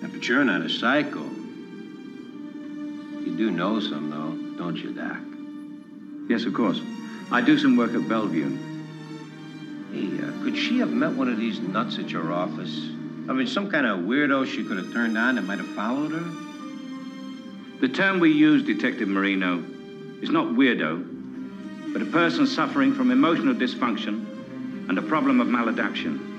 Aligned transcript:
Yeah, 0.00 0.08
but 0.12 0.28
you're 0.28 0.44
not 0.44 0.62
a 0.62 0.68
psycho. 0.68 1.22
You 3.20 3.34
do 3.36 3.50
know 3.50 3.80
some, 3.80 4.10
though, 4.10 4.58
don't 4.58 4.76
you, 4.76 4.92
Doc? 4.92 5.18
Yes, 6.28 6.44
of 6.44 6.54
course. 6.54 6.80
I 7.30 7.40
do 7.40 7.58
some 7.58 7.76
work 7.76 7.94
at 7.94 8.08
Bellevue. 8.08 8.56
Hey, 9.92 10.24
uh, 10.24 10.42
could 10.42 10.56
she 10.56 10.78
have 10.78 10.90
met 10.90 11.12
one 11.12 11.28
of 11.28 11.38
these 11.38 11.60
nuts 11.60 11.98
at 11.98 12.10
your 12.10 12.32
office? 12.32 12.74
I 13.28 13.32
mean, 13.32 13.46
some 13.46 13.70
kind 13.70 13.86
of 13.86 14.00
weirdo 14.00 14.46
she 14.46 14.64
could 14.64 14.76
have 14.76 14.92
turned 14.92 15.16
on 15.16 15.36
that 15.36 15.42
might 15.42 15.58
have 15.58 15.68
followed 15.68 16.12
her? 16.12 17.80
The 17.80 17.88
term 17.88 18.20
we 18.20 18.30
use, 18.30 18.64
Detective 18.64 19.08
Marino, 19.08 19.64
is 20.20 20.30
not 20.30 20.48
weirdo, 20.48 21.92
but 21.92 22.02
a 22.02 22.06
person 22.06 22.46
suffering 22.46 22.94
from 22.94 23.10
emotional 23.10 23.54
dysfunction 23.54 24.88
and 24.88 24.98
a 24.98 25.02
problem 25.02 25.40
of 25.40 25.48
maladaptation. 25.48 26.32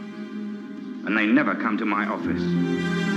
And 1.05 1.17
they 1.17 1.25
never 1.25 1.55
come 1.55 1.77
to 1.77 1.85
my 1.85 2.05
office. 2.05 3.14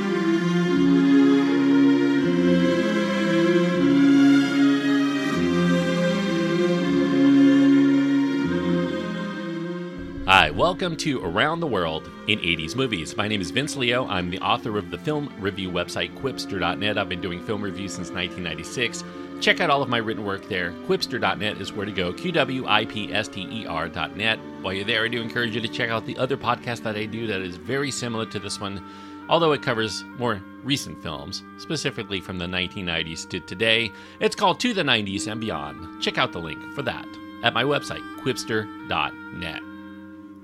Welcome 10.78 10.96
to 10.98 11.24
Around 11.24 11.58
the 11.58 11.66
World 11.66 12.08
in 12.28 12.38
80s 12.38 12.76
Movies. 12.76 13.16
My 13.16 13.26
name 13.26 13.40
is 13.40 13.50
Vince 13.50 13.74
Leo. 13.74 14.06
I'm 14.06 14.30
the 14.30 14.38
author 14.38 14.78
of 14.78 14.92
the 14.92 14.98
film 14.98 15.28
review 15.40 15.72
website 15.72 16.16
Qwipster.net. 16.18 16.96
I've 16.96 17.08
been 17.08 17.20
doing 17.20 17.44
film 17.44 17.62
reviews 17.62 17.94
since 17.94 18.12
1996. 18.12 19.02
Check 19.40 19.58
out 19.58 19.70
all 19.70 19.82
of 19.82 19.88
my 19.88 19.96
written 19.96 20.24
work 20.24 20.48
there. 20.48 20.70
Qwipster.net 20.86 21.60
is 21.60 21.72
where 21.72 21.84
to 21.84 21.90
go. 21.90 22.12
Q 22.12 22.30
W 22.30 22.64
I 22.68 22.84
P 22.84 23.12
S 23.12 23.26
T 23.26 23.40
E 23.50 23.66
R.net. 23.66 24.38
While 24.62 24.72
you're 24.72 24.84
there, 24.84 25.04
I 25.04 25.08
do 25.08 25.20
encourage 25.20 25.56
you 25.56 25.60
to 25.60 25.66
check 25.66 25.90
out 25.90 26.06
the 26.06 26.16
other 26.16 26.36
podcast 26.36 26.84
that 26.84 26.94
I 26.94 27.06
do 27.06 27.26
that 27.26 27.40
is 27.40 27.56
very 27.56 27.90
similar 27.90 28.26
to 28.26 28.38
this 28.38 28.60
one, 28.60 28.80
although 29.28 29.50
it 29.50 29.62
covers 29.62 30.04
more 30.16 30.40
recent 30.62 31.02
films, 31.02 31.42
specifically 31.56 32.20
from 32.20 32.38
the 32.38 32.46
1990s 32.46 33.28
to 33.30 33.40
today. 33.40 33.90
It's 34.20 34.36
called 34.36 34.60
To 34.60 34.72
the 34.72 34.84
90s 34.84 35.26
and 35.26 35.40
Beyond. 35.40 36.00
Check 36.00 36.18
out 36.18 36.30
the 36.30 36.38
link 36.38 36.62
for 36.76 36.82
that 36.82 37.08
at 37.42 37.52
my 37.52 37.64
website, 37.64 38.04
Qwipster.net. 38.20 39.67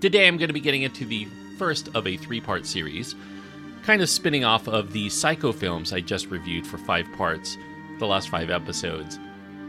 Today 0.05 0.29
I'm 0.29 0.37
going 0.37 0.51
to 0.51 0.53
be 0.53 0.61
getting 0.61 0.83
into 0.83 1.07
the 1.07 1.27
first 1.57 1.89
of 1.95 2.07
a 2.07 2.19
three 2.19 2.39
part 2.39 2.67
series, 2.67 3.15
kind 3.85 4.03
of 4.03 4.11
spinning 4.11 4.45
off 4.45 4.69
of 4.69 4.93
the 4.93 5.09
Psycho 5.09 5.51
films 5.51 5.95
I 5.95 6.01
just 6.01 6.27
reviewed 6.27 6.67
for 6.67 6.77
five 6.77 7.07
parts, 7.17 7.57
the 7.99 8.07
last 8.07 8.29
five 8.29 8.51
episodes. 8.51 9.19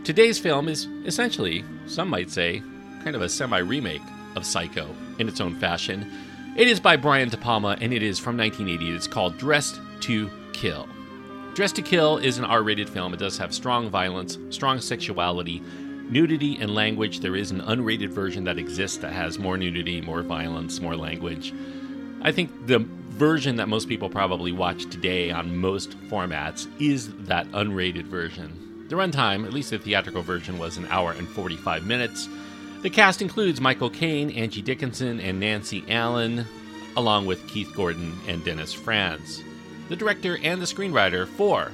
Today's 0.04 0.38
film 0.38 0.68
is 0.68 0.90
essentially, 1.06 1.64
some 1.86 2.10
might 2.10 2.30
say, 2.30 2.62
kind 3.02 3.16
of 3.16 3.22
a 3.22 3.30
semi 3.30 3.60
remake 3.60 4.02
of 4.36 4.46
Psycho 4.46 4.94
in 5.20 5.30
its 5.30 5.40
own 5.40 5.56
fashion. 5.56 6.12
It 6.58 6.68
is 6.68 6.82
by 6.82 6.98
Brian 6.98 7.30
De 7.30 7.38
Palma 7.38 7.78
and 7.80 7.94
it 7.94 8.04
is 8.04 8.20
from 8.20 8.36
1980. 8.36 8.94
It's 8.94 9.08
called 9.08 9.38
Dressed 9.38 9.80
to 10.02 10.30
Kill. 10.52 10.86
Dressed 11.54 11.78
to 11.78 11.82
Kill 11.82 12.18
is 12.18 12.40
an 12.40 12.44
R 12.44 12.62
rated 12.62 12.90
film. 12.90 13.14
It 13.14 13.22
does 13.22 13.38
have 13.38 13.56
strong 13.56 13.90
violence, 13.90 14.38
strong 14.50 14.82
sexuality, 14.82 15.64
nudity 16.10 16.58
and 16.60 16.74
language. 16.74 17.20
There 17.20 17.36
is 17.36 17.52
an 17.52 17.62
unrated 17.62 18.10
version 18.10 18.44
that 18.46 18.58
exists 18.58 18.98
that 18.98 19.14
has 19.14 19.40
more 19.40 19.58
nudity, 19.58 20.02
more 20.02 20.22
violence, 20.22 20.80
more 20.80 20.96
language. 20.96 21.54
I 22.22 22.32
think 22.32 22.68
the 22.68 22.80
version 22.80 23.56
that 23.58 23.70
most 23.70 23.88
people 23.88 24.10
probably 24.10 24.52
watch 24.52 24.90
today 24.90 25.32
on 25.32 25.56
most 25.56 25.98
formats 26.10 26.68
is 26.82 27.14
that 27.26 27.48
unrated 27.52 28.06
version. 28.06 28.88
The 28.90 28.96
runtime, 28.96 29.46
at 29.46 29.54
least 29.54 29.72
the 29.72 29.80
theatrical 29.80 30.22
version, 30.22 30.60
was 30.60 30.78
an 30.78 30.88
hour 30.88 31.14
and 31.14 31.28
45 31.28 31.86
minutes. 31.86 32.28
The 32.82 32.90
cast 32.90 33.22
includes 33.22 33.62
Michael 33.62 33.90
Caine, 33.90 34.30
Angie 34.32 34.62
Dickinson, 34.62 35.20
and 35.20 35.40
Nancy 35.40 35.84
Allen, 35.90 36.46
along 36.98 37.26
with 37.26 37.48
Keith 37.48 37.74
Gordon 37.76 38.18
and 38.28 38.44
Dennis 38.44 38.74
Franz. 38.74 39.44
The 39.90 39.96
director 39.96 40.38
and 40.44 40.62
the 40.62 40.66
screenwriter 40.66 41.28
for 41.28 41.72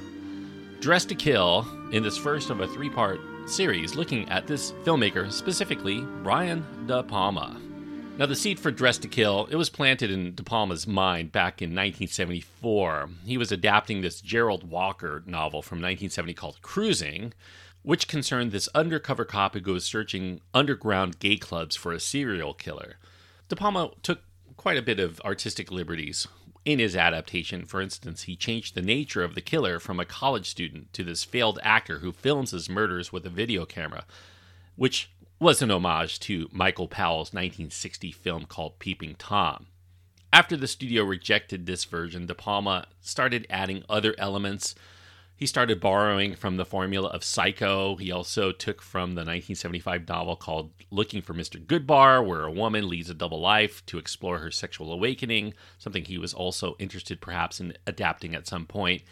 Dressed 0.80 1.10
to 1.10 1.14
Kill 1.14 1.66
in 1.92 2.02
this 2.02 2.16
first 2.16 2.50
of 2.50 2.60
a 2.60 2.66
three 2.66 2.90
part 2.90 3.20
series 3.46 3.94
looking 3.94 4.28
at 4.28 4.46
this 4.46 4.72
filmmaker, 4.84 5.30
specifically 5.30 6.00
Brian 6.22 6.64
De 6.86 7.02
Palma. 7.02 7.60
Now, 8.18 8.26
the 8.26 8.36
seed 8.36 8.60
for 8.60 8.70
Dress 8.70 8.98
to 8.98 9.08
Kill, 9.08 9.48
it 9.50 9.56
was 9.56 9.70
planted 9.70 10.10
in 10.10 10.34
De 10.34 10.42
Palma's 10.42 10.86
mind 10.86 11.32
back 11.32 11.62
in 11.62 11.70
1974. 11.70 13.08
He 13.24 13.38
was 13.38 13.50
adapting 13.50 14.00
this 14.00 14.20
Gerald 14.20 14.68
Walker 14.68 15.22
novel 15.26 15.62
from 15.62 15.78
1970 15.78 16.34
called 16.34 16.62
Cruising, 16.62 17.32
which 17.82 18.08
concerned 18.08 18.52
this 18.52 18.68
undercover 18.74 19.24
cop 19.24 19.54
who 19.54 19.60
goes 19.60 19.84
searching 19.84 20.40
underground 20.52 21.18
gay 21.18 21.36
clubs 21.36 21.74
for 21.74 21.92
a 21.92 22.00
serial 22.00 22.54
killer. 22.54 22.96
De 23.48 23.56
Palma 23.56 23.90
took 24.02 24.20
quite 24.56 24.76
a 24.76 24.82
bit 24.82 25.00
of 25.00 25.20
artistic 25.22 25.72
liberties 25.72 26.28
in 26.64 26.78
his 26.78 26.96
adaptation. 26.96 27.64
For 27.64 27.80
instance, 27.80 28.22
he 28.22 28.36
changed 28.36 28.74
the 28.74 28.82
nature 28.82 29.22
of 29.22 29.34
the 29.34 29.40
killer 29.40 29.80
from 29.80 29.98
a 29.98 30.04
college 30.04 30.48
student 30.48 30.92
to 30.92 31.04
this 31.04 31.24
failed 31.24 31.58
actor 31.62 31.98
who 31.98 32.12
films 32.12 32.52
his 32.52 32.68
murders 32.68 33.12
with 33.12 33.26
a 33.26 33.30
video 33.30 33.64
camera, 33.64 34.04
which 34.76 35.10
was 35.38 35.60
an 35.60 35.70
homage 35.70 36.20
to 36.20 36.48
Michael 36.52 36.86
Powell's 36.86 37.32
1960 37.32 38.12
film 38.12 38.44
called 38.44 38.78
Peeping 38.78 39.16
Tom. 39.16 39.66
After 40.32 40.56
the 40.56 40.68
studio 40.68 41.02
rejected 41.04 41.66
this 41.66 41.84
version, 41.84 42.26
De 42.26 42.34
Palma 42.34 42.86
started 43.00 43.46
adding 43.50 43.82
other 43.88 44.14
elements. 44.16 44.74
He 45.42 45.46
started 45.48 45.80
borrowing 45.80 46.36
from 46.36 46.56
the 46.56 46.64
formula 46.64 47.08
of 47.08 47.24
Psycho. 47.24 47.96
He 47.96 48.12
also 48.12 48.52
took 48.52 48.80
from 48.80 49.16
the 49.16 49.22
1975 49.22 50.06
novel 50.06 50.36
called 50.36 50.70
Looking 50.92 51.20
for 51.20 51.34
Mr. 51.34 51.60
Goodbar, 51.60 52.24
where 52.24 52.44
a 52.44 52.52
woman 52.52 52.88
leads 52.88 53.10
a 53.10 53.14
double 53.14 53.40
life 53.40 53.84
to 53.86 53.98
explore 53.98 54.38
her 54.38 54.52
sexual 54.52 54.92
awakening, 54.92 55.54
something 55.78 56.04
he 56.04 56.16
was 56.16 56.32
also 56.32 56.76
interested 56.78 57.20
perhaps 57.20 57.58
in 57.58 57.76
adapting 57.88 58.36
at 58.36 58.46
some 58.46 58.66
point. 58.66 59.02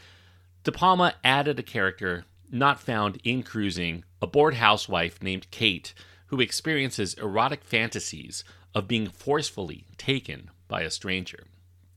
De 0.63 0.71
Palma 0.71 1.15
added 1.25 1.59
a 1.59 1.65
character 1.65 2.27
not 2.49 2.79
found 2.79 3.19
in 3.25 3.43
Cruising, 3.43 4.05
a 4.23 4.29
bored 4.29 4.55
housewife 4.55 5.21
named 5.21 5.51
Kate 5.51 5.93
who 6.27 6.41
experiences 6.41 7.15
erotic 7.15 7.65
fantasies 7.65 8.45
of 8.73 8.87
being 8.87 9.09
forcefully 9.09 9.85
taken 9.99 10.49
by 10.69 10.83
a 10.83 10.91
stranger. 10.91 11.49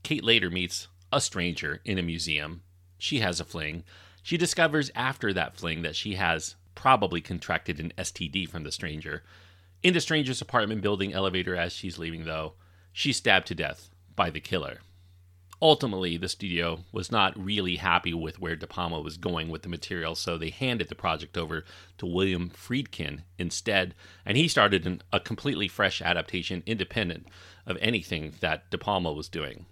Kate 0.02 0.24
later 0.24 0.50
meets 0.50 0.88
a 1.12 1.20
stranger 1.20 1.80
in 1.84 1.98
a 1.98 2.02
museum. 2.02 2.62
She 2.98 3.20
has 3.20 3.38
a 3.38 3.44
fling. 3.44 3.84
She 4.24 4.38
discovers 4.38 4.90
after 4.94 5.34
that 5.34 5.54
fling 5.54 5.82
that 5.82 5.94
she 5.94 6.14
has 6.14 6.56
probably 6.74 7.20
contracted 7.20 7.78
an 7.78 7.92
STD 7.98 8.48
from 8.48 8.64
the 8.64 8.72
stranger. 8.72 9.22
In 9.82 9.92
the 9.92 10.00
stranger's 10.00 10.40
apartment 10.40 10.80
building 10.80 11.12
elevator 11.12 11.54
as 11.54 11.74
she's 11.74 11.98
leaving, 11.98 12.24
though, 12.24 12.54
she's 12.90 13.18
stabbed 13.18 13.46
to 13.48 13.54
death 13.54 13.90
by 14.16 14.30
the 14.30 14.40
killer. 14.40 14.78
Ultimately, 15.60 16.16
the 16.16 16.30
studio 16.30 16.84
was 16.90 17.12
not 17.12 17.38
really 17.38 17.76
happy 17.76 18.14
with 18.14 18.40
where 18.40 18.56
De 18.56 18.66
Palma 18.66 18.98
was 18.98 19.18
going 19.18 19.50
with 19.50 19.60
the 19.60 19.68
material, 19.68 20.14
so 20.14 20.38
they 20.38 20.48
handed 20.48 20.88
the 20.88 20.94
project 20.94 21.36
over 21.36 21.62
to 21.98 22.06
William 22.06 22.48
Friedkin 22.48 23.24
instead, 23.38 23.94
and 24.24 24.38
he 24.38 24.48
started 24.48 24.86
an, 24.86 25.02
a 25.12 25.20
completely 25.20 25.68
fresh 25.68 26.00
adaptation 26.00 26.62
independent 26.64 27.28
of 27.66 27.76
anything 27.78 28.32
that 28.40 28.70
De 28.70 28.78
Palma 28.78 29.12
was 29.12 29.28
doing. 29.28 29.66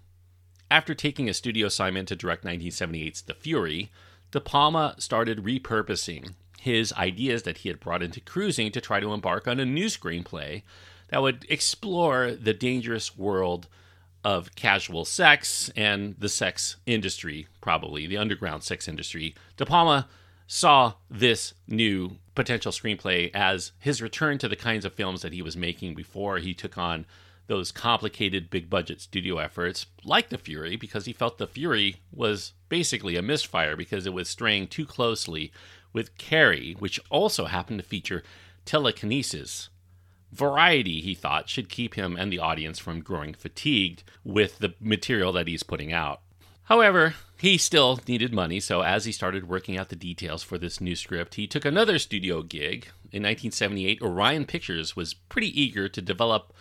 After 0.69 0.93
taking 0.93 1.27
a 1.27 1.33
studio 1.33 1.65
assignment 1.65 2.07
to 2.09 2.15
direct 2.15 2.43
1978's 2.43 3.23
The 3.23 3.33
Fury, 3.33 3.89
De 4.33 4.41
Palma 4.41 4.95
started 4.97 5.43
repurposing 5.43 6.33
his 6.59 6.91
ideas 6.93 7.43
that 7.43 7.59
he 7.59 7.69
had 7.69 7.79
brought 7.79 8.01
into 8.01 8.19
cruising 8.19 8.71
to 8.71 8.81
try 8.81 8.99
to 8.99 9.13
embark 9.13 9.47
on 9.47 9.59
a 9.59 9.65
new 9.65 9.85
screenplay 9.85 10.63
that 11.09 11.21
would 11.21 11.45
explore 11.49 12.31
the 12.31 12.53
dangerous 12.53 13.15
world 13.15 13.67
of 14.23 14.55
casual 14.55 15.05
sex 15.05 15.69
and 15.75 16.15
the 16.17 16.29
sex 16.29 16.77
industry, 16.87 17.47
probably 17.61 18.07
the 18.07 18.17
underground 18.17 18.63
sex 18.63 18.87
industry. 18.87 19.35
De 19.55 19.67
Palma 19.67 20.07
saw 20.47 20.93
this 21.11 21.53
new 21.67 22.17
potential 22.33 22.71
screenplay 22.71 23.29
as 23.35 23.71
his 23.77 24.01
return 24.01 24.39
to 24.39 24.47
the 24.47 24.55
kinds 24.55 24.83
of 24.83 24.95
films 24.95 25.21
that 25.21 25.33
he 25.33 25.43
was 25.43 25.55
making 25.55 25.93
before 25.93 26.39
he 26.39 26.55
took 26.55 26.75
on 26.75 27.05
those 27.47 27.71
complicated 27.71 28.49
big 28.49 28.69
budget 28.69 29.01
studio 29.01 29.37
efforts 29.37 29.85
like 30.03 30.29
The 30.29 30.37
Fury 30.37 30.75
because 30.75 31.05
he 31.05 31.13
felt 31.13 31.37
The 31.37 31.47
Fury 31.47 31.97
was 32.11 32.53
basically 32.69 33.15
a 33.15 33.21
misfire 33.21 33.75
because 33.75 34.05
it 34.05 34.13
was 34.13 34.29
straying 34.29 34.67
too 34.67 34.85
closely 34.85 35.51
with 35.91 36.17
Carrie, 36.17 36.75
which 36.79 36.99
also 37.09 37.45
happened 37.45 37.79
to 37.79 37.85
feature 37.85 38.23
telekinesis 38.65 39.69
Variety, 40.33 40.99
he 40.99 41.13
thought, 41.13 41.47
should 41.47 41.69
keep 41.69 41.93
him 41.93 42.17
and 42.17 42.33
the 42.33 42.39
audience 42.39 42.79
from 42.79 43.01
growing 43.01 43.35
fatigued 43.35 44.03
with 44.23 44.57
the 44.57 44.73
material 44.79 45.31
that 45.33 45.47
he's 45.47 45.61
putting 45.61 45.93
out. 45.93 46.21
However, 46.63 47.13
he 47.37 47.55
still 47.59 47.99
needed 48.07 48.33
money, 48.33 48.59
so 48.59 48.81
as 48.81 49.05
he 49.05 49.11
started 49.11 49.47
working 49.47 49.77
out 49.77 49.89
the 49.89 49.95
details 49.95 50.41
for 50.41 50.57
this 50.57 50.81
new 50.81 50.95
script, 50.95 51.35
he 51.35 51.45
took 51.45 51.65
another 51.65 51.99
studio 51.99 52.41
gig. 52.41 52.87
In 53.11 53.21
1978, 53.21 54.01
Orion 54.01 54.45
Pictures 54.45 54.95
was 54.95 55.13
pretty 55.13 55.61
eager 55.61 55.87
to 55.87 56.01
develop 56.01 56.51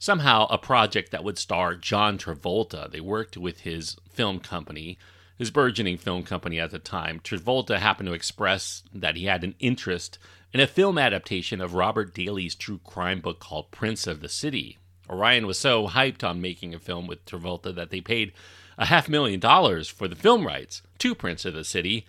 somehow 0.00 0.46
a 0.46 0.58
project 0.58 1.12
that 1.12 1.22
would 1.22 1.38
star 1.38 1.76
John 1.76 2.18
Travolta. 2.18 2.90
They 2.90 3.00
worked 3.00 3.36
with 3.36 3.60
his 3.60 3.96
film 4.10 4.40
company, 4.40 4.98
his 5.38 5.50
burgeoning 5.52 5.98
film 5.98 6.24
company 6.24 6.58
at 6.58 6.72
the 6.72 6.78
time. 6.80 7.20
Travolta 7.20 7.78
happened 7.78 8.08
to 8.08 8.14
express 8.14 8.82
that 8.92 9.14
he 9.14 9.26
had 9.26 9.44
an 9.44 9.54
interest 9.60 10.18
in 10.52 10.58
a 10.58 10.66
film 10.66 10.98
adaptation 10.98 11.60
of 11.60 11.74
Robert 11.74 12.14
Daly's 12.14 12.54
true 12.54 12.80
crime 12.82 13.20
book 13.20 13.38
called 13.38 13.70
Prince 13.70 14.06
of 14.06 14.20
the 14.20 14.28
City. 14.28 14.78
Orion 15.08 15.46
was 15.46 15.58
so 15.58 15.88
hyped 15.88 16.24
on 16.24 16.40
making 16.40 16.74
a 16.74 16.78
film 16.78 17.06
with 17.06 17.24
Travolta 17.26 17.74
that 17.74 17.90
they 17.90 18.00
paid 18.00 18.32
a 18.78 18.86
half 18.86 19.08
million 19.08 19.38
dollars 19.38 19.86
for 19.86 20.08
the 20.08 20.16
film 20.16 20.46
rights 20.46 20.80
to 20.98 21.14
Prince 21.14 21.44
of 21.44 21.52
the 21.52 21.64
City. 21.64 22.06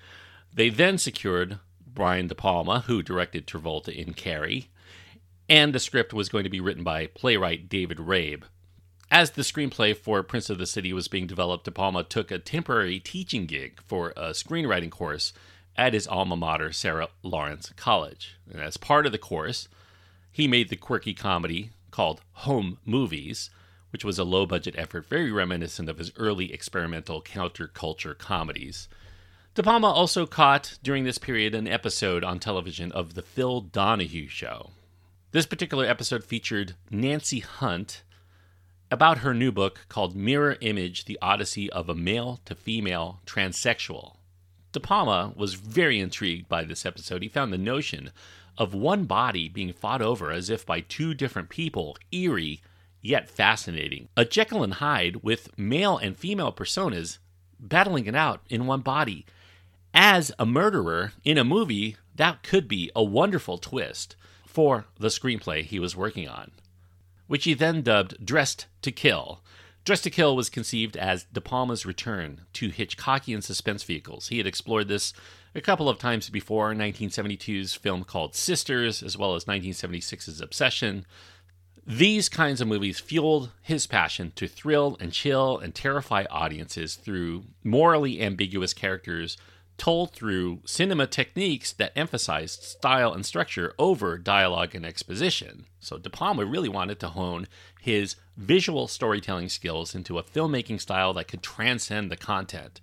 They 0.54 0.70
then 0.70 0.98
secured 0.98 1.60
Brian 1.86 2.28
De 2.28 2.36
Palma, 2.36 2.82
who 2.88 3.04
directed 3.04 3.46
Travolta 3.46 3.94
in 3.94 4.14
Carrie, 4.14 4.70
and 5.52 5.76
the 5.76 5.80
script 5.80 6.14
was 6.14 6.30
going 6.30 6.46
to 6.46 6.50
be 6.50 6.62
written 6.62 6.82
by 6.82 7.08
playwright 7.08 7.68
David 7.68 7.98
Rabe. 7.98 8.44
As 9.12 9.32
the 9.32 9.42
screenplay 9.42 9.94
for 9.94 10.24
Prince 10.24 10.50
of 10.50 10.58
the 10.58 10.66
City 10.66 10.94
was 10.94 11.10
being 11.10 11.28
developed, 11.28 11.66
De 11.66 11.72
Palma 11.72 12.06
took 12.06 12.32
a 12.32 12.40
temporary 12.40 13.02
teaching 13.02 13.48
gig 13.48 13.82
for 13.86 14.12
a 14.12 14.30
screenwriting 14.30 14.90
course 14.90 15.34
at 15.76 15.94
his 15.94 16.08
alma 16.08 16.38
mater, 16.38 16.72
Sarah 16.72 17.10
Lawrence 17.22 17.74
College. 17.76 18.38
And 18.50 18.62
as 18.62 18.78
part 18.78 19.06
of 19.06 19.12
the 19.12 19.18
course, 19.18 19.68
he 20.32 20.48
made 20.48 20.70
the 20.70 20.78
quirky 20.78 21.14
comedy 21.14 21.72
called 21.92 22.22
Home 22.32 22.78
Movies, 22.86 23.50
which 23.90 24.06
was 24.06 24.18
a 24.18 24.24
low 24.24 24.46
budget 24.46 24.76
effort 24.78 25.06
very 25.06 25.34
reminiscent 25.34 25.90
of 25.90 25.98
his 25.98 26.14
early 26.16 26.54
experimental 26.54 27.22
counterculture 27.22 28.18
comedies. 28.18 28.88
De 29.56 29.64
Palma 29.64 29.90
also 29.90 30.26
caught 30.26 30.78
during 30.82 31.04
this 31.04 31.18
period 31.18 31.54
an 31.54 31.68
episode 31.68 32.24
on 32.24 32.40
television 32.40 32.90
of 32.94 33.16
The 33.16 33.22
Phil 33.22 33.60
Donahue 33.60 34.30
Show. 34.30 34.70
This 35.34 35.46
particular 35.46 35.86
episode 35.86 36.26
featured 36.26 36.76
Nancy 36.90 37.40
Hunt 37.40 38.04
about 38.92 39.20
her 39.20 39.34
new 39.34 39.50
book 39.50 39.86
called 39.88 40.14
Mirror 40.14 40.58
Image 40.60 41.06
The 41.06 41.18
Odyssey 41.22 41.70
of 41.72 41.88
a 41.88 41.96
Male 41.96 42.42
to 42.44 42.54
Female 42.54 43.22
Transsexual. 43.26 44.18
De 44.74 44.82
Palma 44.82 45.32
was 45.38 45.54
very 45.54 46.02
intrigued 46.02 46.50
by 46.50 46.66
this 46.66 46.86
episode. 46.86 47.22
He 47.22 47.30
found 47.30 47.54
the 47.54 47.58
notion 47.58 48.12
of 48.58 48.74
one 48.74 49.06
body 49.06 49.48
being 49.48 49.72
fought 49.72 50.02
over 50.02 50.32
as 50.32 50.50
if 50.50 50.66
by 50.66 50.82
two 50.82 51.14
different 51.14 51.48
people 51.48 51.96
eerie 52.12 52.62
yet 53.02 53.30
fascinating. 53.30 54.10
A 54.18 54.26
Jekyll 54.26 54.64
and 54.64 54.74
Hyde 54.74 55.24
with 55.24 55.58
male 55.58 55.98
and 55.98 56.18
female 56.18 56.52
personas 56.52 57.20
battling 57.58 58.06
it 58.06 58.16
out 58.16 58.42
in 58.50 58.68
one 58.68 58.82
body. 58.82 59.26
As 59.94 60.34
a 60.38 60.46
murderer 60.46 61.14
in 61.24 61.38
a 61.38 61.46
movie, 61.46 61.96
that 62.16 62.44
could 62.44 62.68
be 62.68 62.92
a 62.94 63.02
wonderful 63.02 63.58
twist 63.58 64.18
for 64.52 64.86
the 65.00 65.08
screenplay 65.08 65.64
he 65.64 65.80
was 65.80 65.96
working 65.96 66.28
on, 66.28 66.52
which 67.28 67.46
he 67.46 67.54
then 67.54 67.82
dubbed 67.82 68.24
Dressed 68.24 68.68
to 68.82 68.92
Kill. 68.92 69.42
Dressed 69.86 70.04
to 70.04 70.10
Kill 70.10 70.36
was 70.36 70.50
conceived 70.50 70.98
as 70.98 71.24
De 71.32 71.40
Palma's 71.40 71.86
return 71.86 72.42
to 72.54 72.70
Hitchcockian 72.70 73.42
suspense 73.42 73.84
vehicles. 73.84 74.28
He 74.28 74.38
had 74.38 74.46
explored 74.46 74.90
this 74.90 75.14
a 75.56 75.62
couple 75.62 75.88
of 75.88 75.98
times 75.98 76.30
before 76.30 76.74
1972's 76.74 77.74
film 77.76 78.04
called 78.04 78.36
Sisters, 78.36 79.02
as 79.02 79.18
well 79.18 79.36
as 79.36 79.46
1976's 79.46 80.42
Obsession. 80.42 81.06
These 81.88 82.30
kinds 82.30 82.62
of 82.62 82.68
movies 82.68 83.00
fueled 83.00 83.52
his 83.62 83.88
passion 83.88 84.34
to 84.36 84.48
thrill 84.48 84.98
and 85.00 85.14
chill 85.14 85.58
and 85.58 85.74
terrify 85.74 86.26
audiences 86.30 86.96
through 86.96 87.46
morally 87.64 88.22
ambiguous 88.22 88.74
characters 88.74 89.38
told 89.82 90.12
through 90.12 90.62
cinema 90.64 91.08
techniques 91.08 91.74
that 91.74 91.92
emphasized 91.96 92.62
style 92.62 93.12
and 93.14 93.26
structure 93.26 93.74
over 93.80 94.16
dialogue 94.16 94.76
and 94.76 94.86
exposition. 94.86 95.66
So 95.80 95.98
De 95.98 96.08
Palma 96.08 96.46
really 96.46 96.70
wanted 96.70 97.00
to 97.00 97.08
hone 97.08 97.48
his 97.82 98.16
visual 98.38 98.88
storytelling 98.88 99.50
skills 99.50 99.96
into 99.96 100.20
a 100.20 100.24
filmmaking 100.24 100.80
style 100.80 101.14
that 101.14 101.28
could 101.28 101.42
transcend 101.42 102.12
the 102.12 102.16
content. 102.16 102.80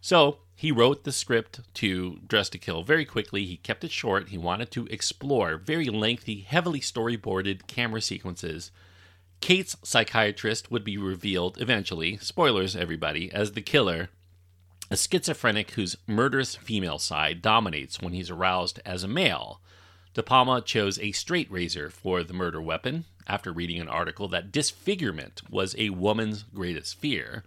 So 0.00 0.38
he 0.54 0.70
wrote 0.70 1.02
the 1.02 1.10
script 1.10 1.62
to 1.74 2.20
Dress 2.24 2.48
to 2.50 2.58
Kill 2.58 2.84
very 2.84 3.04
quickly. 3.04 3.44
He 3.44 3.56
kept 3.56 3.82
it 3.82 3.90
short. 3.90 4.28
He 4.28 4.38
wanted 4.38 4.70
to 4.70 4.86
explore 4.86 5.56
very 5.56 5.86
lengthy, 5.86 6.42
heavily 6.42 6.78
storyboarded 6.78 7.66
camera 7.66 8.00
sequences. 8.00 8.70
Kate's 9.40 9.76
psychiatrist 9.82 10.70
would 10.70 10.84
be 10.84 10.96
revealed 10.96 11.60
eventually, 11.60 12.18
spoilers 12.18 12.76
everybody, 12.76 13.32
as 13.32 13.52
the 13.52 13.62
killer 13.62 14.10
a 14.90 14.96
schizophrenic 14.96 15.72
whose 15.72 15.96
murderous 16.06 16.56
female 16.56 16.98
side 16.98 17.42
dominates 17.42 18.00
when 18.00 18.12
he's 18.12 18.30
aroused 18.30 18.80
as 18.84 19.02
a 19.02 19.08
male. 19.08 19.60
De 20.14 20.22
Palma 20.22 20.60
chose 20.60 20.98
a 20.98 21.12
straight 21.12 21.50
razor 21.50 21.90
for 21.90 22.22
the 22.22 22.32
murder 22.32 22.60
weapon 22.60 23.04
after 23.26 23.52
reading 23.52 23.80
an 23.80 23.88
article 23.88 24.28
that 24.28 24.52
disfigurement 24.52 25.42
was 25.50 25.74
a 25.76 25.90
woman's 25.90 26.42
greatest 26.42 26.98
fear. 26.98 27.44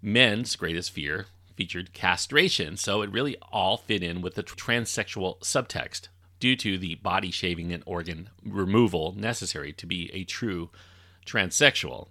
Men's 0.00 0.56
greatest 0.56 0.90
fear 0.90 1.26
featured 1.54 1.92
castration, 1.92 2.76
so 2.76 3.02
it 3.02 3.10
really 3.10 3.36
all 3.52 3.76
fit 3.76 4.02
in 4.02 4.22
with 4.22 4.34
the 4.36 4.42
transsexual 4.42 5.38
subtext 5.40 6.08
due 6.40 6.56
to 6.56 6.78
the 6.78 6.94
body 6.96 7.30
shaving 7.30 7.72
and 7.72 7.82
organ 7.84 8.30
removal 8.44 9.12
necessary 9.12 9.72
to 9.72 9.86
be 9.86 10.10
a 10.12 10.24
true 10.24 10.70
transsexual. 11.26 12.08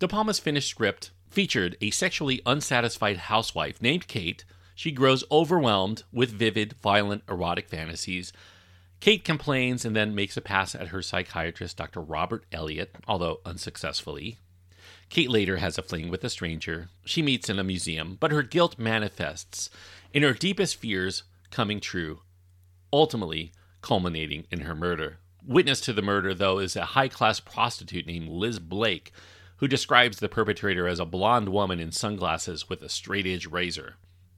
De 0.00 0.08
Palma's 0.08 0.40
finished 0.40 0.68
script 0.68 1.10
featured 1.30 1.76
a 1.80 1.90
sexually 1.90 2.42
unsatisfied 2.44 3.16
housewife 3.16 3.80
named 3.80 4.08
Kate. 4.08 4.44
She 4.74 4.90
grows 4.90 5.24
overwhelmed 5.30 6.02
with 6.12 6.30
vivid, 6.30 6.74
violent, 6.82 7.22
erotic 7.28 7.68
fantasies. 7.68 8.32
Kate 9.00 9.24
complains 9.24 9.84
and 9.84 9.96
then 9.96 10.14
makes 10.14 10.36
a 10.36 10.42
pass 10.42 10.74
at 10.74 10.88
her 10.88 11.00
psychiatrist, 11.00 11.76
Dr. 11.76 12.00
Robert 12.00 12.44
Elliott, 12.52 12.94
although 13.08 13.40
unsuccessfully. 13.46 14.38
Kate 15.08 15.30
later 15.30 15.56
has 15.56 15.78
a 15.78 15.82
fling 15.82 16.10
with 16.10 16.22
a 16.22 16.30
stranger 16.30 16.88
she 17.04 17.22
meets 17.22 17.48
in 17.48 17.58
a 17.58 17.64
museum, 17.64 18.16
but 18.20 18.30
her 18.30 18.42
guilt 18.42 18.78
manifests 18.78 19.70
in 20.12 20.22
her 20.22 20.32
deepest 20.32 20.76
fears 20.76 21.24
coming 21.50 21.80
true, 21.80 22.20
ultimately 22.92 23.52
culminating 23.82 24.46
in 24.50 24.60
her 24.60 24.74
murder. 24.74 25.18
Witness 25.46 25.80
to 25.80 25.92
the 25.92 26.02
murder, 26.02 26.34
though, 26.34 26.58
is 26.58 26.76
a 26.76 26.84
high 26.84 27.08
class 27.08 27.40
prostitute 27.40 28.06
named 28.06 28.28
Liz 28.28 28.58
Blake, 28.58 29.12
who 29.60 29.68
describes 29.68 30.18
the 30.18 30.28
perpetrator 30.28 30.88
as 30.88 30.98
a 30.98 31.04
blonde 31.04 31.50
woman 31.50 31.78
in 31.78 31.92
sunglasses 31.92 32.68
with 32.68 32.82
a 32.82 32.88
straight 32.88 33.26
edge 33.26 33.46
razor. 33.46 33.96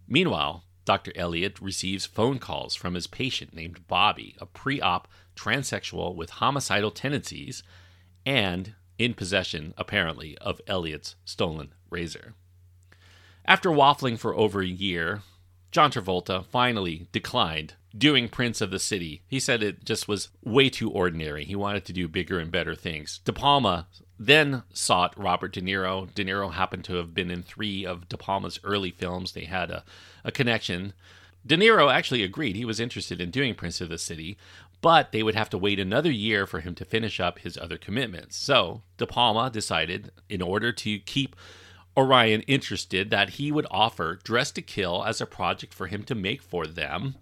Meanwhile, 0.09 0.65
Dr. 0.85 1.13
Elliott 1.15 1.61
receives 1.61 2.07
phone 2.07 2.41
calls 2.41 2.75
from 2.75 2.95
his 2.95 3.07
patient 3.07 3.55
named 3.55 3.87
Bobby, 3.87 4.35
a 4.41 4.47
pre 4.47 4.81
op 4.81 5.07
transsexual 5.37 6.17
with 6.17 6.31
homicidal 6.31 6.91
tendencies 6.91 7.63
and 8.27 8.75
in 8.99 9.15
possession, 9.15 9.75
apparently, 9.79 10.37
of 10.39 10.61
Elliott's 10.67 11.15
stolen 11.25 11.73
razor. 11.89 12.35
After 13.45 13.71
waffling 13.71 14.19
for 14.19 14.35
over 14.35 14.61
a 14.61 14.67
year, 14.67 15.23
John 15.71 15.93
Travolta 15.93 16.45
finally 16.45 17.07
declined 17.13 17.75
doing 17.97 18.29
Prince 18.29 18.61
of 18.61 18.71
the 18.71 18.79
City. 18.79 19.23
He 19.27 19.41
said 19.41 19.63
it 19.63 19.85
just 19.85 20.09
was 20.09 20.29
way 20.45 20.69
too 20.69 20.91
ordinary. 20.91 21.45
He 21.45 21.57
wanted 21.57 21.85
to 21.87 21.93
do 21.93 22.09
bigger 22.09 22.39
and 22.39 22.51
better 22.51 22.75
things. 22.75 23.21
De 23.25 23.33
Palma 23.33 23.87
then 24.27 24.63
sought 24.73 25.19
Robert 25.19 25.53
De 25.53 25.61
Niro. 25.61 26.13
De 26.15 26.25
Niro 26.25 26.53
happened 26.53 26.85
to 26.85 26.95
have 26.95 27.15
been 27.15 27.31
in 27.31 27.43
three 27.43 27.85
of 27.85 28.09
De 28.09 28.17
Palma's 28.17 28.61
early 28.63 28.91
films. 28.91 29.33
They 29.33 29.45
had 29.45 29.71
a, 29.71 29.85
a 30.25 30.33
connection. 30.33 30.93
De 31.45 31.57
Niro 31.57 31.93
actually 31.93 32.23
agreed. 32.23 32.57
He 32.57 32.65
was 32.65 32.81
interested 32.81 33.21
in 33.21 33.31
doing 33.31 33.55
Prince 33.55 33.81
of 33.81 33.89
the 33.89 33.99
City, 33.99 34.37
but 34.81 35.13
they 35.13 35.23
would 35.23 35.35
have 35.35 35.51
to 35.51 35.59
wait 35.59 35.81
another 35.81 36.11
year 36.11 36.47
for 36.47 36.61
him 36.61 36.75
to 36.77 36.85
finish 36.85 37.21
up 37.21 37.41
his 37.41 37.59
other 37.59 37.79
commitments. 37.79 38.37
So 38.37 38.83
De 38.97 39.07
Palma 39.07 39.51
decided, 39.51 40.13
in 40.29 40.41
order 40.41 40.73
to 40.73 40.99
keep 41.01 41.35
Orion 41.97 42.43
interested, 42.43 43.11
that 43.11 43.31
he 43.31 43.51
would 43.51 43.67
offer 43.71 44.19
Dress 44.23 44.51
to 44.53 44.63
Kill 44.63 45.05
as 45.05 45.21
a 45.21 45.27
project 45.27 45.75
for 45.75 45.89
him 45.89 46.05
to 46.05 46.15
make 46.15 46.43
for 46.43 46.67
them. 46.67 47.17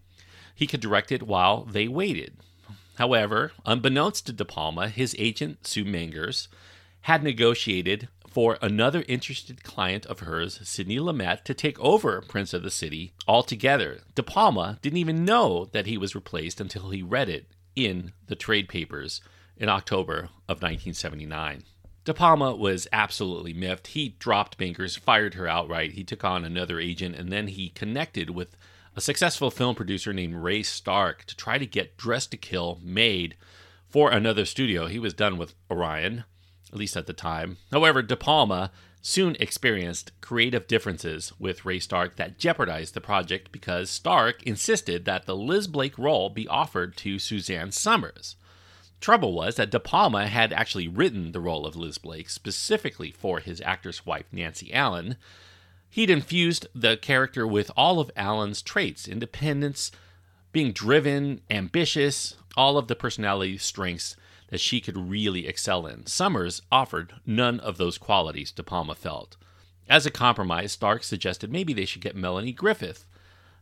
He 0.54 0.66
could 0.66 0.80
direct 0.80 1.11
it 1.11 1.23
while 1.23 1.64
they 1.64 1.88
waited. 1.88 2.35
However, 2.97 3.52
unbeknownst 3.64 4.26
to 4.26 4.33
De 4.35 4.45
Palma, 4.45 4.88
his 4.88 5.16
agent, 5.19 5.66
Sue 5.66 5.87
Mengers, 5.87 6.49
had 7.02 7.23
negotiated 7.23 8.09
for 8.28 8.59
another 8.62 9.04
interested 9.09 9.64
client 9.64 10.07
of 10.07 10.21
hers, 10.21 10.61
Sidney 10.62 10.99
Lumet, 10.99 11.42
to 11.45 11.54
take 11.54 11.78
over 11.80 12.23
Prince 12.23 12.54
of 12.54 12.62
the 12.62 12.71
City 12.71 13.12
altogether. 13.26 14.00
De 14.14 14.23
Palma 14.23 14.78
didn't 14.83 14.99
even 14.99 15.25
know 15.25 15.66
that 15.73 15.87
he 15.87 15.99
was 15.99 16.14
replaced 16.14 16.61
until 16.61 16.90
he 16.90 17.02
read 17.02 17.28
it 17.28 17.47
in 17.75 18.12
the 18.28 18.37
trade 18.37 18.69
papers 18.69 19.21
in 19.57 19.69
October 19.69 20.30
of 20.49 20.62
1979. 20.62 21.64
De 22.04 22.14
Palma 22.14 22.54
was 22.54 22.88
absolutely 22.92 23.52
miffed. 23.52 23.88
He 23.88 24.16
dropped 24.19 24.59
Mengers, 24.59 24.99
fired 24.99 25.35
her 25.35 25.47
outright. 25.47 25.92
He 25.92 26.04
took 26.04 26.25
on 26.25 26.45
another 26.45 26.80
agent, 26.80 27.16
and 27.16 27.30
then 27.30 27.49
he 27.49 27.69
connected 27.69 28.30
with 28.30 28.57
a 28.97 29.00
successful 29.00 29.50
film 29.50 29.75
producer 29.75 30.12
named 30.12 30.37
Ray 30.37 30.62
Stark 30.62 31.25
to 31.25 31.37
try 31.37 31.59
to 31.59 31.66
get 31.66 31.97
Dress 31.97 32.26
to 32.28 32.37
Kill 32.37 32.80
made 32.83 33.37
for 33.88 34.11
another 34.11 34.45
studio. 34.45 34.87
He 34.87 34.99
was 34.99 35.14
done 35.14 35.37
with 35.37 35.54
Orion 35.71 36.25
at 36.73 36.79
least 36.79 36.97
at 36.97 37.07
the 37.07 37.12
time. 37.12 37.57
However, 37.71 38.03
De 38.03 38.17
Palma 38.17 38.71
soon 39.03 39.37
experienced 39.41 40.12
creative 40.21 40.67
differences 40.67 41.33
with 41.39 41.65
Ray 41.65 41.79
Stark 41.79 42.17
that 42.17 42.39
jeopardized 42.39 42.95
the 42.95 43.00
project 43.00 43.50
because 43.50 43.91
Stark 43.91 44.43
insisted 44.43 45.05
that 45.05 45.27
the 45.27 45.37
Liz 45.37 45.67
Blake 45.67 45.97
role 45.99 46.29
be 46.29 46.47
offered 46.49 46.97
to 46.99 47.19
Suzanne 47.19 47.73
Somers. 47.73 48.37
Trouble 49.00 49.33
was 49.33 49.57
that 49.57 49.71
De 49.71 49.81
Palma 49.81 50.27
had 50.27 50.53
actually 50.53 50.87
written 50.87 51.33
the 51.33 51.41
role 51.41 51.65
of 51.65 51.77
Liz 51.77 51.97
Blake 51.97 52.29
specifically 52.29 53.11
for 53.11 53.41
his 53.41 53.62
actress 53.62 54.05
wife 54.05 54.27
Nancy 54.31 54.73
Allen. 54.75 55.17
He'd 55.89 56.11
infused 56.11 56.67
the 56.75 56.99
character 56.99 57.47
with 57.47 57.71
all 57.77 57.99
of 57.99 58.11
Allen's 58.15 58.61
traits 58.61 59.09
independence, 59.09 59.91
being 60.53 60.73
driven, 60.73 61.41
ambitious, 61.49 62.37
all 62.57 62.77
of 62.77 62.89
the 62.89 62.95
personality 62.95 63.57
strengths 63.57 64.17
that 64.50 64.61
she 64.61 64.80
could 64.80 64.97
really 64.97 65.47
excel 65.47 65.87
in. 65.87 66.07
Somers 66.07 66.62
offered 66.71 67.14
none 67.25 67.61
of 67.61 67.78
those 67.78 67.99
qualities 67.99 68.52
De 68.52 68.62
Palma 68.62 68.95
felt. 68.95 69.37
As 69.88 70.07
a 70.07 70.11
compromise, 70.11 70.73
Stark 70.73 71.02
suggested 71.02 71.50
maybe 71.50 71.73
they 71.73 71.85
should 71.85 72.02
get 72.02 72.14
Melanie 72.14 72.52
Griffith. 72.52 73.07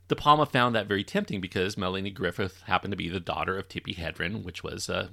De 0.09 0.17
Palma 0.17 0.47
found 0.47 0.75
that 0.75 0.87
very 0.87 1.05
tempting 1.05 1.41
because 1.41 1.77
Melanie 1.77 2.11
Griffith 2.11 2.63
happened 2.63 2.93
to 2.93 2.97
be 2.97 3.09
the 3.09 3.21
daughter 3.21 3.59
of 3.59 3.69
Tippi 3.69 3.95
Hedren, 3.95 4.43
which 4.43 4.65
was 4.65 4.89
uh, 4.89 5.09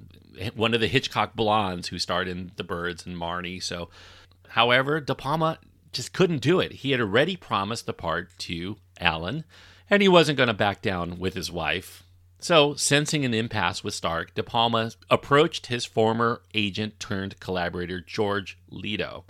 one 0.54 0.72
of 0.72 0.80
the 0.80 0.88
Hitchcock 0.88 1.34
blondes 1.34 1.88
who 1.88 1.98
starred 1.98 2.28
in 2.28 2.52
The 2.56 2.64
Birds 2.64 3.04
and 3.04 3.16
Marnie. 3.16 3.62
So, 3.62 3.90
however, 4.50 5.00
De 5.00 5.14
Palma 5.14 5.58
just 5.92 6.14
couldn't 6.14 6.40
do 6.42 6.60
it. 6.60 6.72
He 6.72 6.92
had 6.92 7.00
already 7.00 7.36
promised 7.36 7.84
the 7.84 7.92
part 7.92 8.30
to 8.40 8.76
Allen, 8.98 9.44
and 9.90 10.00
he 10.00 10.08
wasn't 10.08 10.38
going 10.38 10.48
to 10.48 10.54
back 10.54 10.80
down 10.80 11.18
with 11.18 11.34
his 11.34 11.52
wife. 11.52 12.02
So, 12.38 12.74
sensing 12.74 13.24
an 13.24 13.34
impasse 13.34 13.82
with 13.82 13.94
Stark, 13.94 14.34
De 14.34 14.42
Palma 14.42 14.92
approached 15.10 15.66
his 15.66 15.84
former 15.84 16.42
agent 16.54 17.00
turned 17.00 17.40
collaborator, 17.40 18.00
George 18.00 18.58
Litto. 18.70 19.24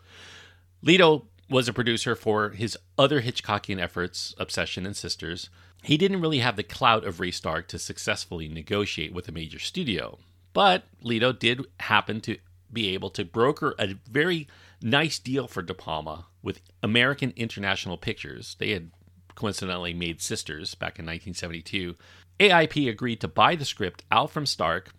Litto 0.84 1.26
was 1.48 1.68
a 1.68 1.72
producer 1.72 2.16
for 2.16 2.50
his 2.50 2.76
other 2.98 3.22
Hitchcockian 3.22 3.80
efforts, 3.80 4.34
Obsession 4.38 4.84
and 4.84 4.96
Sisters. 4.96 5.48
He 5.82 5.96
didn't 5.96 6.20
really 6.20 6.40
have 6.40 6.56
the 6.56 6.64
clout 6.64 7.04
of 7.04 7.20
Ray 7.20 7.30
Stark 7.30 7.68
to 7.68 7.78
successfully 7.78 8.48
negotiate 8.48 9.12
with 9.12 9.28
a 9.28 9.32
major 9.32 9.60
studio, 9.60 10.18
but 10.52 10.84
Litto 11.02 11.38
did 11.38 11.64
happen 11.78 12.20
to 12.22 12.38
be 12.72 12.92
able 12.92 13.10
to 13.10 13.24
broker 13.24 13.74
a 13.78 13.94
very 14.10 14.48
nice 14.82 15.18
deal 15.20 15.46
for 15.46 15.62
De 15.62 15.74
Palma 15.74 16.26
with 16.42 16.60
American 16.82 17.32
International 17.36 17.96
Pictures. 17.96 18.56
They 18.58 18.70
had 18.70 18.90
coincidentally 19.36 19.94
made 19.94 20.20
Sisters 20.20 20.74
back 20.74 20.98
in 20.98 21.06
1972. 21.06 21.94
AIP 22.38 22.88
agreed 22.88 23.20
to 23.20 23.28
buy 23.28 23.56
the 23.56 23.64
script 23.64 24.04
out 24.10 24.30
from 24.30 24.44
Stark. 24.44 24.90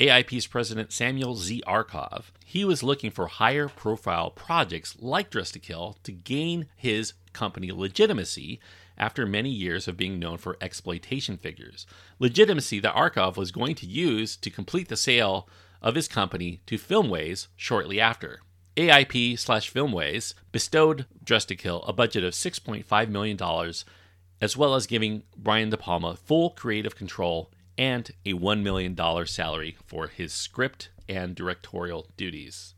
AIP's 0.00 0.46
president 0.46 0.92
Samuel 0.92 1.36
Z. 1.36 1.62
Arkoff, 1.66 2.24
he 2.44 2.64
was 2.64 2.82
looking 2.82 3.10
for 3.10 3.26
higher 3.26 3.68
profile 3.68 4.30
projects 4.30 4.96
like 5.00 5.30
Dress 5.30 5.50
to 5.52 5.58
Kill 5.58 5.96
to 6.02 6.12
gain 6.12 6.66
his 6.76 7.14
company 7.32 7.70
legitimacy 7.72 8.60
after 8.98 9.24
many 9.24 9.50
years 9.50 9.88
of 9.88 9.96
being 9.96 10.18
known 10.18 10.36
for 10.36 10.58
exploitation 10.60 11.38
figures. 11.38 11.86
Legitimacy 12.18 12.80
that 12.80 12.94
Arkoff 12.94 13.36
was 13.36 13.50
going 13.50 13.76
to 13.76 13.86
use 13.86 14.36
to 14.36 14.50
complete 14.50 14.88
the 14.88 14.96
sale 14.96 15.48
of 15.80 15.94
his 15.94 16.08
company 16.08 16.60
to 16.66 16.76
Filmways 16.76 17.46
shortly 17.56 18.00
after. 18.00 18.40
AIP 18.76 19.38
slash 19.38 19.72
Filmways 19.72 20.34
bestowed 20.52 21.06
Dress 21.22 21.44
to 21.46 21.56
Kill 21.56 21.82
a 21.82 21.92
budget 21.92 22.24
of 22.24 22.34
$6.5 22.34 23.08
million, 23.08 23.38
as 24.44 24.58
well 24.58 24.74
as 24.74 24.86
giving 24.86 25.22
Brian 25.34 25.70
De 25.70 25.76
Palma 25.78 26.14
full 26.16 26.50
creative 26.50 26.94
control 26.94 27.50
and 27.78 28.10
a 28.26 28.34
$1 28.34 28.62
million 28.62 28.94
salary 29.26 29.74
for 29.86 30.06
his 30.08 30.34
script 30.34 30.90
and 31.08 31.34
directorial 31.34 32.08
duties. 32.18 32.74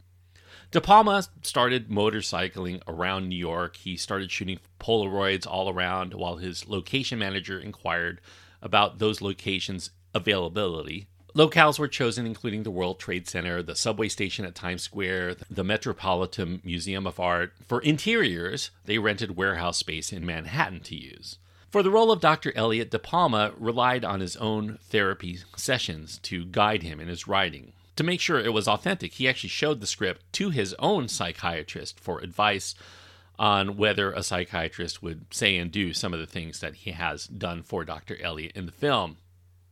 De 0.71 0.81
Palma 0.81 1.25
started 1.43 1.91
motorcycling 1.91 2.81
around 2.87 3.29
New 3.29 3.35
York. 3.35 3.75
He 3.75 3.97
started 3.97 4.31
shooting 4.31 4.61
Polaroids 4.79 5.45
all 5.45 5.69
around 5.69 6.15
while 6.15 6.37
his 6.37 6.69
location 6.69 7.19
manager 7.19 7.59
inquired 7.59 8.21
about 8.63 9.01
those 9.01 9.21
locations' 9.21 9.91
availability 10.15 11.09
Locales 11.37 11.79
were 11.79 11.87
chosen, 11.87 12.25
including 12.25 12.63
the 12.63 12.71
World 12.71 12.99
Trade 12.99 13.29
Center, 13.29 13.63
the 13.63 13.77
subway 13.77 14.09
station 14.09 14.47
at 14.47 14.55
Times 14.55 14.83
Square, 14.83 15.35
the 15.51 15.63
Metropolitan 15.63 16.63
Museum 16.65 17.07
of 17.07 17.21
Art. 17.21 17.53
For 17.67 17.83
interiors, 17.83 18.71
they 18.87 18.97
rented 18.97 19.37
warehouse 19.37 19.77
space 19.77 20.15
in 20.15 20.25
Manhattan 20.25 20.81
to 20.85 20.97
use. 20.97 21.37
For 21.71 21.83
the 21.83 21.91
role 21.91 22.13
of 22.13 22.21
Dr. 22.21 22.53
Elliot, 22.55 22.91
De 22.91 22.99
Palma 22.99 23.53
relied 23.57 24.05
on 24.05 24.21
his 24.21 24.37
own 24.37 24.79
therapy 24.83 25.41
sessions 25.57 26.19
to 26.21 26.47
guide 26.47 26.83
him 26.83 27.01
in 27.01 27.09
his 27.09 27.27
writing. 27.27 27.73
To 27.97 28.05
make 28.05 28.21
sure 28.21 28.39
it 28.39 28.53
was 28.53 28.69
authentic, 28.69 29.15
he 29.15 29.29
actually 29.29 29.49
showed 29.49 29.81
the 29.81 29.87
script 29.87 30.23
to 30.35 30.51
his 30.51 30.75
own 30.79 31.09
psychiatrist 31.09 31.99
for 31.99 32.21
advice 32.21 32.75
on 33.39 33.77
whether 33.77 34.13
a 34.13 34.23
psychiatrist 34.23 35.03
would 35.03 35.27
say 35.33 35.57
and 35.57 35.71
do 35.71 35.93
some 35.93 36.15
of 36.15 36.21
the 36.21 36.27
things 36.27 36.61
that 36.61 36.77
he 36.77 36.93
has 36.93 37.27
done 37.27 37.63
for 37.63 37.85
Dr. 37.85 38.17
Elliot 38.21 38.53
in 38.55 38.67
the 38.67 38.73
film. 38.73 39.19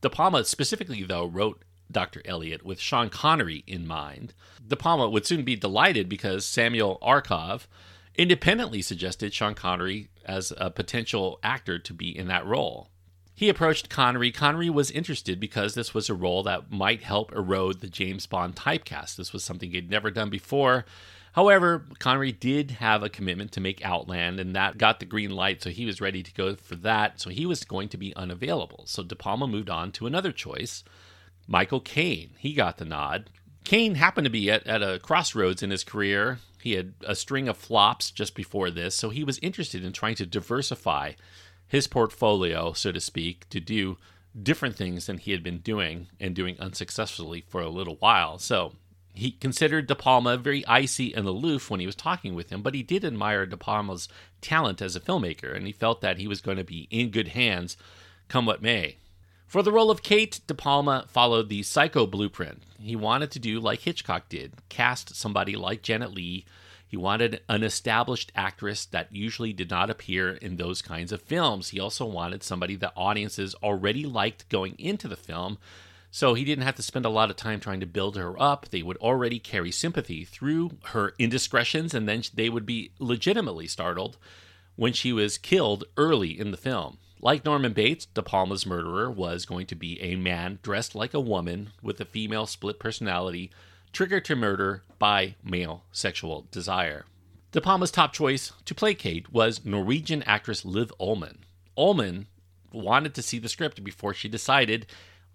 De 0.01 0.09
Palma 0.09 0.43
specifically, 0.43 1.03
though, 1.03 1.25
wrote 1.25 1.63
Dr. 1.91 2.21
Elliot 2.25 2.63
with 2.63 2.79
Sean 2.79 3.09
Connery 3.09 3.63
in 3.65 3.87
mind. 3.87 4.33
De 4.67 4.75
Palma 4.75 5.09
would 5.09 5.25
soon 5.25 5.43
be 5.43 5.55
delighted 5.55 6.09
because 6.09 6.45
Samuel 6.45 6.99
Arkoff 7.01 7.67
independently 8.15 8.81
suggested 8.81 9.33
Sean 9.33 9.55
Connery 9.55 10.09
as 10.25 10.53
a 10.57 10.69
potential 10.69 11.39
actor 11.43 11.79
to 11.79 11.93
be 11.93 12.15
in 12.17 12.27
that 12.27 12.45
role. 12.45 12.89
He 13.33 13.49
approached 13.49 13.89
Connery. 13.89 14.31
Connery 14.31 14.69
was 14.69 14.91
interested 14.91 15.39
because 15.39 15.73
this 15.73 15.93
was 15.93 16.09
a 16.09 16.13
role 16.13 16.43
that 16.43 16.71
might 16.71 17.03
help 17.03 17.33
erode 17.33 17.81
the 17.81 17.89
James 17.89 18.25
Bond 18.25 18.55
typecast. 18.55 19.17
This 19.17 19.33
was 19.33 19.43
something 19.43 19.71
he'd 19.71 19.89
never 19.89 20.09
done 20.09 20.29
before, 20.29 20.85
However, 21.35 21.83
Connery 21.99 22.31
did 22.31 22.71
have 22.71 23.03
a 23.03 23.09
commitment 23.09 23.51
to 23.51 23.59
make 23.59 23.83
Outland, 23.83 24.39
and 24.39 24.55
that 24.55 24.77
got 24.77 25.01
the 25.01 25.05
green 25.05 25.31
light, 25.31 25.61
so 25.61 25.69
he 25.69 25.85
was 25.85 25.99
ready 25.99 26.23
to 26.23 26.33
go 26.33 26.55
for 26.55 26.75
that. 26.75 27.19
So 27.19 27.29
he 27.29 27.45
was 27.45 27.65
going 27.65 27.89
to 27.89 27.97
be 27.97 28.15
unavailable. 28.15 28.85
So 28.87 29.03
De 29.03 29.17
Palma 29.17 29.45
moved 29.45 29.69
on 29.69 29.91
to 29.93 30.07
another 30.07 30.31
choice, 30.31 30.85
Michael 31.45 31.81
Caine. 31.81 32.29
He 32.37 32.53
got 32.53 32.77
the 32.77 32.85
nod. 32.85 33.29
Caine 33.65 33.95
happened 33.95 34.23
to 34.23 34.31
be 34.31 34.49
at, 34.49 34.65
at 34.65 34.81
a 34.81 34.97
crossroads 34.99 35.61
in 35.61 35.71
his 35.71 35.83
career. 35.83 36.39
He 36.65 36.73
had 36.73 36.95
a 37.05 37.13
string 37.13 37.47
of 37.47 37.57
flops 37.57 38.09
just 38.09 38.33
before 38.33 38.71
this, 38.71 38.95
so 38.95 39.11
he 39.11 39.23
was 39.23 39.37
interested 39.37 39.85
in 39.85 39.93
trying 39.93 40.15
to 40.15 40.25
diversify 40.25 41.11
his 41.67 41.85
portfolio, 41.85 42.73
so 42.73 42.91
to 42.91 42.99
speak, 42.99 43.47
to 43.49 43.59
do 43.59 43.99
different 44.41 44.75
things 44.75 45.05
than 45.05 45.19
he 45.19 45.29
had 45.29 45.43
been 45.43 45.59
doing 45.59 46.07
and 46.19 46.35
doing 46.35 46.59
unsuccessfully 46.59 47.45
for 47.47 47.61
a 47.61 47.69
little 47.69 47.97
while. 47.97 48.39
So 48.39 48.73
he 49.13 49.29
considered 49.29 49.85
De 49.85 49.93
Palma 49.93 50.37
very 50.37 50.65
icy 50.65 51.13
and 51.13 51.27
aloof 51.27 51.69
when 51.69 51.81
he 51.81 51.85
was 51.85 51.95
talking 51.95 52.33
with 52.33 52.49
him, 52.49 52.63
but 52.63 52.73
he 52.73 52.81
did 52.81 53.05
admire 53.05 53.45
De 53.45 53.57
Palma's 53.57 54.09
talent 54.41 54.81
as 54.81 54.95
a 54.95 54.99
filmmaker, 54.99 55.55
and 55.55 55.67
he 55.67 55.71
felt 55.71 56.01
that 56.01 56.17
he 56.17 56.27
was 56.27 56.41
going 56.41 56.57
to 56.57 56.63
be 56.63 56.87
in 56.89 57.11
good 57.11 57.27
hands 57.27 57.77
come 58.27 58.47
what 58.47 58.63
may. 58.63 58.97
For 59.47 59.61
the 59.63 59.71
role 59.71 59.91
of 59.91 60.03
Kate, 60.03 60.41
De 60.47 60.53
Palma 60.53 61.05
followed 61.07 61.49
the 61.49 61.63
psycho 61.63 62.05
blueprint. 62.05 62.63
He 62.79 62.95
wanted 62.95 63.31
to 63.31 63.39
do 63.39 63.59
like 63.59 63.81
Hitchcock 63.81 64.27
did 64.29 64.53
cast 64.69 65.15
somebody 65.15 65.55
like 65.55 65.81
Janet 65.81 66.13
Leigh. 66.13 66.45
He 66.87 66.97
wanted 66.97 67.41
an 67.47 67.63
established 67.63 68.31
actress 68.35 68.85
that 68.85 69.15
usually 69.15 69.53
did 69.53 69.69
not 69.69 69.89
appear 69.89 70.33
in 70.33 70.57
those 70.57 70.81
kinds 70.81 71.11
of 71.11 71.21
films. 71.21 71.69
He 71.69 71.79
also 71.79 72.05
wanted 72.05 72.43
somebody 72.43 72.75
that 72.77 72.93
audiences 72.95 73.55
already 73.63 74.05
liked 74.05 74.49
going 74.49 74.75
into 74.77 75.07
the 75.07 75.15
film 75.15 75.57
so 76.15 76.33
he 76.33 76.45
didn't 76.45 76.63
have 76.63 76.75
to 76.75 76.81
spend 76.81 77.05
a 77.05 77.09
lot 77.09 77.29
of 77.29 77.35
time 77.35 77.59
trying 77.59 77.81
to 77.81 77.85
build 77.85 78.15
her 78.15 78.41
up. 78.41 78.69
They 78.69 78.81
would 78.81 78.95
already 78.99 79.37
carry 79.37 79.69
sympathy 79.69 80.23
through 80.23 80.77
her 80.85 81.13
indiscretions, 81.19 81.93
and 81.93 82.07
then 82.07 82.23
they 82.33 82.47
would 82.47 82.65
be 82.65 82.91
legitimately 82.99 83.67
startled 83.67 84.17
when 84.77 84.93
she 84.93 85.11
was 85.11 85.37
killed 85.37 85.83
early 85.97 86.29
in 86.39 86.51
the 86.51 86.57
film. 86.57 86.99
Like 87.25 87.43
Norman 87.43 87.73
Bates, 87.73 88.05
De 88.05 88.21
Palma's 88.21 88.67
murderer 88.67 89.09
was 89.09 89.47
going 89.47 89.65
to 89.65 89.75
be 89.75 89.99
a 89.99 90.15
man 90.15 90.59
dressed 90.61 90.93
like 90.93 91.15
a 91.15 91.19
woman 91.19 91.71
with 91.81 91.99
a 91.99 92.05
female 92.05 92.45
split 92.45 92.77
personality, 92.77 93.49
triggered 93.91 94.25
to 94.25 94.35
murder 94.35 94.83
by 94.99 95.33
male 95.43 95.85
sexual 95.91 96.45
desire. 96.51 97.07
De 97.51 97.59
Palma's 97.59 97.89
top 97.89 98.13
choice 98.13 98.51
to 98.65 98.75
play 98.75 98.93
Kate 98.93 99.33
was 99.33 99.65
Norwegian 99.65 100.21
actress 100.27 100.63
Liv 100.65 100.93
Ullmann. 100.99 101.37
Ullmann 101.75 102.27
wanted 102.71 103.15
to 103.15 103.23
see 103.23 103.39
the 103.39 103.49
script 103.49 103.83
before 103.83 104.13
she 104.13 104.29
decided, 104.29 104.85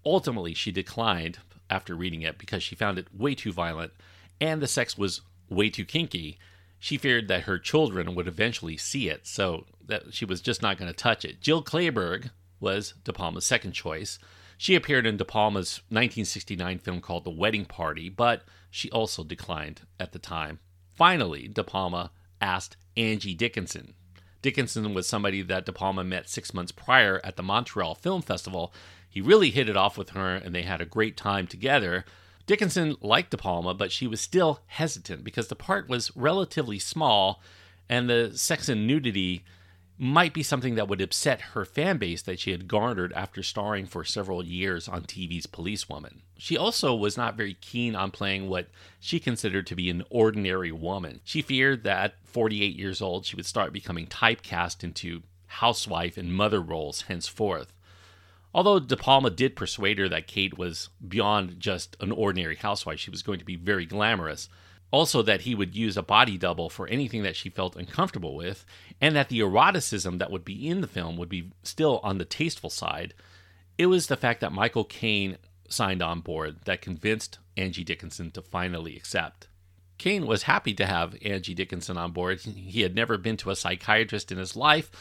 Ultimately, 0.05 0.53
she 0.53 0.71
declined 0.71 1.39
after 1.69 1.93
reading 1.93 2.21
it 2.21 2.37
because 2.37 2.63
she 2.63 2.73
found 2.73 2.99
it 2.99 3.13
way 3.13 3.35
too 3.35 3.51
violent 3.51 3.91
and 4.39 4.61
the 4.61 4.67
sex 4.67 4.97
was 4.97 5.19
way 5.49 5.69
too 5.69 5.83
kinky. 5.83 6.39
She 6.79 6.97
feared 6.97 7.27
that 7.27 7.43
her 7.43 7.59
children 7.59 8.15
would 8.15 8.29
eventually 8.29 8.77
see 8.77 9.09
it, 9.09 9.27
so 9.27 9.65
that 9.91 10.13
she 10.13 10.25
was 10.25 10.41
just 10.41 10.61
not 10.61 10.77
going 10.77 10.91
to 10.91 10.97
touch 10.97 11.23
it. 11.23 11.41
Jill 11.41 11.63
Clayburgh 11.63 12.31
was 12.59 12.95
De 13.03 13.13
Palma's 13.13 13.45
second 13.45 13.73
choice. 13.73 14.19
She 14.57 14.75
appeared 14.75 15.05
in 15.05 15.17
De 15.17 15.25
Palma's 15.25 15.81
1969 15.89 16.79
film 16.79 17.01
called 17.01 17.23
The 17.23 17.31
Wedding 17.31 17.65
Party, 17.65 18.09
but 18.09 18.43
she 18.69 18.89
also 18.91 19.23
declined 19.23 19.81
at 19.99 20.11
the 20.11 20.19
time. 20.19 20.59
Finally, 20.95 21.47
De 21.47 21.63
Palma 21.63 22.11
asked 22.39 22.77
Angie 22.97 23.33
Dickinson. 23.33 23.93
Dickinson 24.41 24.93
was 24.93 25.07
somebody 25.07 25.41
that 25.43 25.65
De 25.65 25.71
Palma 25.71 26.03
met 26.03 26.29
six 26.29 26.53
months 26.53 26.71
prior 26.71 27.21
at 27.23 27.35
the 27.35 27.43
Montreal 27.43 27.95
Film 27.95 28.21
Festival 28.21 28.73
he 29.11 29.19
really 29.19 29.51
hit 29.51 29.67
it 29.67 29.75
off 29.75 29.97
with 29.97 30.11
her 30.11 30.35
and 30.35 30.55
they 30.55 30.61
had 30.61 30.79
a 30.79 30.85
great 30.85 31.17
time 31.17 31.45
together. 31.45 32.05
Dickinson 32.47 32.95
liked 33.01 33.31
De 33.31 33.37
Palma, 33.37 33.73
but 33.73 33.91
she 33.91 34.07
was 34.07 34.21
still 34.21 34.61
hesitant 34.67 35.25
because 35.25 35.49
the 35.49 35.55
part 35.55 35.89
was 35.89 36.15
relatively 36.15 36.79
small 36.79 37.41
and 37.89 38.09
the 38.09 38.31
sex 38.33 38.69
and 38.69 38.87
nudity 38.87 39.43
might 40.01 40.33
be 40.33 40.41
something 40.41 40.73
that 40.73 40.87
would 40.87 40.99
upset 40.99 41.41
her 41.53 41.63
fan 41.63 41.97
base 41.97 42.23
that 42.23 42.39
she 42.39 42.49
had 42.49 42.67
garnered 42.67 43.13
after 43.13 43.43
starring 43.43 43.85
for 43.85 44.03
several 44.03 44.43
years 44.43 44.87
on 44.87 45.03
TV's 45.03 45.45
Policewoman. 45.45 46.23
She 46.39 46.57
also 46.57 46.95
was 46.95 47.17
not 47.17 47.37
very 47.37 47.53
keen 47.53 47.95
on 47.95 48.09
playing 48.09 48.49
what 48.49 48.69
she 48.99 49.19
considered 49.19 49.67
to 49.67 49.75
be 49.75 49.91
an 49.91 50.03
ordinary 50.09 50.71
woman. 50.71 51.19
She 51.23 51.43
feared 51.43 51.83
that 51.83 52.03
at 52.03 52.15
48 52.23 52.75
years 52.75 52.99
old 52.99 53.27
she 53.27 53.35
would 53.35 53.45
start 53.45 53.71
becoming 53.71 54.07
typecast 54.07 54.83
into 54.83 55.21
housewife 55.45 56.17
and 56.17 56.33
mother 56.33 56.61
roles 56.61 57.01
henceforth. 57.03 57.71
Although 58.55 58.79
De 58.79 58.97
Palma 58.97 59.29
did 59.29 59.55
persuade 59.55 59.99
her 59.99 60.09
that 60.09 60.25
Kate 60.25 60.57
was 60.57 60.89
beyond 61.07 61.59
just 61.59 61.95
an 61.99 62.11
ordinary 62.11 62.55
housewife, 62.55 62.99
she 62.99 63.11
was 63.11 63.21
going 63.21 63.37
to 63.37 63.45
be 63.45 63.55
very 63.55 63.85
glamorous. 63.85 64.49
Also, 64.91 65.21
that 65.21 65.41
he 65.41 65.55
would 65.55 65.73
use 65.73 65.95
a 65.95 66.03
body 66.03 66.37
double 66.37 66.69
for 66.69 66.85
anything 66.87 67.23
that 67.23 67.37
she 67.37 67.49
felt 67.49 67.77
uncomfortable 67.77 68.35
with, 68.35 68.65
and 68.99 69.15
that 69.15 69.29
the 69.29 69.39
eroticism 69.39 70.17
that 70.17 70.29
would 70.29 70.43
be 70.43 70.67
in 70.67 70.81
the 70.81 70.87
film 70.87 71.15
would 71.15 71.29
be 71.29 71.49
still 71.63 72.01
on 72.03 72.17
the 72.17 72.25
tasteful 72.25 72.69
side. 72.69 73.13
It 73.77 73.85
was 73.85 74.07
the 74.07 74.17
fact 74.17 74.41
that 74.41 74.51
Michael 74.51 74.83
Caine 74.83 75.37
signed 75.69 76.01
on 76.01 76.19
board 76.19 76.57
that 76.65 76.81
convinced 76.81 77.39
Angie 77.55 77.85
Dickinson 77.85 78.31
to 78.31 78.41
finally 78.41 78.97
accept. 78.97 79.47
Caine 79.97 80.27
was 80.27 80.43
happy 80.43 80.73
to 80.73 80.85
have 80.85 81.15
Angie 81.23 81.53
Dickinson 81.53 81.97
on 81.97 82.11
board. 82.11 82.41
He 82.41 82.81
had 82.81 82.95
never 82.95 83.17
been 83.17 83.37
to 83.37 83.51
a 83.51 83.55
psychiatrist 83.55 84.31
in 84.31 84.37
his 84.37 84.55
life, 84.55 84.91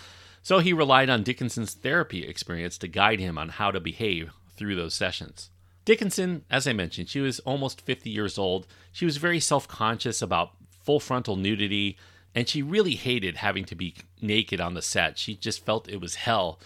so 0.43 0.59
he 0.59 0.73
relied 0.73 1.11
on 1.11 1.23
Dickinson's 1.23 1.75
therapy 1.75 2.27
experience 2.27 2.79
to 2.79 2.89
guide 2.89 3.19
him 3.19 3.39
on 3.39 3.49
how 3.49 3.71
to 3.71 3.81
behave 3.81 4.33
through 4.57 4.77
those 4.77 4.95
sessions. 4.95 5.51
Dickinson, 5.85 6.45
as 6.51 6.67
I 6.67 6.73
mentioned, 6.73 7.09
she 7.09 7.21
was 7.21 7.41
almost 7.41 7.81
50 7.81 8.11
years 8.11 8.39
old. 8.39 8.67
She 8.93 9.05
was 9.05 9.17
very 9.17 9.41
self 9.41 9.67
conscious 9.67 10.21
about 10.23 10.53
full 10.83 11.01
frontal 11.01 11.37
nudity, 11.37 11.97
and 12.35 12.49
she 12.49 12.63
really 12.63 12.95
hated 12.95 13.37
having 13.37 13.65
to 13.67 13.75
be 13.75 13.95
naked 14.21 14.61
on 14.61 14.75
the 14.75 14.83
set. 14.83 15.19
She 15.19 15.35
just 15.35 15.65
felt 15.65 15.89
it 15.89 16.01
was 16.01 16.17
hell 16.17 16.61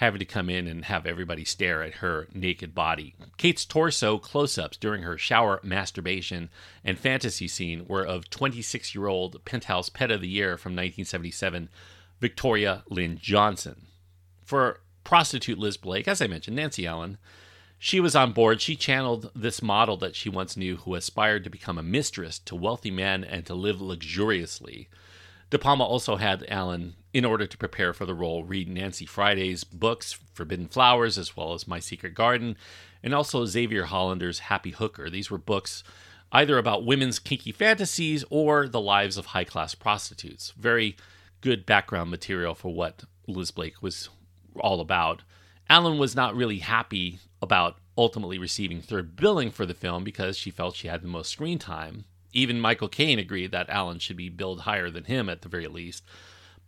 having 0.00 0.18
to 0.18 0.24
come 0.24 0.48
in 0.48 0.66
and 0.66 0.86
have 0.86 1.04
everybody 1.04 1.44
stare 1.44 1.82
at 1.82 1.96
her 1.96 2.26
naked 2.32 2.74
body. 2.74 3.14
Kate's 3.36 3.66
torso 3.66 4.16
close 4.16 4.56
ups 4.56 4.78
during 4.78 5.02
her 5.02 5.18
shower 5.18 5.60
masturbation 5.62 6.48
and 6.82 6.98
fantasy 6.98 7.46
scene 7.46 7.84
were 7.86 8.06
of 8.06 8.30
26 8.30 8.94
year 8.94 9.08
old 9.08 9.44
Penthouse 9.44 9.90
Pet 9.90 10.10
of 10.10 10.22
the 10.22 10.28
Year 10.28 10.56
from 10.56 10.72
1977, 10.72 11.68
Victoria 12.18 12.82
Lynn 12.88 13.18
Johnson. 13.20 13.88
For 14.42 14.80
prostitute 15.04 15.58
Liz 15.58 15.76
Blake, 15.76 16.08
as 16.08 16.22
I 16.22 16.26
mentioned, 16.26 16.56
Nancy 16.56 16.86
Allen, 16.86 17.18
she 17.82 17.98
was 17.98 18.14
on 18.14 18.32
board. 18.32 18.60
She 18.60 18.76
channeled 18.76 19.30
this 19.34 19.62
model 19.62 19.96
that 19.96 20.14
she 20.14 20.28
once 20.28 20.54
knew 20.54 20.76
who 20.76 20.94
aspired 20.94 21.44
to 21.44 21.50
become 21.50 21.78
a 21.78 21.82
mistress 21.82 22.38
to 22.40 22.54
wealthy 22.54 22.90
men 22.90 23.24
and 23.24 23.46
to 23.46 23.54
live 23.54 23.80
luxuriously. 23.80 24.90
De 25.48 25.58
Palma 25.58 25.82
also 25.82 26.16
had 26.16 26.44
Allen, 26.50 26.94
in 27.14 27.24
order 27.24 27.46
to 27.46 27.56
prepare 27.56 27.94
for 27.94 28.04
the 28.04 28.14
role, 28.14 28.44
read 28.44 28.68
Nancy 28.68 29.06
Friday's 29.06 29.64
books, 29.64 30.18
Forbidden 30.34 30.68
Flowers, 30.68 31.16
as 31.16 31.38
well 31.38 31.54
as 31.54 31.66
My 31.66 31.80
Secret 31.80 32.14
Garden, 32.14 32.54
and 33.02 33.14
also 33.14 33.46
Xaviera 33.46 33.86
Hollander's 33.86 34.40
Happy 34.40 34.72
Hooker. 34.72 35.08
These 35.08 35.30
were 35.30 35.38
books 35.38 35.82
either 36.32 36.58
about 36.58 36.84
women's 36.84 37.18
kinky 37.18 37.50
fantasies 37.50 38.26
or 38.28 38.68
the 38.68 38.80
lives 38.80 39.16
of 39.16 39.26
high 39.26 39.44
class 39.44 39.74
prostitutes. 39.74 40.52
Very 40.54 40.98
good 41.40 41.64
background 41.64 42.10
material 42.10 42.54
for 42.54 42.74
what 42.74 43.04
Liz 43.26 43.50
Blake 43.50 43.80
was 43.80 44.10
all 44.56 44.82
about. 44.82 45.22
Allen 45.70 45.96
was 45.98 46.14
not 46.14 46.36
really 46.36 46.58
happy 46.58 47.20
about 47.42 47.78
ultimately 47.96 48.38
receiving 48.38 48.80
third 48.80 49.16
billing 49.16 49.50
for 49.50 49.66
the 49.66 49.74
film 49.74 50.04
because 50.04 50.36
she 50.36 50.50
felt 50.50 50.76
she 50.76 50.88
had 50.88 51.02
the 51.02 51.08
most 51.08 51.30
screen 51.30 51.58
time. 51.58 52.04
Even 52.32 52.60
Michael 52.60 52.88
Caine 52.88 53.18
agreed 53.18 53.50
that 53.50 53.68
Allen 53.68 53.98
should 53.98 54.16
be 54.16 54.28
billed 54.28 54.60
higher 54.60 54.90
than 54.90 55.04
him 55.04 55.28
at 55.28 55.42
the 55.42 55.48
very 55.48 55.66
least. 55.66 56.04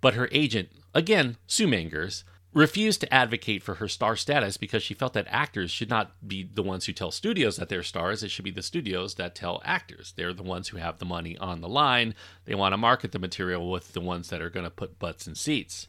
But 0.00 0.14
her 0.14 0.29
agent, 0.33 0.71
again, 0.93 1.37
Sue 1.47 1.69
Mengers, 1.69 2.25
refused 2.52 3.00
to 3.00 3.14
advocate 3.14 3.62
for 3.62 3.76
her 3.76 3.88
star 3.88 4.14
status 4.14 4.57
because 4.57 4.83
she 4.83 4.93
felt 4.93 5.14
that 5.14 5.26
actors 5.29 5.71
should 5.71 5.88
not 5.88 6.12
be 6.26 6.43
the 6.43 6.62
ones 6.62 6.85
who 6.85 6.93
tell 6.93 7.11
studios 7.11 7.57
that 7.57 7.69
they're 7.69 7.83
stars. 7.83 8.23
It 8.23 8.31
should 8.31 8.45
be 8.45 8.50
the 8.50 8.62
studios 8.62 9.14
that 9.14 9.35
tell 9.35 9.62
actors. 9.64 10.12
They're 10.17 10.35
the 10.35 10.43
ones 10.43 10.69
who 10.69 10.76
have 10.76 10.99
the 10.99 11.07
money 11.07 11.38
on 11.38 11.61
the 11.61 11.69
line. 11.69 12.14
They 12.45 12.55
want 12.55 12.75
to 12.75 12.76
market 12.76 13.12
the 13.12 13.19
material 13.19 13.71
with 13.71 13.93
the 13.93 14.00
ones 14.00 14.29
that 14.29 14.43
are 14.43 14.50
going 14.50 14.64
to 14.64 14.71
put 14.71 14.99
butts 14.99 15.26
in 15.26 15.35
seats. 15.35 15.87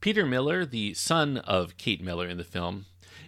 Peter 0.00 0.26
Miller, 0.26 0.64
the 0.64 0.94
son 0.94 1.38
of 1.38 1.76
Kate 1.76 2.02
Miller 2.02 2.28
in 2.28 2.36
the 2.36 2.44
film, 2.44 2.84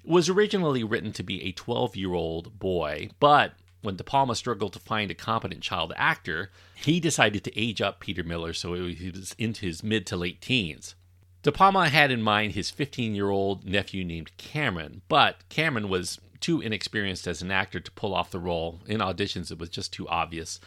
was 0.08 0.28
originally 0.28 0.82
written 0.82 1.12
to 1.12 1.22
be 1.22 1.42
a 1.42 1.52
12 1.52 1.96
year 1.96 2.14
old 2.14 2.58
boy, 2.58 3.10
but 3.20 3.52
when 3.82 3.96
De 3.96 4.04
Palma 4.04 4.34
struggled 4.34 4.72
to 4.72 4.80
find 4.80 5.10
a 5.10 5.14
competent 5.14 5.62
child 5.62 5.92
actor, 5.96 6.50
he 6.74 6.98
decided 6.98 7.44
to 7.44 7.58
age 7.58 7.80
up 7.80 8.00
Peter 8.00 8.24
Miller 8.24 8.52
so 8.52 8.74
he 8.74 9.10
was 9.10 9.34
into 9.38 9.66
his 9.66 9.82
mid 9.82 10.06
to 10.06 10.16
late 10.16 10.40
teens. 10.40 10.94
De 11.42 11.52
Palma 11.52 11.88
had 11.88 12.10
in 12.10 12.22
mind 12.22 12.52
his 12.52 12.70
15 12.70 13.14
year 13.14 13.30
old 13.30 13.64
nephew 13.64 14.04
named 14.04 14.36
Cameron, 14.36 15.02
but 15.08 15.48
Cameron 15.48 15.88
was 15.88 16.18
too 16.40 16.60
inexperienced 16.60 17.26
as 17.26 17.42
an 17.42 17.50
actor 17.50 17.80
to 17.80 17.90
pull 17.92 18.14
off 18.14 18.30
the 18.30 18.38
role. 18.38 18.80
In 18.86 19.00
auditions, 19.00 19.50
it 19.50 19.58
was 19.58 19.68
just 19.68 19.92
too 19.92 20.08
obvious. 20.08 20.60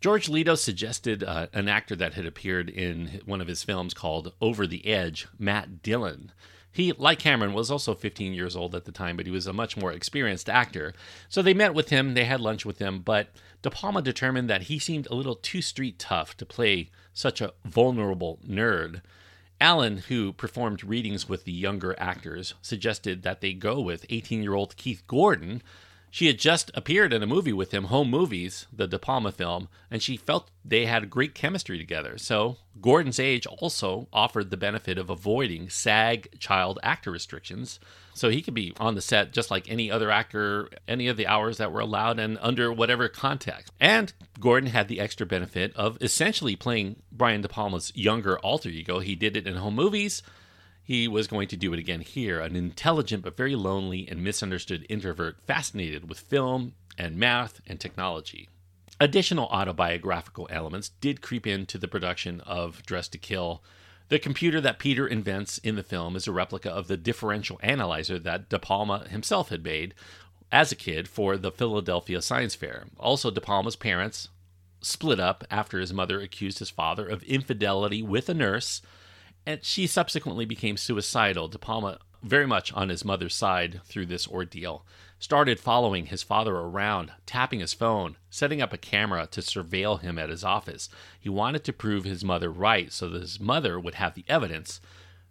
George 0.00 0.28
Litto 0.28 0.56
suggested 0.56 1.24
uh, 1.24 1.48
an 1.52 1.68
actor 1.68 1.96
that 1.96 2.14
had 2.14 2.26
appeared 2.26 2.70
in 2.70 3.20
one 3.24 3.40
of 3.40 3.48
his 3.48 3.64
films 3.64 3.94
called 3.94 4.32
Over 4.40 4.66
the 4.66 4.86
Edge, 4.86 5.26
Matt 5.38 5.82
Dillon. 5.82 6.30
He, 6.78 6.92
like 6.92 7.18
Cameron, 7.18 7.54
was 7.54 7.72
also 7.72 7.92
15 7.92 8.34
years 8.34 8.54
old 8.54 8.72
at 8.72 8.84
the 8.84 8.92
time, 8.92 9.16
but 9.16 9.26
he 9.26 9.32
was 9.32 9.48
a 9.48 9.52
much 9.52 9.76
more 9.76 9.90
experienced 9.90 10.48
actor. 10.48 10.94
So 11.28 11.42
they 11.42 11.52
met 11.52 11.74
with 11.74 11.88
him, 11.88 12.14
they 12.14 12.24
had 12.24 12.40
lunch 12.40 12.64
with 12.64 12.78
him, 12.78 13.00
but 13.00 13.30
De 13.62 13.68
Palma 13.68 14.00
determined 14.00 14.48
that 14.48 14.62
he 14.62 14.78
seemed 14.78 15.08
a 15.08 15.16
little 15.16 15.34
too 15.34 15.60
street 15.60 15.98
tough 15.98 16.36
to 16.36 16.46
play 16.46 16.90
such 17.12 17.40
a 17.40 17.52
vulnerable 17.64 18.38
nerd. 18.48 19.00
Allen, 19.60 20.04
who 20.06 20.32
performed 20.32 20.84
readings 20.84 21.28
with 21.28 21.42
the 21.42 21.50
younger 21.50 21.96
actors, 21.98 22.54
suggested 22.62 23.24
that 23.24 23.40
they 23.40 23.54
go 23.54 23.80
with 23.80 24.06
18 24.08 24.40
year 24.40 24.54
old 24.54 24.76
Keith 24.76 25.02
Gordon, 25.08 25.64
she 26.18 26.26
had 26.26 26.36
just 26.40 26.72
appeared 26.74 27.12
in 27.12 27.22
a 27.22 27.28
movie 27.28 27.52
with 27.52 27.70
him, 27.70 27.84
Home 27.84 28.10
Movies, 28.10 28.66
the 28.72 28.88
De 28.88 28.98
Palma 28.98 29.30
film, 29.30 29.68
and 29.88 30.02
she 30.02 30.16
felt 30.16 30.50
they 30.64 30.84
had 30.84 31.10
great 31.10 31.32
chemistry 31.32 31.78
together. 31.78 32.18
So 32.18 32.56
Gordon's 32.80 33.20
age 33.20 33.46
also 33.46 34.08
offered 34.12 34.50
the 34.50 34.56
benefit 34.56 34.98
of 34.98 35.10
avoiding 35.10 35.70
SAG 35.70 36.40
child 36.40 36.80
actor 36.82 37.12
restrictions. 37.12 37.78
So 38.14 38.30
he 38.30 38.42
could 38.42 38.54
be 38.54 38.72
on 38.80 38.96
the 38.96 39.00
set 39.00 39.32
just 39.32 39.52
like 39.52 39.70
any 39.70 39.92
other 39.92 40.10
actor, 40.10 40.68
any 40.88 41.06
of 41.06 41.16
the 41.16 41.28
hours 41.28 41.58
that 41.58 41.70
were 41.70 41.78
allowed 41.78 42.18
and 42.18 42.36
under 42.40 42.72
whatever 42.72 43.08
context. 43.08 43.72
And 43.78 44.12
Gordon 44.40 44.70
had 44.70 44.88
the 44.88 44.98
extra 44.98 45.24
benefit 45.24 45.72
of 45.76 45.98
essentially 46.00 46.56
playing 46.56 47.00
Brian 47.12 47.42
De 47.42 47.48
Palma's 47.48 47.92
younger 47.94 48.40
alter 48.40 48.70
ego. 48.70 48.98
He 48.98 49.14
did 49.14 49.36
it 49.36 49.46
in 49.46 49.54
Home 49.54 49.76
Movies 49.76 50.24
he 50.88 51.06
was 51.06 51.26
going 51.26 51.46
to 51.46 51.54
do 51.54 51.74
it 51.74 51.78
again 51.78 52.00
here 52.00 52.40
an 52.40 52.56
intelligent 52.56 53.22
but 53.22 53.36
very 53.36 53.54
lonely 53.54 54.08
and 54.08 54.24
misunderstood 54.24 54.86
introvert 54.88 55.36
fascinated 55.46 56.08
with 56.08 56.18
film 56.18 56.72
and 56.96 57.18
math 57.18 57.60
and 57.66 57.78
technology. 57.78 58.48
Additional 58.98 59.48
autobiographical 59.48 60.48
elements 60.50 60.88
did 61.02 61.20
creep 61.20 61.46
into 61.46 61.76
the 61.76 61.88
production 61.88 62.40
of 62.40 62.82
Dressed 62.86 63.12
to 63.12 63.18
Kill. 63.18 63.62
The 64.08 64.18
computer 64.18 64.62
that 64.62 64.78
Peter 64.78 65.06
invents 65.06 65.58
in 65.58 65.76
the 65.76 65.82
film 65.82 66.16
is 66.16 66.26
a 66.26 66.32
replica 66.32 66.70
of 66.70 66.88
the 66.88 66.96
differential 66.96 67.60
analyzer 67.62 68.18
that 68.20 68.48
De 68.48 68.58
Palma 68.58 69.06
himself 69.10 69.50
had 69.50 69.62
made 69.62 69.92
as 70.50 70.72
a 70.72 70.76
kid 70.76 71.06
for 71.06 71.36
the 71.36 71.52
Philadelphia 71.52 72.22
Science 72.22 72.54
Fair. 72.54 72.86
Also, 72.96 73.30
De 73.30 73.42
Palma's 73.42 73.76
parents 73.76 74.30
split 74.80 75.20
up 75.20 75.44
after 75.50 75.80
his 75.80 75.92
mother 75.92 76.18
accused 76.22 76.60
his 76.60 76.70
father 76.70 77.06
of 77.06 77.22
infidelity 77.24 78.00
with 78.00 78.30
a 78.30 78.34
nurse 78.34 78.80
and 79.48 79.64
she 79.64 79.86
subsequently 79.86 80.44
became 80.44 80.76
suicidal. 80.76 81.48
De 81.48 81.58
Palma, 81.58 81.98
very 82.22 82.46
much 82.46 82.70
on 82.74 82.90
his 82.90 83.02
mother's 83.02 83.34
side 83.34 83.80
through 83.86 84.04
this 84.04 84.28
ordeal, 84.28 84.84
started 85.18 85.58
following 85.58 86.04
his 86.04 86.22
father 86.22 86.54
around, 86.54 87.12
tapping 87.24 87.60
his 87.60 87.72
phone, 87.72 88.18
setting 88.28 88.60
up 88.60 88.74
a 88.74 88.78
camera 88.78 89.26
to 89.26 89.40
surveil 89.40 90.02
him 90.02 90.18
at 90.18 90.28
his 90.28 90.44
office. 90.44 90.90
He 91.18 91.30
wanted 91.30 91.64
to 91.64 91.72
prove 91.72 92.04
his 92.04 92.22
mother 92.22 92.52
right 92.52 92.92
so 92.92 93.08
that 93.08 93.22
his 93.22 93.40
mother 93.40 93.80
would 93.80 93.94
have 93.94 94.14
the 94.14 94.26
evidence 94.28 94.82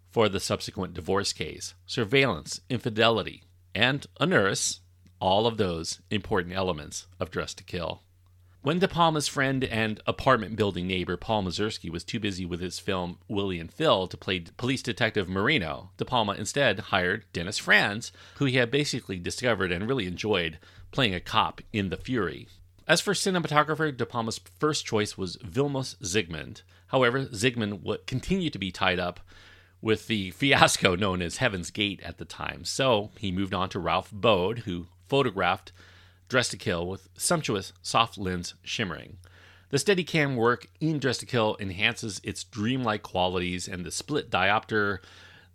for 0.10 0.28
the 0.28 0.40
subsequent 0.40 0.96
divorce 0.96 1.32
case. 1.32 1.76
Surveillance, 1.86 2.62
infidelity, 2.72 3.44
and 3.76 4.08
a 4.20 4.26
nurse, 4.26 4.80
all 5.22 5.46
of 5.46 5.58
those 5.58 6.02
important 6.10 6.56
elements 6.56 7.06
of 7.20 7.30
Dressed 7.30 7.60
to 7.60 7.64
Kill. 7.64 8.02
When 8.62 8.80
De 8.80 8.88
Palma's 8.88 9.28
friend 9.28 9.64
and 9.64 10.02
apartment 10.08 10.56
building 10.56 10.88
neighbor 10.88 11.16
Paul 11.16 11.44
Mazursky 11.44 11.90
was 11.90 12.04
too 12.04 12.20
busy 12.20 12.46
with 12.46 12.60
his 12.60 12.80
film 12.80 13.20
Willie 13.28 13.60
and 13.60 13.72
Phil 13.72 14.08
to 14.08 14.18
play 14.18 14.40
police 14.58 14.82
detective 14.82 15.30
Marino, 15.30 15.92
De 15.98 16.04
Palma 16.04 16.34
instead 16.34 16.80
hired 16.80 17.26
Dennis 17.32 17.60
Franz, 17.60 18.12
who 18.36 18.46
he 18.46 18.58
had 18.58 18.72
basically 18.72 19.20
discovered 19.20 19.72
and 19.72 19.88
really 19.88 20.08
enjoyed 20.08 20.58
playing 20.92 21.14
a 21.14 21.20
cop 21.20 21.62
in 21.72 21.90
The 21.90 21.98
Fury. 21.98 22.48
As 22.88 23.00
for 23.00 23.14
cinematographer, 23.14 23.96
De 23.96 24.06
Palma's 24.06 24.40
first 24.60 24.86
choice 24.86 25.18
was 25.18 25.38
Vilmos 25.38 25.96
Zsigmond. 25.98 26.64
However, 26.88 27.26
Zsigmond 27.26 27.84
would 27.84 28.08
continue 28.08 28.50
to 28.50 28.60
be 28.60 28.72
tied 28.72 29.00
up 29.00 29.20
with 29.82 30.08
the 30.08 30.32
fiasco 30.32 30.96
known 30.96 31.22
as 31.22 31.38
Heaven's 31.38 31.70
Gate 31.70 32.02
at 32.04 32.18
the 32.18 32.26
time, 32.26 32.66
so 32.66 33.12
he 33.18 33.32
moved 33.32 33.54
on 33.54 33.70
to 33.70 33.80
Ralph 33.80 34.12
Bode, 34.12 34.60
who 34.60 34.88
photographed 35.08 35.72
Dressed 36.30 36.52
to 36.52 36.58
Kill 36.58 36.86
with 36.86 37.08
sumptuous 37.18 37.72
soft 37.82 38.18
lens 38.18 38.56
shimmering. 38.64 39.18
The 39.70 39.78
Steadicam 39.78 40.36
work 40.36 40.68
in 40.80 41.00
Dressed 41.00 41.22
to 41.22 41.26
Kill 41.26 41.56
enhances 41.60 42.20
its 42.24 42.44
dreamlike 42.44 43.04
qualities, 43.04 43.68
and 43.68 43.86
the 43.86 43.92
split 43.92 44.30
diopter 44.30 45.00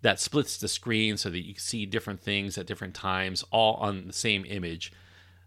that 0.00 0.20
splits 0.20 0.56
the 0.56 0.68
screen 0.68 1.16
so 1.16 1.30
that 1.30 1.46
you 1.46 1.54
can 1.54 1.62
see 1.62 1.86
different 1.86 2.20
things 2.20 2.56
at 2.56 2.66
different 2.66 2.94
times, 2.94 3.44
all 3.50 3.74
on 3.74 4.06
the 4.06 4.12
same 4.12 4.44
image, 4.46 4.92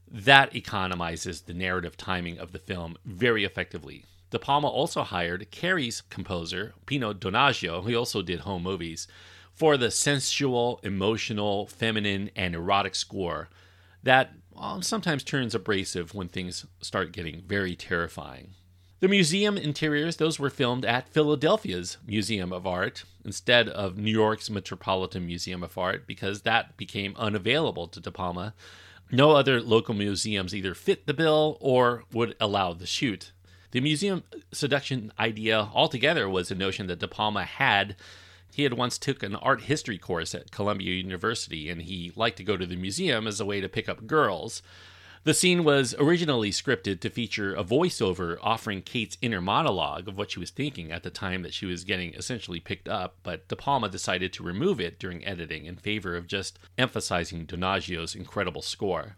that 0.08 0.54
economizes 0.54 1.46
the 1.46 1.54
narrative 1.54 1.98
timing 1.98 2.38
of 2.38 2.52
the 2.52 2.60
film 2.60 2.96
very 3.04 3.44
effectively. 3.44 4.06
De 4.30 4.40
Palma 4.40 4.68
also 4.68 5.02
hired 5.04 5.50
Carrie's 5.52 6.02
composer, 6.02 6.74
Pino 6.86 7.14
Donaggio, 7.14 7.84
who 7.84 7.96
also 7.96 8.22
did 8.22 8.42
home 8.42 8.64
movies, 8.64 9.08
for 9.54 9.78
the 9.78 9.90
sensual, 9.90 10.80
emotional, 10.84 11.66
feminine, 11.68 12.30
and 12.36 12.54
erotic 12.54 12.94
score 12.96 13.50
that 14.06 14.32
well, 14.56 14.82
sometimes 14.82 15.24
turns 15.24 15.54
abrasive 15.54 16.14
when 16.14 16.30
things 16.30 16.66
start 16.82 17.12
getting 17.12 17.42
very 17.42 17.76
terrifying. 17.76 18.52
The 19.02 19.10
museum 19.10 19.58
interiors, 19.58 20.18
those 20.18 20.40
were 20.40 20.50
filmed 20.50 20.86
at 20.86 21.10
Philadelphia's 21.10 21.98
Museum 22.08 22.54
of 22.54 22.66
Art 22.66 23.04
instead 23.26 23.68
of 23.68 23.98
New 23.98 24.12
York's 24.12 24.50
Metropolitan 24.50 25.26
Museum 25.26 25.64
of 25.64 25.78
Art 25.78 26.08
because 26.08 26.42
that 26.42 26.78
became 26.78 27.14
unavailable 27.18 27.88
to 27.90 28.00
De 28.00 28.10
Palma. 28.10 28.54
No 29.12 29.32
other 29.32 29.62
local 29.62 29.94
museums 29.94 30.56
either 30.56 30.74
fit 30.74 31.06
the 31.06 31.14
bill 31.14 31.58
or 31.60 32.06
would 32.14 32.36
allow 32.40 32.74
the 32.74 32.88
shoot. 32.88 33.32
The 33.72 33.82
museum 33.82 34.24
seduction 34.54 35.12
idea 35.20 35.70
altogether 35.74 36.30
was 36.30 36.50
a 36.50 36.56
notion 36.56 36.88
that 36.88 37.00
De 37.00 37.08
Palma 37.08 37.44
had. 37.44 37.98
He 38.56 38.64
had 38.64 38.76
once 38.76 38.98
took 38.98 39.22
an 39.22 39.36
art 39.36 39.64
history 39.64 39.98
course 39.98 40.34
at 40.34 40.50
Columbia 40.50 40.94
University 40.94 41.70
and 41.70 41.82
he 41.82 42.14
liked 42.16 42.38
to 42.38 42.44
go 42.46 42.56
to 42.56 42.66
the 42.66 42.78
museum 42.78 43.28
as 43.28 43.42
a 43.42 43.46
way 43.46 43.60
to 43.60 43.68
pick 43.68 43.90
up 43.90 44.08
girls. 44.08 44.62
The 45.26 45.34
scene 45.34 45.66
was 45.66 45.94
originally 46.00 46.52
scripted 46.52 47.02
to 47.02 47.10
feature 47.10 47.54
a 47.54 47.66
voiceover 47.66 48.38
offering 48.42 48.82
Kate's 48.82 49.18
inner 49.22 49.42
monologue 49.42 50.08
of 50.08 50.18
what 50.18 50.32
she 50.32 50.40
was 50.40 50.52
thinking 50.52 50.90
at 50.90 51.04
the 51.04 51.10
time 51.10 51.42
that 51.42 51.54
she 51.54 51.66
was 51.66 51.84
getting 51.84 52.14
essentially 52.14 52.62
picked 52.62 52.88
up, 52.88 53.18
but 53.24 53.46
De 53.50 53.58
Palma 53.58 53.90
decided 53.90 54.32
to 54.32 54.44
remove 54.44 54.80
it 54.80 55.00
during 55.00 55.26
editing 55.26 55.66
in 55.66 55.76
favor 55.76 56.16
of 56.16 56.26
just 56.26 56.58
emphasizing 56.78 57.46
Donaggio's 57.46 58.16
incredible 58.16 58.62
score. 58.62 59.18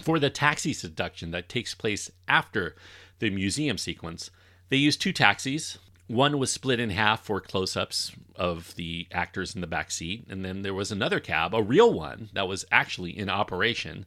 For 0.00 0.18
the 0.18 0.30
taxi 0.30 0.72
seduction 0.72 1.30
that 1.32 1.50
takes 1.50 1.74
place 1.74 2.10
after 2.26 2.74
the 3.18 3.28
museum 3.28 3.76
sequence, 3.76 4.30
they 4.70 4.78
used 4.78 5.02
two 5.02 5.12
taxis. 5.12 5.76
One 6.08 6.38
was 6.38 6.50
split 6.50 6.80
in 6.80 6.90
half 6.90 7.22
for 7.22 7.40
close 7.40 7.76
ups 7.76 8.12
of 8.34 8.74
the 8.74 9.06
actors 9.12 9.54
in 9.54 9.60
the 9.60 9.66
back 9.66 9.90
seat, 9.90 10.26
and 10.28 10.44
then 10.44 10.62
there 10.62 10.74
was 10.74 10.90
another 10.90 11.20
cab, 11.20 11.54
a 11.54 11.62
real 11.62 11.92
one, 11.92 12.30
that 12.32 12.48
was 12.48 12.64
actually 12.72 13.16
in 13.16 13.28
operation 13.28 14.06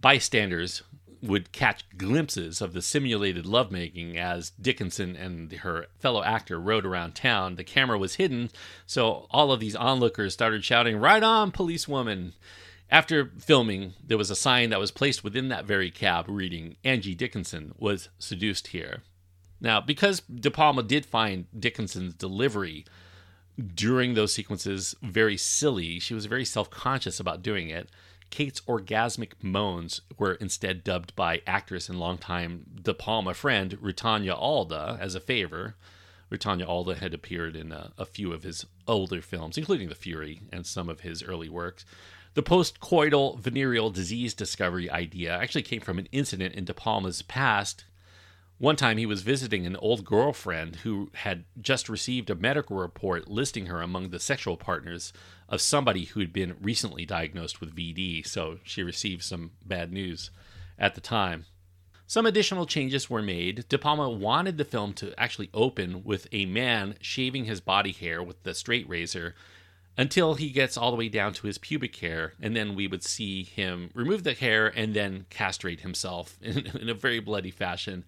bystanders 0.00 0.82
would 1.20 1.50
catch 1.50 1.84
glimpses 1.96 2.60
of 2.60 2.72
the 2.72 2.82
simulated 2.82 3.44
lovemaking 3.44 4.16
as 4.16 4.50
Dickinson 4.50 5.16
and 5.16 5.50
her 5.52 5.86
fellow 5.98 6.22
actor 6.22 6.60
rode 6.60 6.86
around 6.86 7.14
town. 7.16 7.56
The 7.56 7.64
camera 7.64 7.98
was 7.98 8.14
hidden, 8.14 8.50
so 8.86 9.26
all 9.30 9.50
of 9.50 9.58
these 9.58 9.74
onlookers 9.74 10.32
started 10.32 10.64
shouting, 10.64 10.96
Right 10.96 11.22
on, 11.22 11.50
policewoman! 11.50 12.34
After 12.90 13.32
filming, 13.38 13.94
there 14.02 14.16
was 14.16 14.30
a 14.30 14.36
sign 14.36 14.70
that 14.70 14.78
was 14.78 14.90
placed 14.90 15.24
within 15.24 15.48
that 15.48 15.66
very 15.66 15.90
cab 15.90 16.26
reading, 16.28 16.76
Angie 16.84 17.14
Dickinson 17.14 17.74
was 17.76 18.08
seduced 18.18 18.68
here. 18.68 19.02
Now, 19.60 19.80
because 19.80 20.20
De 20.20 20.50
Palma 20.50 20.82
did 20.82 21.04
find 21.04 21.46
Dickinson's 21.58 22.14
delivery 22.14 22.84
during 23.74 24.14
those 24.14 24.32
sequences 24.32 24.94
very 25.02 25.36
silly, 25.36 25.98
she 25.98 26.14
was 26.14 26.26
very 26.26 26.44
self 26.44 26.70
conscious 26.70 27.18
about 27.18 27.42
doing 27.42 27.68
it 27.68 27.88
Kate's 28.30 28.60
orgasmic 28.62 29.32
moans 29.42 30.02
were 30.18 30.34
instead 30.34 30.84
dubbed 30.84 31.14
by 31.16 31.42
actress 31.46 31.88
and 31.88 31.98
longtime 31.98 32.64
De 32.82 32.92
Palma 32.92 33.34
friend 33.34 33.78
Rutanya 33.80 34.34
Alda 34.34 34.98
as 35.00 35.14
a 35.14 35.20
favor. 35.20 35.76
Rutanya 36.30 36.66
Alda 36.66 36.96
had 36.96 37.14
appeared 37.14 37.56
in 37.56 37.72
a, 37.72 37.92
a, 37.96 38.04
few 38.04 38.32
of 38.32 38.42
his 38.42 38.66
older 38.86 39.22
films, 39.22 39.56
including 39.56 39.88
The 39.88 39.94
Fury 39.94 40.42
and 40.52 40.66
some 40.66 40.90
of 40.90 41.00
his 41.00 41.22
early 41.22 41.48
works. 41.48 41.86
The 42.34 42.42
postcoital 42.42 43.38
venereal 43.38 43.90
disease 43.90 44.34
discovery 44.34 44.90
idea 44.90 45.34
actually 45.34 45.62
came 45.62 45.80
from 45.80 45.98
an 45.98 46.08
incident 46.12 46.54
in 46.54 46.66
De 46.66 46.74
Palma's 46.74 47.22
past 47.22 47.84
one 48.58 48.74
time 48.74 48.98
he 48.98 49.06
was 49.06 49.22
visiting 49.22 49.66
an 49.66 49.76
old 49.76 50.04
girlfriend 50.04 50.76
who 50.76 51.10
had 51.14 51.44
just 51.60 51.88
received 51.88 52.28
a 52.28 52.34
medical 52.34 52.76
report 52.76 53.28
listing 53.28 53.66
her 53.66 53.80
among 53.80 54.10
the 54.10 54.18
sexual 54.18 54.56
partners 54.56 55.12
of 55.48 55.60
somebody 55.60 56.06
who 56.06 56.20
had 56.20 56.32
been 56.32 56.56
recently 56.60 57.06
diagnosed 57.06 57.60
with 57.60 57.74
VD, 57.74 58.26
so 58.26 58.58
she 58.64 58.82
received 58.82 59.22
some 59.22 59.52
bad 59.64 59.92
news 59.92 60.30
at 60.76 60.96
the 60.96 61.00
time. 61.00 61.46
Some 62.08 62.26
additional 62.26 62.66
changes 62.66 63.08
were 63.08 63.22
made. 63.22 63.68
De 63.68 63.78
Palma 63.78 64.10
wanted 64.10 64.58
the 64.58 64.64
film 64.64 64.92
to 64.94 65.18
actually 65.20 65.50
open 65.54 66.02
with 66.02 66.26
a 66.32 66.46
man 66.46 66.96
shaving 67.00 67.44
his 67.44 67.60
body 67.60 67.92
hair 67.92 68.22
with 68.22 68.42
the 68.42 68.54
straight 68.54 68.88
razor 68.88 69.36
until 69.96 70.34
he 70.34 70.50
gets 70.50 70.76
all 70.76 70.90
the 70.90 70.96
way 70.96 71.08
down 71.08 71.32
to 71.34 71.46
his 71.46 71.58
pubic 71.58 71.94
hair, 71.96 72.32
and 72.40 72.56
then 72.56 72.74
we 72.74 72.86
would 72.86 73.04
see 73.04 73.42
him 73.44 73.90
remove 73.94 74.24
the 74.24 74.32
hair 74.32 74.68
and 74.68 74.94
then 74.94 75.26
castrate 75.28 75.80
himself 75.80 76.38
in, 76.40 76.66
in 76.80 76.88
a 76.88 76.94
very 76.94 77.20
bloody 77.20 77.50
fashion 77.50 78.04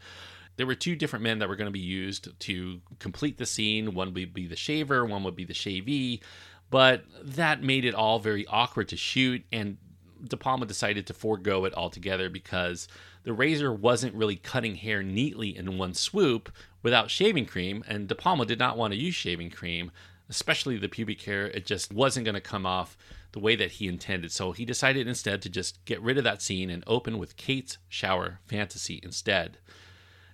there 0.60 0.66
were 0.66 0.74
two 0.74 0.94
different 0.94 1.22
men 1.22 1.38
that 1.38 1.48
were 1.48 1.56
going 1.56 1.68
to 1.68 1.72
be 1.72 1.80
used 1.80 2.38
to 2.38 2.82
complete 2.98 3.38
the 3.38 3.46
scene. 3.46 3.94
One 3.94 4.12
would 4.12 4.34
be 4.34 4.46
the 4.46 4.56
shaver, 4.56 5.06
one 5.06 5.24
would 5.24 5.34
be 5.34 5.46
the 5.46 5.54
shavee, 5.54 6.20
but 6.68 7.04
that 7.22 7.62
made 7.62 7.86
it 7.86 7.94
all 7.94 8.18
very 8.18 8.46
awkward 8.46 8.88
to 8.88 8.96
shoot. 8.98 9.42
And 9.50 9.78
De 10.22 10.36
Palma 10.36 10.66
decided 10.66 11.06
to 11.06 11.14
forego 11.14 11.64
it 11.64 11.72
altogether 11.72 12.28
because 12.28 12.88
the 13.22 13.32
razor 13.32 13.72
wasn't 13.72 14.14
really 14.14 14.36
cutting 14.36 14.74
hair 14.74 15.02
neatly 15.02 15.56
in 15.56 15.78
one 15.78 15.94
swoop 15.94 16.52
without 16.82 17.10
shaving 17.10 17.46
cream, 17.46 17.82
and 17.88 18.06
De 18.06 18.14
Palma 18.14 18.44
did 18.44 18.58
not 18.58 18.76
want 18.76 18.92
to 18.92 19.00
use 19.00 19.14
shaving 19.14 19.48
cream, 19.48 19.90
especially 20.28 20.76
the 20.76 20.90
pubic 20.90 21.22
hair. 21.22 21.46
It 21.46 21.64
just 21.64 21.90
wasn't 21.90 22.26
going 22.26 22.34
to 22.34 22.40
come 22.42 22.66
off 22.66 22.98
the 23.32 23.40
way 23.40 23.56
that 23.56 23.72
he 23.72 23.88
intended. 23.88 24.30
So 24.30 24.52
he 24.52 24.66
decided 24.66 25.08
instead 25.08 25.40
to 25.40 25.48
just 25.48 25.82
get 25.86 26.02
rid 26.02 26.18
of 26.18 26.24
that 26.24 26.42
scene 26.42 26.68
and 26.68 26.84
open 26.86 27.18
with 27.18 27.38
Kate's 27.38 27.78
shower 27.88 28.40
fantasy 28.46 29.00
instead. 29.02 29.56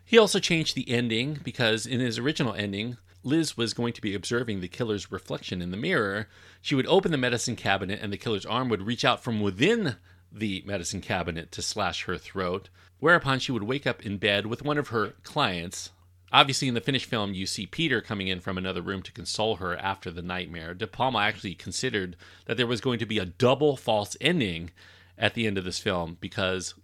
He 0.07 0.19
also 0.19 0.39
changed 0.39 0.77
the 0.77 0.89
ending 0.89 1.41
because 1.43 1.85
in 1.85 1.99
his 1.99 2.17
original 2.17 2.55
ending, 2.55 2.97
Liz 3.25 3.57
was 3.57 3.75
going 3.75 3.93
to 3.93 4.01
be 4.01 4.15
observing 4.15 4.61
the 4.61 4.69
killer's 4.69 5.11
reflection 5.11 5.61
in 5.61 5.73
the 5.73 5.77
mirror. 5.77 6.29
She 6.63 6.77
would 6.77 6.87
open 6.87 7.11
the 7.11 7.19
medicine 7.19 7.57
cabinet 7.57 7.99
and 8.01 8.13
the 8.13 8.17
killer's 8.17 8.47
arm 8.47 8.69
would 8.69 8.87
reach 8.87 9.05
out 9.05 9.25
from 9.25 9.41
within 9.41 9.97
the 10.31 10.63
medicine 10.65 11.01
cabinet 11.01 11.51
to 11.53 11.61
slash 11.61 12.05
her 12.05 12.17
throat, 12.17 12.69
whereupon 13.01 13.41
she 13.41 13.51
would 13.51 13.65
wake 13.65 13.85
up 13.85 14.07
in 14.07 14.17
bed 14.17 14.47
with 14.47 14.63
one 14.63 14.79
of 14.79 14.89
her 14.89 15.15
clients. 15.25 15.91
Obviously, 16.33 16.69
in 16.69 16.75
the 16.75 16.81
finished 16.81 17.07
film, 17.07 17.35
you 17.35 17.45
see 17.45 17.67
Peter 17.67 18.01
coming 18.01 18.29
in 18.29 18.39
from 18.41 18.57
another 18.57 18.83
room 18.83 19.03
to 19.03 19.13
console 19.13 19.57
her 19.57 19.77
after 19.77 20.13
the 20.13 20.23
nightmare. 20.23 20.73
De 20.73 20.87
Palma 20.87 21.19
actually 21.19 21.55
considered 21.55 22.17
that 22.45 22.57
there 22.57 22.67
was 22.67 22.81
going 22.81 23.01
to 23.01 23.07
be 23.07 23.19
a 23.19 23.27
double 23.27 23.77
false 23.77 24.17
ending 24.21 24.71
at 25.19 25.35
the 25.35 25.49
end 25.49 25.59
of 25.59 25.65
this 25.65 25.81
film 25.81 26.17
because 26.21 26.75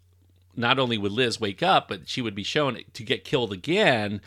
not 0.56 0.78
only 0.78 0.98
would 0.98 1.12
Liz 1.12 1.40
wake 1.40 1.62
up, 1.62 1.88
but 1.88 2.08
she 2.08 2.22
would 2.22 2.34
be 2.34 2.42
shown 2.42 2.78
to 2.92 3.02
get 3.02 3.24
killed 3.24 3.52
again. 3.52 4.20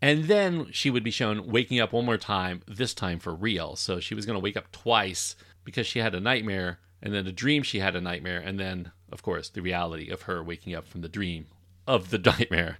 And 0.00 0.24
then 0.24 0.68
she 0.72 0.90
would 0.90 1.04
be 1.04 1.10
shown 1.10 1.46
waking 1.46 1.80
up 1.80 1.92
one 1.92 2.04
more 2.04 2.18
time, 2.18 2.62
this 2.66 2.94
time 2.94 3.18
for 3.18 3.34
real. 3.34 3.76
So 3.76 4.00
she 4.00 4.14
was 4.14 4.26
going 4.26 4.38
to 4.38 4.42
wake 4.42 4.56
up 4.56 4.70
twice 4.72 5.36
because 5.64 5.86
she 5.86 6.00
had 6.00 6.14
a 6.14 6.20
nightmare, 6.20 6.78
and 7.02 7.12
then 7.12 7.26
a 7.26 7.32
dream 7.32 7.62
she 7.62 7.80
had 7.80 7.96
a 7.96 8.00
nightmare, 8.00 8.38
and 8.38 8.58
then, 8.58 8.92
of 9.10 9.22
course, 9.22 9.48
the 9.48 9.62
reality 9.62 10.10
of 10.10 10.22
her 10.22 10.42
waking 10.42 10.74
up 10.74 10.86
from 10.86 11.00
the 11.00 11.08
dream 11.08 11.46
of 11.86 12.10
the 12.10 12.18
nightmare. 12.24 12.78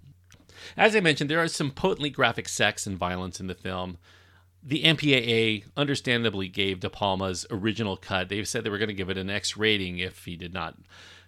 As 0.76 0.94
I 0.96 1.00
mentioned, 1.00 1.30
there 1.30 1.42
are 1.42 1.48
some 1.48 1.70
potently 1.70 2.10
graphic 2.10 2.48
sex 2.48 2.86
and 2.86 2.96
violence 2.96 3.40
in 3.40 3.46
the 3.46 3.54
film. 3.54 3.98
The 4.62 4.82
MPAA 4.82 5.64
understandably 5.76 6.48
gave 6.48 6.80
De 6.80 6.90
Palma's 6.90 7.46
original 7.50 7.96
cut. 7.96 8.28
They 8.28 8.42
said 8.44 8.64
they 8.64 8.70
were 8.70 8.78
going 8.78 8.88
to 8.88 8.94
give 8.94 9.10
it 9.10 9.18
an 9.18 9.30
X 9.30 9.56
rating 9.56 9.98
if 9.98 10.24
he 10.24 10.36
did 10.36 10.52
not 10.52 10.76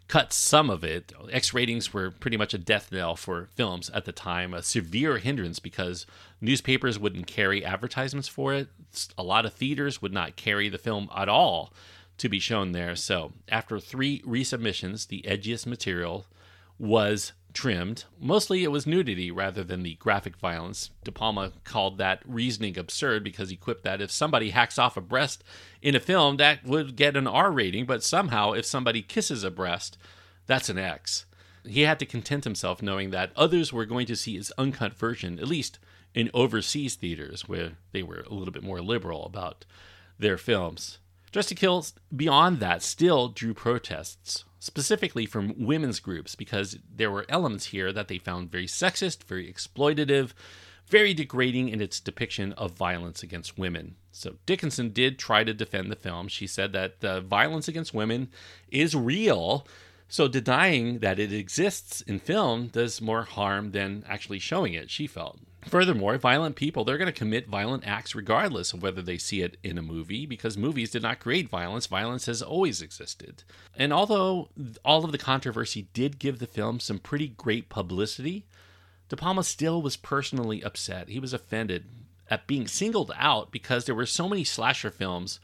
cut 0.08 0.32
some 0.32 0.70
of 0.70 0.82
it. 0.82 1.12
X 1.30 1.54
ratings 1.54 1.92
were 1.92 2.10
pretty 2.10 2.36
much 2.36 2.54
a 2.54 2.58
death 2.58 2.90
knell 2.90 3.14
for 3.14 3.48
films 3.54 3.90
at 3.90 4.06
the 4.06 4.12
time, 4.12 4.54
a 4.54 4.62
severe 4.62 5.18
hindrance 5.18 5.58
because 5.58 6.06
newspapers 6.40 6.98
wouldn't 6.98 7.26
carry 7.26 7.64
advertisements 7.64 8.26
for 8.26 8.54
it. 8.54 8.68
A 9.16 9.22
lot 9.22 9.44
of 9.44 9.52
theaters 9.52 10.02
would 10.02 10.12
not 10.12 10.36
carry 10.36 10.68
the 10.68 10.78
film 10.78 11.08
at 11.14 11.28
all 11.28 11.72
to 12.16 12.28
be 12.28 12.38
shown 12.40 12.72
there. 12.72 12.96
So, 12.96 13.32
after 13.48 13.78
three 13.78 14.20
resubmissions, 14.22 15.06
the 15.08 15.22
edgiest 15.28 15.66
material 15.66 16.26
was 16.78 17.32
trimmed. 17.52 18.04
Mostly 18.20 18.64
it 18.64 18.72
was 18.72 18.86
nudity 18.86 19.30
rather 19.30 19.64
than 19.64 19.82
the 19.82 19.94
graphic 19.94 20.36
violence. 20.36 20.90
De 21.04 21.10
Palma 21.10 21.52
called 21.64 21.98
that 21.98 22.22
reasoning 22.24 22.78
absurd 22.78 23.24
because 23.24 23.50
he 23.50 23.56
quipped 23.56 23.84
that 23.84 24.00
if 24.00 24.10
somebody 24.10 24.50
hacks 24.50 24.78
off 24.78 24.96
a 24.96 25.00
breast 25.00 25.42
in 25.82 25.94
a 25.94 26.00
film, 26.00 26.36
that 26.36 26.64
would 26.64 26.96
get 26.96 27.16
an 27.16 27.26
R 27.26 27.50
rating, 27.50 27.86
but 27.86 28.02
somehow 28.02 28.52
if 28.52 28.64
somebody 28.64 29.02
kisses 29.02 29.44
a 29.44 29.50
breast, 29.50 29.98
that's 30.46 30.68
an 30.68 30.78
X. 30.78 31.26
He 31.66 31.82
had 31.82 31.98
to 31.98 32.06
content 32.06 32.44
himself 32.44 32.80
knowing 32.80 33.10
that 33.10 33.32
others 33.36 33.72
were 33.72 33.84
going 33.84 34.06
to 34.06 34.16
see 34.16 34.36
his 34.36 34.52
uncut 34.56 34.94
version, 34.94 35.38
at 35.38 35.48
least 35.48 35.78
in 36.14 36.30
overseas 36.32 36.94
theaters 36.94 37.48
where 37.48 37.72
they 37.92 38.02
were 38.02 38.24
a 38.26 38.34
little 38.34 38.52
bit 38.52 38.62
more 38.62 38.80
liberal 38.80 39.26
about 39.26 39.64
their 40.18 40.38
films. 40.38 40.98
Dressed 41.30 41.50
to 41.50 41.54
Kill, 41.54 41.84
beyond 42.14 42.60
that, 42.60 42.82
still 42.82 43.28
drew 43.28 43.54
protests 43.54 44.44
specifically 44.60 45.24
from 45.26 45.54
women's 45.64 46.00
groups, 46.00 46.34
because 46.34 46.78
there 46.92 47.10
were 47.10 47.26
elements 47.28 47.66
here 47.66 47.92
that 47.92 48.08
they 48.08 48.18
found 48.18 48.50
very 48.50 48.66
sexist, 48.66 49.24
very 49.24 49.52
exploitative, 49.52 50.32
very 50.88 51.14
degrading 51.14 51.68
in 51.68 51.80
its 51.80 52.00
depiction 52.00 52.52
of 52.54 52.72
violence 52.72 53.22
against 53.22 53.58
women. 53.58 53.94
So 54.10 54.36
Dickinson 54.46 54.90
did 54.90 55.18
try 55.18 55.44
to 55.44 55.54
defend 55.54 55.92
the 55.92 55.96
film. 55.96 56.28
She 56.28 56.46
said 56.46 56.72
that 56.72 57.00
the 57.00 57.20
violence 57.20 57.68
against 57.68 57.94
women 57.94 58.30
is 58.70 58.94
real. 58.94 59.66
So 60.08 60.26
denying 60.26 61.00
that 61.00 61.18
it 61.18 61.32
exists 61.32 62.00
in 62.00 62.18
film 62.18 62.68
does 62.68 63.00
more 63.00 63.24
harm 63.24 63.72
than 63.72 64.04
actually 64.08 64.38
showing 64.38 64.72
it, 64.72 64.90
she 64.90 65.06
felt. 65.06 65.38
Furthermore, 65.66 66.16
violent 66.16 66.56
people, 66.56 66.82
they're 66.82 66.96
going 66.96 67.06
to 67.06 67.12
commit 67.12 67.46
violent 67.46 67.86
acts 67.86 68.14
regardless 68.14 68.72
of 68.72 68.82
whether 68.82 69.02
they 69.02 69.18
see 69.18 69.42
it 69.42 69.58
in 69.62 69.76
a 69.76 69.82
movie 69.82 70.24
because 70.24 70.56
movies 70.56 70.92
did 70.92 71.02
not 71.02 71.20
create 71.20 71.50
violence. 71.50 71.86
Violence 71.86 72.24
has 72.24 72.40
always 72.40 72.80
existed. 72.80 73.42
And 73.76 73.92
although 73.92 74.48
all 74.82 75.04
of 75.04 75.12
the 75.12 75.18
controversy 75.18 75.88
did 75.92 76.18
give 76.18 76.38
the 76.38 76.46
film 76.46 76.80
some 76.80 76.98
pretty 76.98 77.28
great 77.28 77.68
publicity, 77.68 78.46
De 79.10 79.16
Palma 79.16 79.44
still 79.44 79.82
was 79.82 79.96
personally 79.96 80.62
upset. 80.62 81.08
He 81.08 81.20
was 81.20 81.34
offended 81.34 81.84
at 82.30 82.46
being 82.46 82.66
singled 82.66 83.12
out 83.16 83.50
because 83.50 83.84
there 83.84 83.94
were 83.94 84.06
so 84.06 84.28
many 84.28 84.44
slasher 84.44 84.90
films 84.90 85.38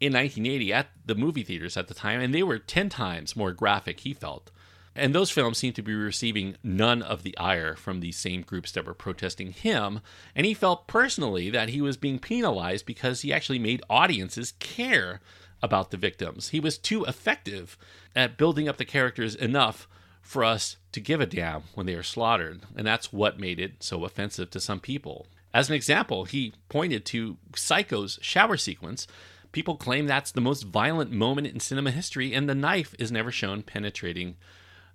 in 0.00 0.12
1980 0.12 0.72
at 0.72 0.88
the 1.04 1.14
movie 1.14 1.42
theaters 1.42 1.76
at 1.76 1.88
the 1.88 1.94
time, 1.94 2.20
and 2.20 2.34
they 2.34 2.42
were 2.42 2.58
10 2.58 2.88
times 2.88 3.36
more 3.36 3.52
graphic, 3.52 4.00
he 4.00 4.12
felt. 4.12 4.50
And 4.94 5.14
those 5.14 5.30
films 5.30 5.58
seemed 5.58 5.76
to 5.76 5.82
be 5.82 5.94
receiving 5.94 6.56
none 6.62 7.02
of 7.02 7.22
the 7.22 7.36
ire 7.38 7.76
from 7.76 8.00
these 8.00 8.16
same 8.16 8.42
groups 8.42 8.72
that 8.72 8.84
were 8.84 8.94
protesting 8.94 9.52
him. 9.52 10.00
And 10.34 10.44
he 10.44 10.54
felt 10.54 10.88
personally 10.88 11.50
that 11.50 11.68
he 11.68 11.80
was 11.80 11.96
being 11.96 12.18
penalized 12.18 12.84
because 12.84 13.20
he 13.20 13.32
actually 13.32 13.60
made 13.60 13.82
audiences 13.88 14.54
care 14.58 15.20
about 15.62 15.90
the 15.90 15.96
victims. 15.96 16.48
He 16.48 16.58
was 16.58 16.78
too 16.78 17.04
effective 17.04 17.78
at 18.16 18.36
building 18.36 18.68
up 18.68 18.76
the 18.76 18.84
characters 18.84 19.34
enough 19.36 19.88
for 20.20 20.42
us 20.44 20.76
to 20.92 21.00
give 21.00 21.20
a 21.20 21.26
damn 21.26 21.62
when 21.74 21.86
they 21.86 21.94
are 21.94 22.02
slaughtered. 22.02 22.62
And 22.76 22.86
that's 22.86 23.12
what 23.12 23.40
made 23.40 23.60
it 23.60 23.82
so 23.82 24.04
offensive 24.04 24.50
to 24.50 24.60
some 24.60 24.80
people. 24.80 25.26
As 25.54 25.68
an 25.68 25.76
example, 25.76 26.24
he 26.24 26.52
pointed 26.68 27.04
to 27.06 27.38
Psycho's 27.54 28.18
shower 28.20 28.56
sequence 28.56 29.06
People 29.52 29.76
claim 29.76 30.06
that's 30.06 30.32
the 30.32 30.40
most 30.40 30.64
violent 30.64 31.10
moment 31.10 31.46
in 31.46 31.60
cinema 31.60 31.90
history, 31.90 32.34
and 32.34 32.48
the 32.48 32.54
knife 32.54 32.94
is 32.98 33.10
never 33.10 33.30
shown 33.30 33.62
penetrating 33.62 34.36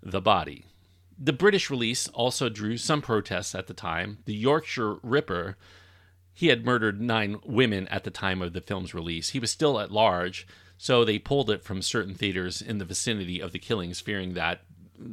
the 0.01 0.21
body. 0.21 0.65
The 1.17 1.33
British 1.33 1.69
release 1.69 2.07
also 2.09 2.49
drew 2.49 2.77
some 2.77 3.01
protests 3.01 3.55
at 3.55 3.67
the 3.67 3.73
time. 3.73 4.19
The 4.25 4.35
Yorkshire 4.35 4.95
Ripper, 5.03 5.57
he 6.33 6.47
had 6.47 6.65
murdered 6.65 7.01
nine 7.01 7.39
women 7.45 7.87
at 7.89 8.03
the 8.03 8.11
time 8.11 8.41
of 8.41 8.53
the 8.53 8.61
film's 8.61 8.93
release. 8.93 9.29
He 9.29 9.39
was 9.39 9.51
still 9.51 9.79
at 9.79 9.91
large, 9.91 10.47
so 10.77 11.03
they 11.05 11.19
pulled 11.19 11.49
it 11.49 11.63
from 11.63 11.81
certain 11.81 12.15
theaters 12.15 12.61
in 12.61 12.77
the 12.77 12.85
vicinity 12.85 13.39
of 13.39 13.51
the 13.51 13.59
killings, 13.59 14.01
fearing 14.01 14.33
that 14.33 14.61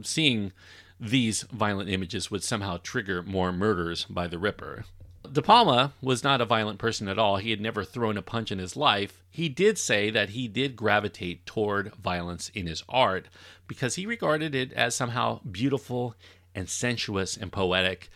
seeing 0.03 0.53
these 0.99 1.43
violent 1.45 1.89
images 1.89 2.31
would 2.31 2.43
somehow 2.43 2.79
trigger 2.83 3.23
more 3.23 3.53
murders 3.53 4.05
by 4.05 4.27
the 4.27 4.39
Ripper. 4.39 4.85
De 5.31 5.43
Palma 5.43 5.93
was 6.01 6.25
not 6.25 6.41
a 6.41 6.47
violent 6.47 6.79
person 6.79 7.07
at 7.07 7.19
all. 7.19 7.37
He 7.37 7.51
had 7.51 7.61
never 7.61 7.85
thrown 7.85 8.17
a 8.17 8.23
punch 8.23 8.51
in 8.51 8.59
his 8.59 8.77
life. 8.77 9.23
He 9.31 9.49
did 9.49 9.79
say 9.79 10.11
that 10.11 10.31
he 10.31 10.49
did 10.49 10.75
gravitate 10.75 11.47
toward 11.47 11.95
violence 11.95 12.49
in 12.55 12.67
his 12.67 12.83
art 12.89 13.29
because 13.69 13.95
he 13.95 14.07
regarded 14.07 14.55
it 14.55 14.73
as 14.73 14.95
somehow 14.95 15.41
beautiful 15.49 16.15
and 16.55 16.69
sensuous 16.69 17.37
and 17.37 17.53
poetic. 17.53 18.09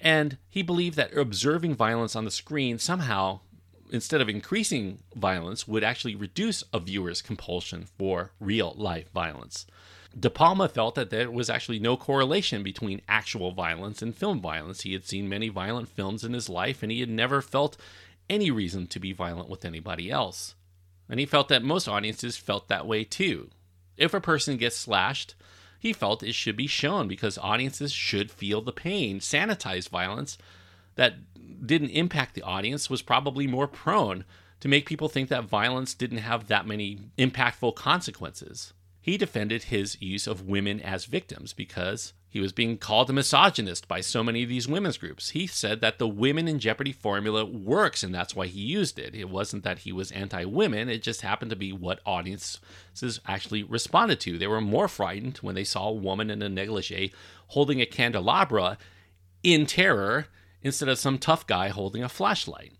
And 0.00 0.38
he 0.48 0.62
believed 0.62 0.96
that 0.96 1.16
observing 1.16 1.76
violence 1.76 2.16
on 2.16 2.24
the 2.24 2.30
screen 2.30 2.78
somehow, 2.78 3.40
instead 3.90 4.20
of 4.20 4.28
increasing 4.28 4.98
violence, 5.14 5.68
would 5.68 5.84
actually 5.84 6.14
reduce 6.14 6.64
a 6.72 6.80
viewer's 6.80 7.22
compulsion 7.22 7.86
for 7.96 8.32
real 8.40 8.74
life 8.76 9.10
violence. 9.12 9.66
De 10.18 10.28
Palma 10.28 10.68
felt 10.68 10.96
that 10.96 11.10
there 11.10 11.30
was 11.30 11.48
actually 11.48 11.78
no 11.78 11.96
correlation 11.96 12.62
between 12.62 13.00
actual 13.08 13.52
violence 13.52 14.02
and 14.02 14.14
film 14.14 14.40
violence. 14.40 14.80
He 14.80 14.92
had 14.92 15.04
seen 15.04 15.28
many 15.28 15.48
violent 15.48 15.88
films 15.88 16.24
in 16.24 16.32
his 16.32 16.48
life, 16.48 16.82
and 16.82 16.90
he 16.90 17.00
had 17.00 17.08
never 17.08 17.40
felt 17.40 17.76
any 18.28 18.50
reason 18.50 18.86
to 18.88 19.00
be 19.00 19.12
violent 19.12 19.48
with 19.48 19.64
anybody 19.64 20.10
else. 20.10 20.54
And 21.08 21.20
he 21.20 21.26
felt 21.26 21.48
that 21.48 21.62
most 21.62 21.88
audiences 21.88 22.36
felt 22.36 22.68
that 22.68 22.86
way 22.86 23.04
too. 23.04 23.50
If 23.96 24.14
a 24.14 24.20
person 24.20 24.56
gets 24.56 24.76
slashed, 24.76 25.34
he 25.78 25.92
felt 25.92 26.22
it 26.22 26.34
should 26.34 26.56
be 26.56 26.66
shown 26.66 27.08
because 27.08 27.38
audiences 27.38 27.92
should 27.92 28.30
feel 28.30 28.60
the 28.60 28.72
pain. 28.72 29.20
Sanitized 29.20 29.88
violence 29.88 30.38
that 30.96 31.14
didn't 31.66 31.90
impact 31.90 32.34
the 32.34 32.42
audience 32.42 32.90
was 32.90 33.02
probably 33.02 33.46
more 33.46 33.66
prone 33.66 34.24
to 34.60 34.68
make 34.68 34.86
people 34.86 35.08
think 35.08 35.28
that 35.28 35.44
violence 35.44 35.94
didn't 35.94 36.18
have 36.18 36.48
that 36.48 36.66
many 36.66 36.98
impactful 37.16 37.74
consequences. 37.74 38.72
He 39.02 39.16
defended 39.16 39.64
his 39.64 40.00
use 40.00 40.26
of 40.26 40.46
women 40.46 40.80
as 40.80 41.06
victims 41.06 41.52
because 41.52 42.12
he 42.28 42.38
was 42.38 42.52
being 42.52 42.78
called 42.78 43.10
a 43.10 43.12
misogynist 43.12 43.88
by 43.88 44.00
so 44.00 44.22
many 44.22 44.42
of 44.42 44.48
these 44.48 44.68
women's 44.68 44.98
groups. 44.98 45.30
He 45.30 45.46
said 45.46 45.80
that 45.80 45.98
the 45.98 46.06
women 46.06 46.46
in 46.46 46.60
jeopardy 46.60 46.92
formula 46.92 47.44
works 47.44 48.04
and 48.04 48.14
that's 48.14 48.36
why 48.36 48.46
he 48.46 48.60
used 48.60 48.98
it. 48.98 49.14
It 49.14 49.30
wasn't 49.30 49.64
that 49.64 49.80
he 49.80 49.92
was 49.92 50.12
anti 50.12 50.44
women, 50.44 50.88
it 50.88 51.02
just 51.02 51.22
happened 51.22 51.50
to 51.50 51.56
be 51.56 51.72
what 51.72 52.00
audiences 52.04 53.20
actually 53.26 53.62
responded 53.62 54.20
to. 54.20 54.38
They 54.38 54.46
were 54.46 54.60
more 54.60 54.86
frightened 54.86 55.38
when 55.38 55.54
they 55.54 55.64
saw 55.64 55.88
a 55.88 55.94
woman 55.94 56.30
in 56.30 56.42
a 56.42 56.48
negligee 56.48 57.12
holding 57.48 57.80
a 57.80 57.86
candelabra 57.86 58.78
in 59.42 59.66
terror 59.66 60.26
instead 60.62 60.88
of 60.88 60.98
some 60.98 61.18
tough 61.18 61.46
guy 61.46 61.68
holding 61.68 62.04
a 62.04 62.08
flashlight. 62.08 62.74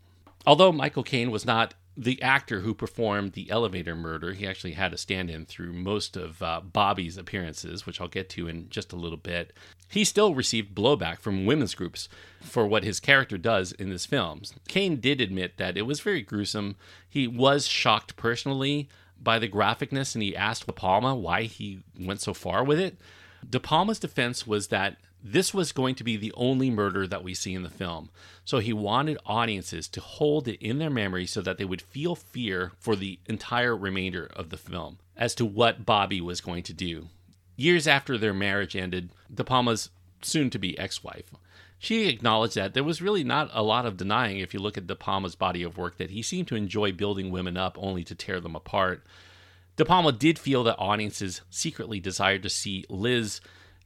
Although 0.46 0.72
Michael 0.72 1.02
Caine 1.02 1.30
was 1.30 1.44
not 1.44 1.74
the 2.00 2.22
actor 2.22 2.60
who 2.60 2.72
performed 2.72 3.32
the 3.32 3.50
elevator 3.50 3.94
murder, 3.94 4.32
he 4.32 4.46
actually 4.46 4.72
had 4.72 4.94
a 4.94 4.96
stand 4.96 5.28
in 5.28 5.44
through 5.44 5.74
most 5.74 6.16
of 6.16 6.42
uh, 6.42 6.62
Bobby's 6.62 7.18
appearances, 7.18 7.84
which 7.84 8.00
I'll 8.00 8.08
get 8.08 8.30
to 8.30 8.48
in 8.48 8.70
just 8.70 8.94
a 8.94 8.96
little 8.96 9.18
bit. 9.18 9.52
He 9.86 10.04
still 10.04 10.34
received 10.34 10.74
blowback 10.74 11.18
from 11.18 11.44
women's 11.44 11.74
groups 11.74 12.08
for 12.40 12.66
what 12.66 12.84
his 12.84 13.00
character 13.00 13.36
does 13.36 13.72
in 13.72 13.90
this 13.90 14.06
film. 14.06 14.40
Caine 14.66 14.96
did 14.96 15.20
admit 15.20 15.58
that 15.58 15.76
it 15.76 15.82
was 15.82 16.00
very 16.00 16.22
gruesome. 16.22 16.76
He 17.06 17.28
was 17.28 17.66
shocked 17.66 18.16
personally 18.16 18.88
by 19.22 19.38
the 19.38 19.48
graphicness, 19.48 20.14
and 20.14 20.22
he 20.22 20.34
asked 20.34 20.66
De 20.66 20.72
Palma 20.72 21.14
why 21.14 21.42
he 21.42 21.80
went 21.98 22.22
so 22.22 22.32
far 22.32 22.64
with 22.64 22.80
it. 22.80 22.96
De 23.48 23.60
Palma's 23.60 23.98
defense 23.98 24.46
was 24.46 24.68
that 24.68 24.96
this 25.22 25.52
was 25.52 25.72
going 25.72 25.94
to 25.96 26.04
be 26.04 26.16
the 26.16 26.32
only 26.34 26.70
murder 26.70 27.06
that 27.06 27.22
we 27.22 27.34
see 27.34 27.54
in 27.54 27.62
the 27.62 27.70
film. 27.70 28.10
So 28.44 28.58
he 28.58 28.72
wanted 28.72 29.18
audiences 29.26 29.88
to 29.88 30.00
hold 30.00 30.48
it 30.48 30.60
in 30.60 30.78
their 30.78 30.90
memory 30.90 31.26
so 31.26 31.42
that 31.42 31.58
they 31.58 31.64
would 31.64 31.82
feel 31.82 32.14
fear 32.14 32.72
for 32.78 32.96
the 32.96 33.18
entire 33.26 33.76
remainder 33.76 34.30
of 34.34 34.50
the 34.50 34.56
film 34.56 34.98
as 35.16 35.34
to 35.36 35.44
what 35.44 35.84
Bobby 35.84 36.20
was 36.20 36.40
going 36.40 36.62
to 36.64 36.72
do. 36.72 37.08
Years 37.56 37.86
after 37.86 38.16
their 38.16 38.32
marriage 38.32 38.74
ended, 38.74 39.10
De 39.32 39.44
Palma's 39.44 39.90
soon 40.22 40.48
to 40.50 40.58
be 40.58 40.78
ex 40.78 41.04
wife, 41.04 41.30
she 41.78 42.08
acknowledged 42.08 42.54
that 42.56 42.74
there 42.74 42.84
was 42.84 43.02
really 43.02 43.24
not 43.24 43.50
a 43.52 43.62
lot 43.62 43.86
of 43.86 43.96
denying, 43.96 44.38
if 44.38 44.52
you 44.52 44.60
look 44.60 44.76
at 44.76 44.86
De 44.86 44.94
Palma's 44.94 45.34
body 45.34 45.62
of 45.62 45.78
work, 45.78 45.96
that 45.98 46.10
he 46.10 46.22
seemed 46.22 46.48
to 46.48 46.56
enjoy 46.56 46.92
building 46.92 47.30
women 47.30 47.56
up 47.56 47.76
only 47.78 48.04
to 48.04 48.14
tear 48.14 48.40
them 48.40 48.54
apart. 48.54 49.02
De 49.76 49.84
Palma 49.84 50.12
did 50.12 50.38
feel 50.38 50.62
that 50.64 50.76
audiences 50.78 51.40
secretly 51.48 51.98
desired 51.98 52.42
to 52.42 52.50
see 52.50 52.84
Liz 52.90 53.40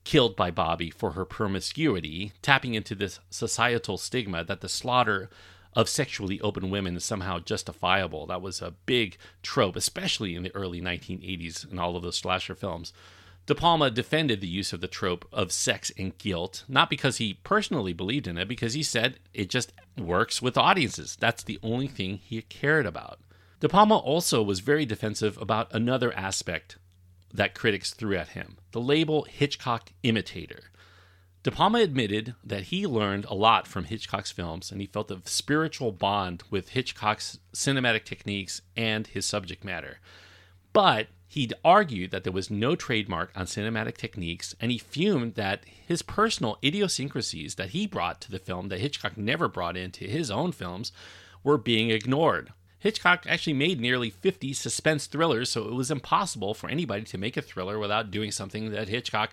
killed 0.05 0.37
by 0.37 0.51
Bobby 0.51 0.90
for 0.90 1.12
her 1.12 1.25
promiscuity, 1.25 2.33
tapping 2.43 2.75
into 2.75 2.95
this 2.95 3.21
societal 3.31 3.99
stigma 3.99 4.45
that 4.45 4.61
the 4.61 4.69
slaughter 4.69 5.29
of 5.75 5.88
sexually 5.88 6.40
open 6.40 6.71
women 6.71 6.97
is 6.97 7.05
somehow 7.05 7.38
justifiable. 7.38 8.27
That 8.27 8.43
was 8.43 8.62
a 8.62 8.75
big 8.87 9.17
trope, 9.43 9.77
especially 9.77 10.35
in 10.35 10.43
the 10.43 10.55
early 10.55 10.81
1980s 10.81 11.71
in 11.71 11.79
all 11.79 11.97
of 11.97 12.03
those 12.03 12.19
slasher 12.19 12.55
films. 12.55 12.93
De 13.47 13.55
Palma 13.55 13.90
defended 13.90 14.40
the 14.40 14.47
use 14.47 14.73
of 14.73 14.81
the 14.81 14.88
trope 14.88 15.27
of 15.31 15.53
sex 15.53 15.93
and 15.99 16.17
guilt, 16.17 16.64
not 16.67 16.88
because 16.88 17.19
he 17.19 17.35
personally 17.45 17.93
believed 17.93 18.27
in 18.27 18.38
it, 18.38 18.49
because 18.49 18.73
he 18.73 18.83
said 18.83 19.19
it 19.35 19.51
just 19.51 19.73
works 19.99 20.40
with 20.40 20.57
audiences. 20.57 21.17
That's 21.21 21.43
the 21.43 21.59
only 21.62 21.87
thing 21.87 22.21
he 22.25 22.40
cared 22.43 22.87
about. 22.87 23.19
De 23.61 23.69
Palma 23.69 23.99
also 23.99 24.43
was 24.43 24.61
very 24.61 24.87
defensive 24.87 25.37
about 25.40 25.73
another 25.75 26.12
aspect 26.14 26.77
that 27.35 27.55
critics 27.55 27.92
threw 27.92 28.16
at 28.16 28.31
him 28.31 28.57
the 28.73 28.81
label 28.81 29.25
Hitchcock 29.25 29.90
imitator. 30.03 30.70
De 31.42 31.51
Palma 31.51 31.81
admitted 31.81 32.35
that 32.42 32.64
he 32.64 32.87
learned 32.87 33.27
a 33.27 33.35
lot 33.35 33.66
from 33.66 33.85
Hitchcock's 33.85 34.33
films 34.33 34.73
and 34.73 34.81
he 34.81 34.87
felt 34.87 35.11
a 35.11 35.20
spiritual 35.27 35.92
bond 35.92 36.42
with 36.49 36.70
Hitchcock's 36.70 37.38
cinematic 37.55 38.05
techniques 38.05 38.62
and 38.77 39.07
his 39.07 39.27
subject 39.27 39.62
matter. 39.62 39.99
But 40.73 41.09
he'd 41.29 41.53
argued 41.62 42.12
that 42.12 42.25
there 42.25 42.33
was 42.33 42.51
no 42.51 42.75
trademark 42.75 43.31
on 43.37 43.44
cinematic 43.44 43.99
techniques 43.99 44.55
and 44.59 44.73
he 44.73 44.79
fumed 44.79 45.35
that 45.35 45.64
his 45.66 46.01
personal 46.01 46.59
idiosyncrasies 46.64 47.57
that 47.57 47.70
he 47.70 47.87
brought 47.87 48.23
to 48.23 48.31
the 48.31 48.38
film 48.38 48.68
that 48.68 48.81
Hitchcock 48.81 49.18
never 49.18 49.47
brought 49.47 49.77
into 49.77 50.07
his 50.07 50.31
own 50.31 50.51
films 50.51 50.92
were 51.42 51.59
being 51.59 51.90
ignored. 51.90 52.53
Hitchcock 52.85 53.25
actually 53.27 53.55
made 53.55 53.81
nearly 53.81 54.11
50 54.11 54.53
suspense 54.53 55.07
thrillers, 55.07 55.49
so 55.49 55.66
it 55.66 55.73
was 55.73 55.90
impossible 55.90 56.53
for 56.53 56.68
anybody 56.68 57.05
to 57.05 57.16
make 57.16 57.35
a 57.35 57.40
thriller 57.40 57.79
without 57.79 58.11
doing 58.11 58.31
something 58.31 58.73
that 58.73 58.90
Hitchcock 58.90 59.31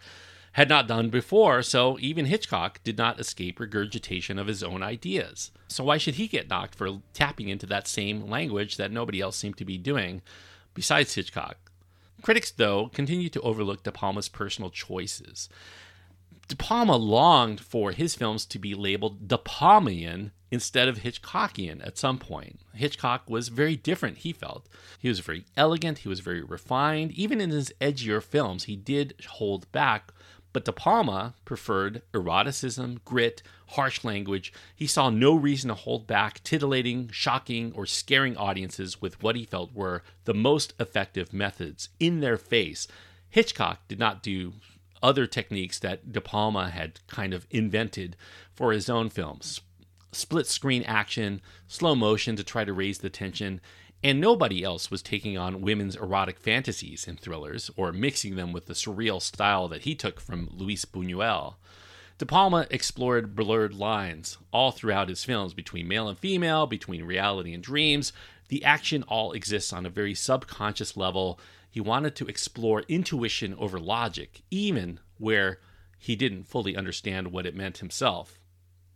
had 0.54 0.70
not 0.70 0.88
done 0.88 1.10
before, 1.10 1.62
so 1.62 1.98
even 2.00 2.28
Hitchcock 2.28 2.80
did 2.86 2.98
not 2.98 3.20
escape 3.20 3.60
regurgitation 3.60 4.40
of 4.40 4.48
his 4.48 4.64
own 4.64 4.82
ideas. 4.82 5.52
So 5.68 5.84
why 5.84 5.98
should 5.98 6.16
he 6.16 6.30
get 6.30 6.50
knocked 6.50 6.76
for 6.76 7.02
tapping 7.14 7.50
into 7.50 7.66
that 7.66 7.90
same 7.90 8.30
language 8.30 8.78
that 8.78 8.90
nobody 8.90 9.20
else 9.20 9.36
seemed 9.36 9.58
to 9.58 9.66
be 9.66 9.78
doing 9.78 10.22
besides 10.74 11.16
Hitchcock? 11.16 11.58
Critics, 12.22 12.52
though, 12.52 12.88
continue 12.88 13.28
to 13.28 13.42
overlook 13.42 13.84
De 13.84 13.92
Palma's 13.92 14.30
personal 14.30 14.70
choices. 14.70 15.50
De 16.48 16.56
Palma 16.56 16.98
longed 16.98 17.62
for 17.62 17.92
his 17.92 18.16
films 18.16 18.46
to 18.46 18.60
be 18.60 18.74
labeled 18.74 19.28
De 19.28 19.38
Palmian 19.38 20.32
instead 20.52 20.90
of 20.90 21.00
Hitchcockian 21.00 21.86
at 21.86 21.98
some 21.98 22.18
point. 22.18 22.60
Hitchcock 22.74 23.30
was 23.30 23.48
very 23.48 23.78
different, 23.78 24.20
he 24.20 24.34
felt. 24.34 24.68
He 25.00 25.08
was 25.08 25.22
very 25.22 25.46
elegant, 25.56 26.00
he 26.00 26.10
was 26.10 26.20
very 26.20 26.44
refined. 26.44 27.12
Even 27.14 27.40
in 27.40 27.52
his 27.52 27.72
edgier 27.80 28.22
films, 28.22 28.66
he 28.66 28.76
did 28.76 29.14
hold 29.30 29.72
back, 29.72 30.12
but 30.52 30.66
De 30.66 30.74
Palma 30.74 31.36
preferred 31.46 32.02
eroticism, 32.14 33.00
grit, 33.06 33.42
harsh 33.68 34.04
language. 34.04 34.52
He 34.76 34.88
saw 34.88 35.10
no 35.10 35.34
reason 35.34 35.70
to 35.70 35.74
hold 35.74 36.06
back 36.06 36.44
titillating, 36.44 37.10
shocking, 37.14 37.72
or 37.74 37.86
scaring 37.86 38.36
audiences 38.36 39.02
with 39.02 39.24
what 39.24 39.38
he 39.38 39.46
felt 39.46 39.74
were 39.74 40.04
the 40.26 40.34
most 40.34 40.74
effective 40.78 41.32
methods 41.32 41.88
in 42.00 42.20
their 42.20 42.38
face. 42.38 42.90
Hitchcock 43.30 43.88
did 43.88 43.98
not 43.98 44.22
do 44.22 44.52
other 45.02 45.26
techniques 45.26 45.80
that 45.80 46.12
De 46.12 46.22
Palma 46.22 46.70
had 46.70 47.00
kind 47.08 47.34
of 47.34 47.48
invented 47.50 48.16
for 48.54 48.72
his 48.72 48.90
own 48.90 49.10
films 49.10 49.62
split 50.12 50.48
screen 50.48 50.84
action, 50.84 51.42
slow 51.68 51.96
motion 51.96 52.36
to 52.36 52.44
try 52.44 52.66
to 52.66 52.74
raise 52.74 53.00
the 53.00 53.10
tension, 53.10 53.62
and 54.04 54.20
nobody 54.20 54.64
else 54.64 54.90
was 54.90 55.02
taking 55.02 55.38
on 55.38 55.62
women's 55.62 55.96
erotic 55.96 56.40
fantasies 56.40 57.08
in 57.08 57.16
thrillers 57.16 57.70
or 57.76 57.92
mixing 57.92 58.36
them 58.36 58.52
with 58.52 58.66
the 58.66 58.74
surreal 58.74 59.22
style 59.22 59.68
that 59.68 59.84
he 59.84 59.94
took 59.94 60.20
from 60.20 60.50
Luis 60.52 60.86
Buñuel. 60.86 61.56
De 62.18 62.26
Palma 62.26 62.68
explored 62.70 63.36
blurred 63.36 63.74
lines 63.74 64.38
all 64.52 64.72
throughout 64.72 65.10
his 65.10 65.24
films 65.24 65.54
between 65.54 65.88
male 65.88 66.08
and 66.08 66.18
female, 66.18 66.68
between 66.68 67.04
reality 67.04 67.54
and 67.54 67.64
dreams. 67.64 68.12
The 68.50 68.64
action 68.64 69.04
all 69.04 69.32
exists 69.32 69.72
on 69.72 69.86
a 69.86 69.90
very 69.90 70.14
subconscious 70.14 70.98
level. 70.98 71.40
He 71.72 71.80
wanted 71.80 72.16
to 72.18 72.28
explore 72.28 72.84
intuition 72.90 73.56
over 73.58 73.80
logic, 73.80 74.42
even 74.52 75.00
where 75.18 75.60
he 75.98 76.18
didn't 76.18 76.44
fully 76.44 76.76
understand 76.76 77.32
what 77.32 77.46
it 77.46 77.56
meant 77.56 77.78
himself. 77.78 78.38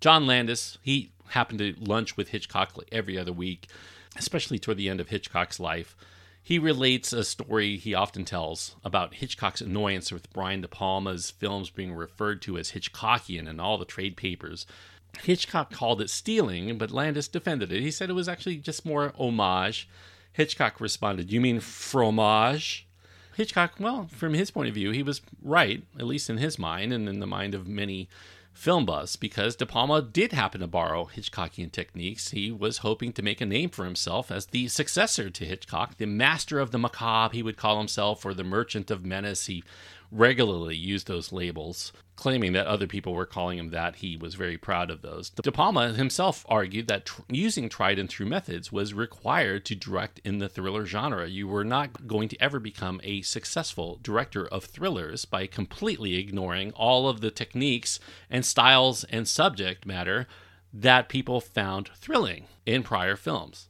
John 0.02 0.28
Landis, 0.28 0.78
he 0.82 1.14
happened 1.30 1.60
to 1.60 1.74
lunch 1.80 2.18
with 2.18 2.30
Hitchcock 2.30 2.78
every 2.92 3.18
other 3.18 3.32
week, 3.32 3.68
especially 4.18 4.60
toward 4.60 4.78
the 4.78 4.90
end 4.90 5.00
of 5.00 5.10
Hitchcock's 5.10 5.60
life. 5.60 5.96
He 6.44 6.60
relates 6.60 7.14
a 7.14 7.24
story 7.24 7.78
he 7.78 7.96
often 7.96 8.26
tells 8.26 8.76
about 8.84 9.16
Hitchcock's 9.16 9.62
annoyance 9.62 10.12
with 10.12 10.32
Brian 10.32 10.62
De 10.62 10.68
Palma's 10.68 11.32
films 11.32 11.70
being 11.70 11.94
referred 11.94 12.42
to 12.44 12.58
as 12.58 12.72
Hitchcockian 12.72 13.48
in 13.48 13.60
all 13.60 13.78
the 13.78 13.86
trade 13.86 14.18
papers. 14.18 14.68
Hitchcock 15.24 15.72
called 15.72 16.02
it 16.02 16.10
stealing, 16.10 16.78
but 16.78 16.92
Landis 16.92 17.30
defended 17.30 17.72
it. 17.72 17.82
He 17.82 17.90
said 17.90 18.10
it 18.10 18.14
was 18.14 18.28
actually 18.30 18.58
just 18.58 18.86
more 18.86 19.14
homage. 19.18 19.88
Hitchcock 20.36 20.82
responded, 20.82 21.32
You 21.32 21.40
mean 21.40 21.62
fromage? 21.62 22.86
Hitchcock, 23.38 23.76
well, 23.80 24.10
from 24.12 24.34
his 24.34 24.52
point 24.52 24.68
of 24.68 24.76
view, 24.76 24.92
he 24.92 25.02
was 25.02 25.22
right, 25.42 25.84
at 25.98 26.06
least 26.06 26.30
in 26.30 26.38
his 26.38 26.60
mind 26.60 26.92
and 26.92 27.08
in 27.08 27.22
the 27.22 27.28
mind 27.28 27.56
of 27.56 27.68
many 27.68 28.10
film 28.52 28.86
buffs, 28.86 29.16
because 29.16 29.56
De 29.56 29.66
Palma 29.66 30.02
did 30.02 30.34
happen 30.34 30.60
to 30.60 30.68
borrow 30.68 31.06
Hitchcockian 31.06 31.72
techniques. 31.72 32.32
He 32.32 32.52
was 32.52 32.80
hoping 32.80 33.14
to 33.14 33.22
make 33.22 33.40
a 33.40 33.46
name 33.46 33.70
for 33.70 33.86
himself 33.86 34.30
as 34.30 34.48
the 34.48 34.68
successor 34.68 35.30
to 35.30 35.46
Hitchcock, 35.46 35.98
the 35.98 36.06
master 36.06 36.60
of 36.60 36.72
the 36.72 36.80
macabre, 36.80 37.34
he 37.34 37.44
would 37.44 37.58
call 37.58 37.78
himself, 37.78 38.26
or 38.26 38.34
the 38.34 38.44
merchant 38.44 38.92
of 38.92 39.06
menace. 39.06 39.46
He 39.46 39.64
regularly 40.12 40.76
used 40.76 41.08
those 41.08 41.32
labels, 41.32 41.92
claiming 42.16 42.54
that 42.54 42.68
other 42.68 42.88
people 42.88 43.14
were 43.14 43.26
calling 43.26 43.58
him 43.58 43.70
that. 43.72 43.98
He 43.98 44.16
was 44.16 44.36
very 44.36 44.58
proud 44.58 44.90
of 44.90 45.02
those. 45.02 45.30
De 45.30 45.52
Palma 45.52 45.94
himself 45.94 46.46
argued 46.48 46.88
that 46.88 47.06
tr- 47.06 47.22
using 47.30 47.70
tried 47.70 48.00
and 48.00 48.10
true 48.10 48.26
methods 48.26 48.72
was 48.72 48.94
required 48.94 49.66
to 49.66 49.76
direct 49.76 50.20
in 50.24 50.40
the 50.40 50.50
thriller 50.50 50.86
genre. 50.86 51.28
You 51.28 51.48
were 51.48 51.66
not 51.66 52.08
going 52.08 52.30
to 52.30 52.42
ever 52.42 52.60
become 52.60 53.02
a 53.04 53.22
successful 53.22 54.00
director 54.02 54.48
of 54.48 54.66
thrillers 54.66 55.26
by 55.26 55.48
completely 55.48 56.16
ignoring 56.16 56.72
all 56.74 57.08
of 57.10 57.22
the 57.22 57.32
techniques 57.32 58.00
and 58.30 58.46
styles 58.46 59.04
and 59.06 59.28
subject 59.28 59.86
matter 59.86 60.28
that 60.74 61.10
people 61.10 61.40
found 61.40 61.90
thrilling 61.96 62.46
in 62.66 62.84
prior 62.84 63.16
films. 63.16 63.70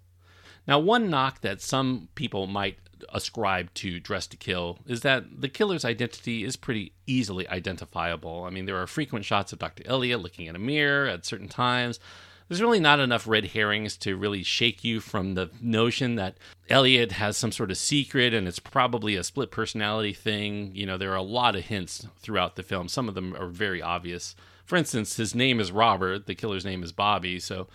Now, 0.67 0.79
one 0.79 1.09
knock 1.09 1.41
that 1.41 1.61
some 1.61 2.09
people 2.15 2.47
might 2.47 2.79
ascribed 3.13 3.75
to 3.75 3.99
Dressed 3.99 4.31
to 4.31 4.37
Kill 4.37 4.79
is 4.85 5.01
that 5.01 5.41
the 5.41 5.49
killer's 5.49 5.85
identity 5.85 6.43
is 6.43 6.55
pretty 6.55 6.93
easily 7.07 7.47
identifiable. 7.47 8.43
I 8.43 8.49
mean, 8.49 8.65
there 8.65 8.81
are 8.81 8.87
frequent 8.87 9.25
shots 9.25 9.53
of 9.53 9.59
Dr. 9.59 9.83
Elliot 9.85 10.21
looking 10.21 10.47
in 10.47 10.55
a 10.55 10.59
mirror 10.59 11.07
at 11.07 11.25
certain 11.25 11.47
times. 11.47 11.99
There's 12.47 12.61
really 12.61 12.79
not 12.79 12.99
enough 12.99 13.27
red 13.27 13.45
herrings 13.47 13.97
to 13.97 14.15
really 14.15 14.43
shake 14.43 14.83
you 14.83 14.99
from 14.99 15.33
the 15.33 15.49
notion 15.61 16.15
that 16.15 16.37
Elliot 16.69 17.13
has 17.13 17.37
some 17.37 17.51
sort 17.51 17.71
of 17.71 17.77
secret 17.77 18.33
and 18.33 18.47
it's 18.47 18.59
probably 18.59 19.15
a 19.15 19.23
split 19.23 19.49
personality 19.49 20.13
thing. 20.13 20.71
You 20.75 20.85
know, 20.85 20.97
there 20.97 21.11
are 21.11 21.15
a 21.15 21.23
lot 21.23 21.55
of 21.55 21.65
hints 21.65 22.07
throughout 22.19 22.55
the 22.55 22.63
film. 22.63 22.87
Some 22.87 23.09
of 23.09 23.15
them 23.15 23.35
are 23.35 23.47
very 23.47 23.81
obvious. 23.81 24.35
For 24.63 24.75
instance, 24.75 25.17
his 25.17 25.33
name 25.33 25.59
is 25.59 25.71
Robert, 25.71 26.27
the 26.27 26.35
killer's 26.35 26.65
name 26.65 26.83
is 26.83 26.91
Bobby, 26.91 27.39
so 27.39 27.67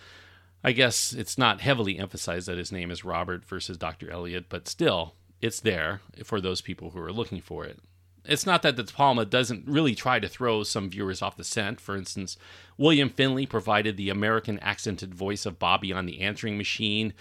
I 0.63 0.73
guess 0.73 1.11
it's 1.13 1.37
not 1.37 1.61
heavily 1.61 1.97
emphasized 1.97 2.47
that 2.47 2.57
his 2.57 2.71
name 2.71 2.91
is 2.91 3.03
Robert 3.03 3.45
versus 3.45 3.77
Dr. 3.77 4.11
Elliot, 4.11 4.45
but 4.47 4.67
still, 4.67 5.15
it's 5.41 5.59
there 5.59 6.01
for 6.23 6.39
those 6.39 6.61
people 6.61 6.91
who 6.91 6.99
are 6.99 7.11
looking 7.11 7.41
for 7.41 7.65
it. 7.65 7.79
It's 8.23 8.45
not 8.45 8.61
that 8.61 8.75
De 8.75 8.83
Palma 8.83 9.25
doesn't 9.25 9.67
really 9.67 9.95
try 9.95 10.19
to 10.19 10.29
throw 10.29 10.61
some 10.63 10.89
viewers 10.89 11.21
off 11.21 11.37
the 11.37 11.43
scent. 11.43 11.81
For 11.81 11.97
instance, 11.97 12.37
William 12.77 13.09
Finley 13.09 13.47
provided 13.47 13.97
the 13.97 14.09
American 14.09 14.59
accented 14.59 15.15
voice 15.15 15.45
of 15.45 15.57
Bobby 15.57 15.91
on 15.91 16.05
the 16.05 16.21
answering 16.21 16.57
machine. 16.57 17.13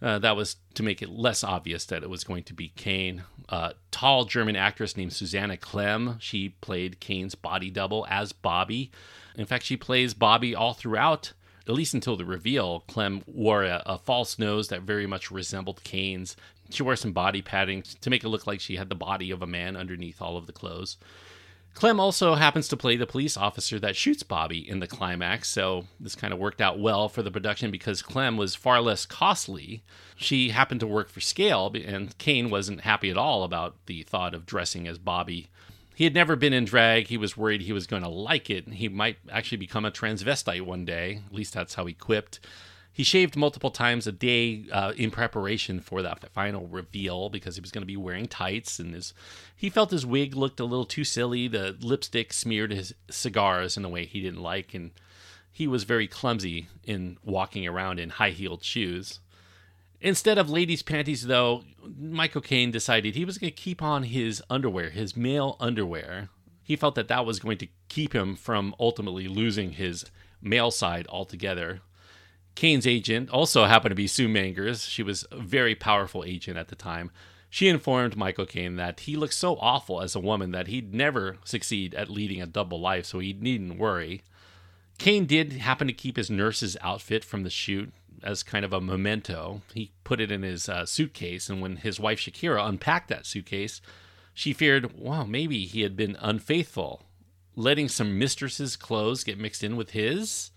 Uh, 0.00 0.18
that 0.18 0.36
was 0.36 0.56
to 0.74 0.82
make 0.82 1.02
it 1.02 1.08
less 1.08 1.42
obvious 1.42 1.84
that 1.86 2.02
it 2.02 2.10
was 2.10 2.24
going 2.24 2.42
to 2.44 2.54
be 2.54 2.68
Caine. 2.76 3.24
Uh, 3.48 3.72
tall 3.90 4.24
German 4.24 4.56
actress 4.56 4.96
named 4.96 5.12
Susanna 5.12 5.56
Clemm. 5.56 6.16
She 6.20 6.50
played 6.60 7.00
Caine's 7.00 7.34
body 7.34 7.70
double 7.70 8.06
as 8.08 8.32
Bobby. 8.32 8.90
In 9.36 9.46
fact, 9.46 9.64
she 9.64 9.76
plays 9.76 10.14
Bobby 10.14 10.54
all 10.54 10.74
throughout 10.74 11.32
at 11.68 11.74
least 11.74 11.94
until 11.94 12.16
the 12.16 12.24
reveal, 12.24 12.80
Clemm 12.88 13.22
wore 13.26 13.64
a, 13.64 13.82
a, 13.86 13.98
false 13.98 14.38
nose 14.38 14.68
that 14.68 14.82
very 14.82 15.06
much 15.06 15.30
resembled 15.30 15.82
Caine's. 15.84 16.36
She 16.70 16.82
wore 16.82 16.96
some 16.96 17.12
body 17.12 17.42
padding 17.42 17.82
to 18.00 18.10
make 18.10 18.24
it 18.24 18.28
look 18.28 18.46
like 18.46 18.60
she 18.60 18.76
had 18.76 18.88
the 18.88 18.94
body 18.94 19.30
of 19.30 19.42
a 19.42 19.46
man 19.46 19.76
underneath 19.76 20.22
all 20.22 20.36
of 20.36 20.46
the 20.46 20.52
clothes. 20.52 20.96
Clemm 21.76 22.00
also 22.00 22.36
happens 22.36 22.68
to 22.68 22.76
play 22.76 22.96
the 22.96 23.06
police 23.06 23.36
officer 23.36 23.78
that 23.80 23.96
shoots 23.96 24.22
Bobby 24.22 24.66
in 24.66 24.80
the 24.80 24.86
climax, 24.86 25.50
so 25.50 25.84
this 26.00 26.14
kind 26.14 26.32
of 26.32 26.38
worked 26.38 26.62
out 26.62 26.78
well 26.78 27.06
for 27.06 27.22
the 27.22 27.30
production 27.30 27.70
because 27.70 28.00
Clemm 28.00 28.38
was 28.38 28.54
far 28.54 28.80
less 28.80 29.04
costly. 29.04 29.82
She 30.16 30.48
happened 30.48 30.80
to 30.80 30.86
work 30.86 31.10
for 31.10 31.20
scale, 31.20 31.70
and 31.74 32.16
Caine 32.16 32.48
wasn't 32.48 32.80
happy 32.80 33.10
at 33.10 33.18
all 33.18 33.42
about 33.44 33.74
the 33.84 34.04
thought 34.04 34.34
of 34.34 34.46
dressing 34.46 34.88
as 34.88 34.96
Bobby. 34.96 35.48
He 35.96 36.04
had 36.04 36.12
never 36.12 36.36
been 36.36 36.52
in 36.52 36.66
drag. 36.66 37.06
He 37.06 37.16
was 37.16 37.38
worried 37.38 37.62
he 37.62 37.72
was 37.72 37.86
going 37.86 38.02
to 38.02 38.08
like 38.10 38.50
it. 38.50 38.68
He 38.68 38.86
might 38.86 39.16
actually 39.32 39.56
become 39.56 39.86
a 39.86 39.90
transvestite 39.90 40.60
one 40.60 40.84
day. 40.84 41.22
At 41.26 41.32
least 41.32 41.54
that's 41.54 41.72
how 41.72 41.86
he 41.86 41.94
quipped. 41.94 42.38
He 42.92 43.02
shaved 43.02 43.34
multiple 43.34 43.70
times 43.70 44.06
a 44.06 44.12
day 44.12 44.66
uh, 44.70 44.92
in 44.94 45.10
preparation 45.10 45.80
for 45.80 46.02
that 46.02 46.30
final 46.34 46.66
reveal 46.66 47.30
because 47.30 47.56
he 47.56 47.62
was 47.62 47.70
going 47.70 47.80
to 47.80 47.86
be 47.86 47.96
wearing 47.96 48.28
tights 48.28 48.78
and 48.78 48.92
his 48.92 49.14
he 49.56 49.70
felt 49.70 49.90
his 49.90 50.04
wig 50.04 50.36
looked 50.36 50.60
a 50.60 50.66
little 50.66 50.84
too 50.84 51.02
silly. 51.02 51.48
The 51.48 51.78
lipstick 51.80 52.30
smeared 52.34 52.72
his 52.72 52.94
cigars 53.10 53.78
in 53.78 53.84
a 53.86 53.88
way 53.88 54.04
he 54.04 54.20
didn't 54.20 54.42
like, 54.42 54.74
and 54.74 54.90
he 55.50 55.66
was 55.66 55.84
very 55.84 56.06
clumsy 56.06 56.68
in 56.84 57.16
walking 57.24 57.66
around 57.66 58.00
in 58.00 58.10
high 58.10 58.32
heeled 58.32 58.62
shoes. 58.62 59.20
Instead 60.06 60.38
of 60.38 60.48
ladies' 60.48 60.84
panties, 60.84 61.26
though, 61.26 61.64
Michael 61.98 62.40
Caine 62.40 62.70
decided 62.70 63.16
he 63.16 63.24
was 63.24 63.38
going 63.38 63.50
to 63.50 63.62
keep 63.62 63.82
on 63.82 64.04
his 64.04 64.40
underwear, 64.48 64.90
his 64.90 65.16
male 65.16 65.56
underwear. 65.58 66.28
He 66.62 66.76
felt 66.76 66.94
that 66.94 67.08
that 67.08 67.26
was 67.26 67.40
going 67.40 67.58
to 67.58 67.66
keep 67.88 68.14
him 68.14 68.36
from 68.36 68.72
ultimately 68.78 69.26
losing 69.26 69.72
his 69.72 70.04
male 70.40 70.70
side 70.70 71.08
altogether. 71.08 71.80
Caine's 72.54 72.86
agent 72.86 73.30
also 73.30 73.64
happened 73.64 73.90
to 73.90 73.96
be 73.96 74.06
Sue 74.06 74.28
Mengers. 74.28 74.88
She 74.88 75.02
was 75.02 75.26
a 75.32 75.38
very 75.38 75.74
powerful 75.74 76.22
agent 76.22 76.56
at 76.56 76.68
the 76.68 76.76
time. 76.76 77.10
She 77.50 77.66
informed 77.66 78.16
Michael 78.16 78.46
Caine 78.46 78.76
that 78.76 79.00
he 79.00 79.16
looked 79.16 79.34
so 79.34 79.56
awful 79.56 80.00
as 80.00 80.14
a 80.14 80.20
woman 80.20 80.52
that 80.52 80.68
he'd 80.68 80.94
never 80.94 81.38
succeed 81.44 81.96
at 81.96 82.08
leading 82.08 82.40
a 82.40 82.46
double 82.46 82.80
life, 82.80 83.06
so 83.06 83.18
he 83.18 83.32
needn't 83.32 83.76
worry. 83.76 84.22
Caine 84.98 85.26
did 85.26 85.54
happen 85.54 85.88
to 85.88 85.92
keep 85.92 86.16
his 86.16 86.30
nurse's 86.30 86.76
outfit 86.80 87.24
from 87.24 87.42
the 87.42 87.50
shoot 87.50 87.92
as 88.22 88.42
kind 88.42 88.64
of 88.64 88.72
a 88.72 88.80
memento. 88.80 89.62
He 89.74 89.92
put 90.04 90.20
it 90.20 90.30
in 90.30 90.42
his 90.42 90.68
uh, 90.68 90.86
suitcase, 90.86 91.48
and 91.48 91.60
when 91.60 91.76
his 91.76 92.00
wife 92.00 92.18
Shakira 92.20 92.66
unpacked 92.66 93.08
that 93.08 93.26
suitcase, 93.26 93.80
she 94.34 94.52
feared, 94.52 94.98
well, 94.98 95.26
maybe 95.26 95.64
he 95.64 95.82
had 95.82 95.96
been 95.96 96.16
unfaithful, 96.20 97.02
letting 97.54 97.88
some 97.88 98.18
mistress's 98.18 98.76
clothes 98.76 99.24
get 99.24 99.38
mixed 99.38 99.64
in 99.64 99.76
with 99.76 99.90
his. 99.90 100.50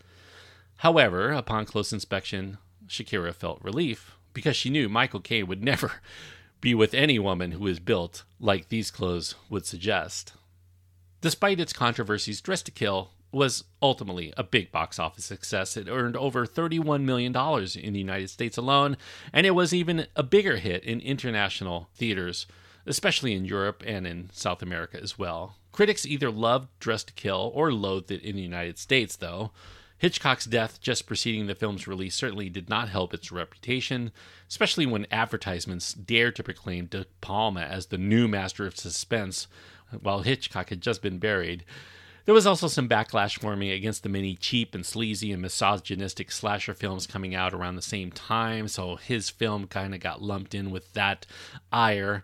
However, 0.78 1.32
upon 1.32 1.66
close 1.66 1.94
inspection, 1.94 2.58
Shakira 2.88 3.34
felt 3.34 3.64
relief 3.64 4.16
because 4.34 4.56
she 4.56 4.70
knew 4.70 4.90
Michael 4.90 5.20
Caine 5.20 5.48
would 5.48 5.64
never 5.72 5.94
be 6.62 6.76
with 6.76 6.94
any 6.94 7.20
woman 7.20 7.52
who 7.52 7.68
is 7.68 7.80
built 7.80 8.24
like 8.40 8.70
these 8.70 8.92
clothes 8.92 9.36
would 9.50 9.66
suggest. 9.66 10.34
Despite 11.22 11.60
its 11.60 11.74
controversies, 11.74 12.42
Dressed 12.42 12.66
to 12.66 12.72
Kill 12.72 13.12
was 13.32 13.64
ultimately 13.82 14.34
a 14.38 14.44
big 14.44 14.72
box 14.72 14.98
office 15.00 15.26
success. 15.26 15.78
It 15.78 15.88
earned 15.90 16.18
over 16.18 16.46
$31 16.46 17.04
million 17.04 17.36
in 17.36 17.94
the 17.94 18.00
United 18.00 18.30
States 18.30 18.58
alone, 18.58 18.98
and 19.32 19.46
it 19.46 19.52
was 19.52 19.74
even 19.74 20.08
a 20.16 20.24
bigger 20.24 20.58
hit 20.58 20.84
in 20.84 21.00
international 21.00 21.90
theaters, 21.96 22.48
especially 22.86 23.34
in 23.34 23.46
Europe 23.46 23.84
and 23.86 24.08
in 24.08 24.30
South 24.34 24.62
America 24.62 25.00
as 25.02 25.20
well. 25.20 25.56
Critics 25.72 26.06
either 26.06 26.32
loved 26.32 26.70
Dressed 26.80 27.08
to 27.08 27.14
Kill 27.14 27.52
or 27.54 27.72
loathed 27.72 28.12
it 28.12 28.24
in 28.24 28.36
the 28.36 28.42
United 28.42 28.80
States, 28.80 29.16
though. 29.16 29.52
Hitchcock's 30.00 30.46
death 30.46 30.80
just 30.82 31.06
preceding 31.06 31.48
the 31.48 31.56
film's 31.56 31.86
release 31.86 32.16
certainly 32.16 32.50
did 32.50 32.70
not 32.70 32.88
help 32.88 33.14
its 33.14 33.34
reputation, 33.34 34.12
especially 34.48 34.86
when 34.86 35.06
advertisements 35.12 35.94
dared 35.94 36.38
to 36.38 36.44
proclaim 36.44 36.86
De 36.86 37.06
Palma 37.20 37.62
as 37.62 37.88
the 37.88 37.98
new 37.98 38.28
master 38.28 38.66
of 38.66 38.78
suspense 38.78 39.48
while 40.02 40.22
Hitchcock 40.22 40.70
had 40.70 40.82
just 40.82 41.02
been 41.02 41.20
buried. 41.20 41.66
There 42.26 42.34
was 42.34 42.46
also 42.46 42.68
some 42.68 42.88
backlash 42.88 43.40
forming 43.40 43.72
against 43.72 44.04
the 44.04 44.10
many 44.10 44.36
cheap 44.36 44.76
and 44.76 44.86
sleazy 44.86 45.32
and 45.32 45.42
misogynistic 45.42 46.32
slasher 46.32 46.74
films 46.74 47.08
coming 47.08 47.34
out 47.34 47.54
around 47.54 47.76
the 47.76 47.82
same 47.82 48.12
time, 48.12 48.68
so 48.68 48.98
his 48.98 49.30
film 49.30 49.68
kind 49.68 49.96
of 49.96 50.00
got 50.00 50.22
lumped 50.22 50.54
in 50.54 50.70
with 50.70 50.94
that 50.94 51.26
ire. 51.72 52.24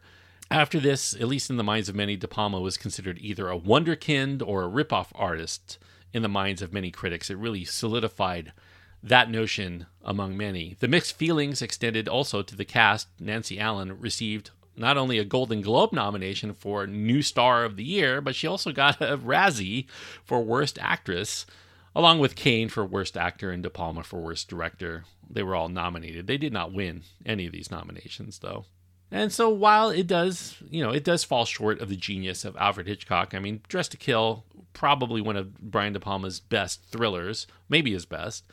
After 0.51 0.79
this, 0.79 1.15
at 1.15 1.27
least 1.27 1.49
in 1.49 1.57
the 1.57 1.63
minds 1.63 1.89
of 1.89 1.95
many, 1.95 2.15
De 2.15 2.27
Palma 2.27 2.59
was 2.59 2.77
considered 2.77 3.17
either 3.19 3.49
a 3.49 3.57
wonderkind 3.57 4.43
or 4.45 4.63
a 4.63 4.69
ripoff 4.69 5.07
artist 5.15 5.79
in 6.13 6.21
the 6.21 6.29
minds 6.29 6.61
of 6.61 6.71
many 6.71 6.91
critics. 6.91 7.29
It 7.29 7.37
really 7.37 7.65
solidified 7.65 8.53
that 9.01 9.29
notion 9.29 9.85
among 10.03 10.37
many. 10.37 10.77
The 10.79 10.87
mixed 10.87 11.17
feelings 11.17 11.61
extended 11.61 12.07
also 12.07 12.41
to 12.41 12.55
the 12.55 12.65
cast. 12.65 13.07
Nancy 13.19 13.59
Allen 13.59 13.99
received 13.99 14.51
not 14.77 14.97
only 14.97 15.17
a 15.19 15.25
Golden 15.25 15.61
Globe 15.61 15.93
nomination 15.93 16.53
for 16.53 16.87
New 16.87 17.21
Star 17.21 17.63
of 17.63 17.75
the 17.75 17.83
Year, 17.83 18.21
but 18.21 18.35
she 18.35 18.47
also 18.47 18.71
got 18.71 19.01
a 19.01 19.17
Razzie 19.17 19.87
for 20.23 20.43
Worst 20.43 20.77
Actress, 20.81 21.45
along 21.95 22.19
with 22.19 22.35
Caine 22.35 22.69
for 22.69 22.85
Worst 22.85 23.15
Actor 23.15 23.51
and 23.51 23.63
De 23.63 23.69
Palma 23.69 24.03
for 24.03 24.21
Worst 24.21 24.47
Director. 24.49 25.05
They 25.29 25.43
were 25.43 25.55
all 25.55 25.69
nominated. 25.69 26.27
They 26.27 26.37
did 26.37 26.53
not 26.53 26.73
win 26.73 27.03
any 27.25 27.45
of 27.45 27.51
these 27.51 27.71
nominations, 27.71 28.39
though. 28.39 28.65
And 29.11 29.31
so 29.31 29.49
while 29.49 29.89
it 29.89 30.07
does, 30.07 30.57
you 30.69 30.83
know, 30.83 30.91
it 30.91 31.03
does 31.03 31.23
fall 31.23 31.45
short 31.45 31.79
of 31.79 31.89
the 31.89 31.95
genius 31.95 32.43
of 32.43 32.57
Alfred 32.57 32.87
Hitchcock, 32.87 33.33
I 33.33 33.39
mean, 33.39 33.61
Dressed 33.67 33.91
to 33.91 33.97
Kill, 33.97 34.43
probably 34.73 35.21
one 35.21 35.37
of 35.37 35.57
Brian 35.59 35.93
De 35.93 35.99
Palma's 35.99 36.39
best 36.39 36.83
thrillers, 36.91 37.47
maybe 37.69 37.93
his 37.93 38.05
best. 38.05 38.43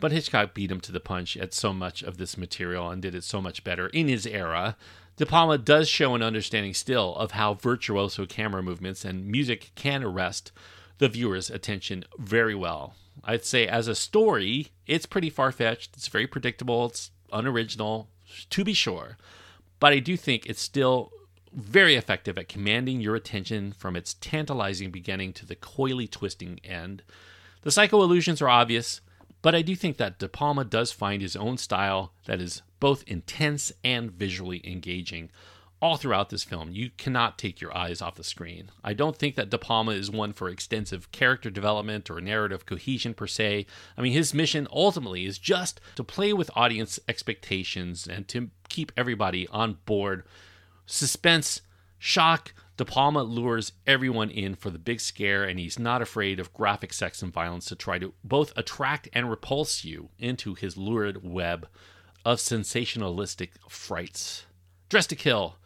But 0.00 0.12
Hitchcock 0.12 0.54
beat 0.54 0.70
him 0.70 0.80
to 0.80 0.92
the 0.92 0.98
punch 0.98 1.36
at 1.36 1.54
so 1.54 1.72
much 1.72 2.02
of 2.02 2.16
this 2.16 2.38
material 2.38 2.90
and 2.90 3.02
did 3.02 3.14
it 3.14 3.22
so 3.22 3.40
much 3.40 3.62
better 3.62 3.88
in 3.88 4.08
his 4.08 4.26
era 4.26 4.76
De 5.20 5.26
Palma 5.26 5.58
does 5.58 5.86
show 5.86 6.14
an 6.14 6.22
understanding 6.22 6.72
still 6.72 7.14
of 7.16 7.32
how 7.32 7.52
virtuoso 7.52 8.24
camera 8.24 8.62
movements 8.62 9.04
and 9.04 9.26
music 9.26 9.70
can 9.74 10.02
arrest 10.02 10.50
the 10.96 11.10
viewer's 11.10 11.50
attention 11.50 12.06
very 12.18 12.54
well. 12.54 12.94
I'd 13.22 13.44
say, 13.44 13.66
as 13.66 13.86
a 13.86 13.94
story, 13.94 14.68
it's 14.86 15.04
pretty 15.04 15.28
far 15.28 15.52
fetched, 15.52 15.94
it's 15.94 16.08
very 16.08 16.26
predictable, 16.26 16.86
it's 16.86 17.10
unoriginal, 17.34 18.08
to 18.48 18.64
be 18.64 18.72
sure. 18.72 19.18
But 19.78 19.92
I 19.92 19.98
do 19.98 20.16
think 20.16 20.46
it's 20.46 20.62
still 20.62 21.12
very 21.52 21.96
effective 21.96 22.38
at 22.38 22.48
commanding 22.48 23.02
your 23.02 23.14
attention 23.14 23.72
from 23.72 23.96
its 23.96 24.14
tantalizing 24.22 24.90
beginning 24.90 25.34
to 25.34 25.44
the 25.44 25.54
coyly 25.54 26.08
twisting 26.08 26.60
end. 26.64 27.02
The 27.60 27.70
psycho 27.70 28.02
illusions 28.02 28.40
are 28.40 28.48
obvious, 28.48 29.02
but 29.42 29.54
I 29.54 29.62
do 29.62 29.74
think 29.74 29.96
that 29.96 30.18
De 30.18 30.28
Palma 30.28 30.64
does 30.64 30.92
find 30.92 31.22
his 31.22 31.36
own 31.36 31.56
style 31.56 32.12
that 32.26 32.40
is 32.40 32.62
both 32.78 33.04
intense 33.06 33.72
and 33.84 34.10
visually 34.10 34.60
engaging 34.64 35.30
all 35.80 35.96
throughout 35.96 36.28
this 36.28 36.44
film. 36.44 36.72
You 36.72 36.90
cannot 36.98 37.38
take 37.38 37.60
your 37.60 37.74
eyes 37.76 38.02
off 38.02 38.16
the 38.16 38.24
screen. 38.24 38.70
I 38.84 38.92
don't 38.92 39.16
think 39.16 39.34
that 39.36 39.48
De 39.48 39.58
Palma 39.58 39.92
is 39.92 40.10
one 40.10 40.32
for 40.32 40.48
extensive 40.48 41.10
character 41.10 41.50
development 41.50 42.10
or 42.10 42.20
narrative 42.20 42.66
cohesion 42.66 43.14
per 43.14 43.26
se. 43.26 43.66
I 43.96 44.02
mean, 44.02 44.12
his 44.12 44.34
mission 44.34 44.68
ultimately 44.70 45.24
is 45.24 45.38
just 45.38 45.80
to 45.96 46.04
play 46.04 46.32
with 46.32 46.50
audience 46.54 47.00
expectations 47.08 48.06
and 48.06 48.28
to 48.28 48.50
keep 48.68 48.92
everybody 48.96 49.48
on 49.48 49.78
board. 49.86 50.24
Suspense, 50.84 51.62
shock, 51.98 52.52
De 52.80 52.84
Palma 52.86 53.22
lures 53.22 53.72
everyone 53.86 54.30
in 54.30 54.54
for 54.54 54.70
the 54.70 54.78
big 54.78 55.00
scare, 55.02 55.44
and 55.44 55.60
he's 55.60 55.78
not 55.78 56.00
afraid 56.00 56.40
of 56.40 56.54
graphic 56.54 56.94
sex 56.94 57.20
and 57.20 57.30
violence 57.30 57.66
to 57.66 57.76
try 57.76 57.98
to 57.98 58.14
both 58.24 58.56
attract 58.56 59.06
and 59.12 59.28
repulse 59.28 59.84
you 59.84 60.08
into 60.18 60.54
his 60.54 60.78
lurid 60.78 61.22
web 61.22 61.68
of 62.24 62.38
sensationalistic 62.38 63.50
frights. 63.68 64.46
Dressed 64.88 65.10
to 65.10 65.16
Kill 65.16 65.56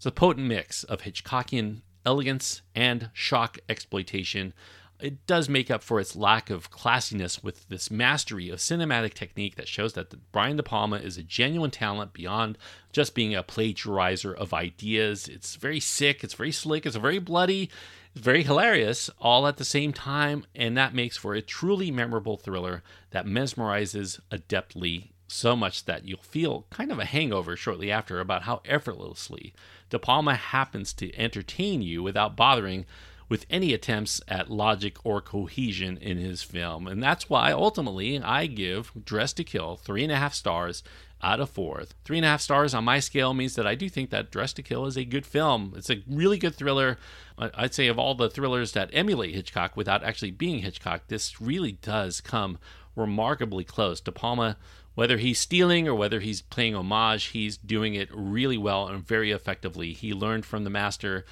is 0.00 0.06
a 0.06 0.10
potent 0.10 0.46
mix 0.46 0.82
of 0.84 1.02
Hitchcockian 1.02 1.82
elegance 2.06 2.62
and 2.74 3.10
shock 3.12 3.58
exploitation. 3.68 4.54
It 5.02 5.26
does 5.26 5.48
make 5.48 5.68
up 5.68 5.82
for 5.82 5.98
its 5.98 6.14
lack 6.14 6.48
of 6.48 6.70
classiness 6.70 7.42
with 7.42 7.68
this 7.68 7.90
mastery 7.90 8.48
of 8.50 8.60
cinematic 8.60 9.14
technique 9.14 9.56
that 9.56 9.66
shows 9.66 9.94
that 9.94 10.14
Brian 10.30 10.56
De 10.56 10.62
Palma 10.62 10.98
is 10.98 11.18
a 11.18 11.24
genuine 11.24 11.72
talent 11.72 12.12
beyond 12.12 12.56
just 12.92 13.12
being 13.12 13.34
a 13.34 13.42
plagiarizer 13.42 14.32
of 14.32 14.54
ideas. 14.54 15.26
It's 15.26 15.56
very 15.56 15.80
sick, 15.80 16.22
it's 16.22 16.34
very 16.34 16.52
slick, 16.52 16.86
it's 16.86 16.94
very 16.94 17.18
bloody, 17.18 17.68
it's 18.14 18.24
very 18.24 18.44
hilarious 18.44 19.10
all 19.20 19.48
at 19.48 19.56
the 19.56 19.64
same 19.64 19.92
time, 19.92 20.44
and 20.54 20.76
that 20.76 20.94
makes 20.94 21.16
for 21.16 21.34
a 21.34 21.42
truly 21.42 21.90
memorable 21.90 22.36
thriller 22.36 22.84
that 23.10 23.26
mesmerizes 23.26 24.20
adeptly 24.30 25.08
so 25.26 25.56
much 25.56 25.84
that 25.86 26.06
you'll 26.06 26.22
feel 26.22 26.66
kind 26.70 26.92
of 26.92 27.00
a 27.00 27.06
hangover 27.06 27.56
shortly 27.56 27.90
after 27.90 28.20
about 28.20 28.42
how 28.42 28.60
effortlessly 28.66 29.52
De 29.90 29.98
Palma 29.98 30.36
happens 30.36 30.92
to 30.92 31.12
entertain 31.18 31.82
you 31.82 32.04
without 32.04 32.36
bothering 32.36 32.86
with 33.28 33.46
any 33.50 33.72
attempts 33.72 34.20
at 34.28 34.50
logic 34.50 34.96
or 35.04 35.20
cohesion 35.20 35.96
in 35.98 36.18
his 36.18 36.42
film. 36.42 36.86
And 36.86 37.02
that's 37.02 37.30
why 37.30 37.52
ultimately 37.52 38.20
I 38.20 38.46
give 38.46 38.92
Dressed 39.04 39.38
to 39.38 39.44
Kill 39.44 39.76
three 39.76 40.02
and 40.02 40.12
a 40.12 40.16
half 40.16 40.34
stars 40.34 40.82
out 41.22 41.40
of 41.40 41.50
four. 41.50 41.84
Three 42.04 42.18
and 42.18 42.26
a 42.26 42.28
half 42.28 42.40
stars 42.40 42.74
on 42.74 42.84
my 42.84 42.98
scale 42.98 43.32
means 43.32 43.54
that 43.54 43.66
I 43.66 43.74
do 43.74 43.88
think 43.88 44.10
that 44.10 44.30
Dressed 44.30 44.56
to 44.56 44.62
Kill 44.62 44.86
is 44.86 44.96
a 44.96 45.04
good 45.04 45.24
film. 45.24 45.72
It's 45.76 45.90
a 45.90 46.02
really 46.08 46.38
good 46.38 46.54
thriller. 46.54 46.98
I'd 47.38 47.74
say 47.74 47.86
of 47.86 47.98
all 47.98 48.14
the 48.14 48.28
thrillers 48.28 48.72
that 48.72 48.90
emulate 48.92 49.34
Hitchcock 49.34 49.76
without 49.76 50.04
actually 50.04 50.32
being 50.32 50.58
Hitchcock, 50.58 51.02
this 51.08 51.40
really 51.40 51.72
does 51.72 52.20
come 52.20 52.58
remarkably 52.96 53.64
close. 53.64 54.00
De 54.00 54.12
Palma 54.12 54.56
whether 54.94 55.18
he's 55.18 55.38
stealing 55.38 55.88
or 55.88 55.94
whether 55.94 56.20
he's 56.20 56.42
playing 56.42 56.74
homage, 56.74 57.26
he's 57.26 57.56
doing 57.56 57.94
it 57.94 58.08
really 58.12 58.58
well 58.58 58.88
and 58.88 59.06
very 59.06 59.30
effectively. 59.30 59.92
He 59.92 60.12
learned 60.12 60.44
from 60.44 60.64
the 60.64 60.70
master 60.70 61.24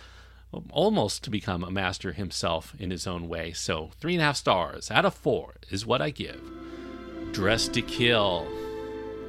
almost 0.71 1.25
to 1.25 1.31
become 1.31 1.65
a 1.65 1.71
master 1.71 2.13
himself 2.13 2.75
in 2.79 2.91
his 2.91 3.07
own 3.07 3.29
way. 3.29 3.53
So, 3.53 3.91
three 4.01 4.15
and 4.15 4.23
a 4.23 4.27
half 4.27 4.37
stars 4.37 4.91
out 4.91 5.05
of 5.05 5.15
four 5.15 5.55
is 5.71 5.87
what 5.87 6.03
I 6.03 6.11
give. 6.11 6.41
Dressed 7.33 7.75
to 7.75 7.83
Kill. 7.83 8.47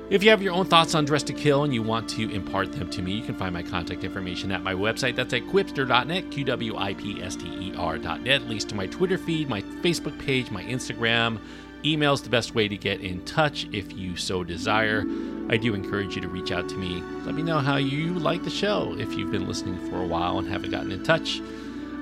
If 0.10 0.24
you 0.24 0.30
have 0.30 0.42
your 0.42 0.54
own 0.54 0.66
thoughts 0.66 0.94
on 0.94 1.06
Dressed 1.06 1.28
to 1.28 1.34
Kill 1.34 1.64
and 1.64 1.74
you 1.74 1.82
want 1.84 2.10
to 2.12 2.30
impart 2.30 2.74
them 2.74 2.90
to 2.90 3.02
me, 3.02 3.14
you 3.14 3.24
can 3.24 3.36
find 3.36 3.54
my 3.54 3.64
contact 3.64 4.04
information 4.04 4.52
at 4.52 4.62
my 4.62 4.74
website. 4.74 5.16
That's 5.16 5.34
at 5.34 5.44
qwipster.net, 5.44 6.32
Q 6.32 6.44
W 6.44 6.78
I 6.78 6.94
P 6.96 7.22
S 7.22 7.36
T 7.36 7.48
E 7.48 7.74
R.net. 7.78 8.42
Links 8.44 8.66
to 8.66 8.76
my 8.76 8.88
Twitter 8.88 9.18
feed, 9.18 9.48
my 9.48 9.62
Facebook 9.62 10.20
page, 10.20 10.52
my 10.52 10.64
Instagram, 10.64 11.40
Email 11.84 12.14
is 12.14 12.22
the 12.22 12.30
best 12.30 12.54
way 12.54 12.68
to 12.68 12.78
get 12.78 13.02
in 13.02 13.26
touch 13.26 13.68
if 13.72 13.92
you 13.94 14.16
so 14.16 14.44
desire. 14.44 15.04
I 15.52 15.58
do 15.58 15.74
encourage 15.74 16.16
you 16.16 16.22
to 16.22 16.30
reach 16.30 16.54
out 16.54 16.70
to 16.70 16.78
me. 16.78 17.04
Let 17.26 17.36
me 17.36 17.44
know 17.44 17.60
how 17.60 17.76
you 17.76 18.14
like 18.14 18.46
the 18.46 18.50
show 18.50 18.96
if 18.98 19.14
you've 19.16 19.32
been 19.32 19.50
listening 19.50 19.78
for 19.90 20.02
a 20.02 20.08
while 20.08 20.40
and 20.40 20.48
haven't 20.48 20.72
gotten 20.72 20.94
in 20.94 21.04
touch. 21.04 21.42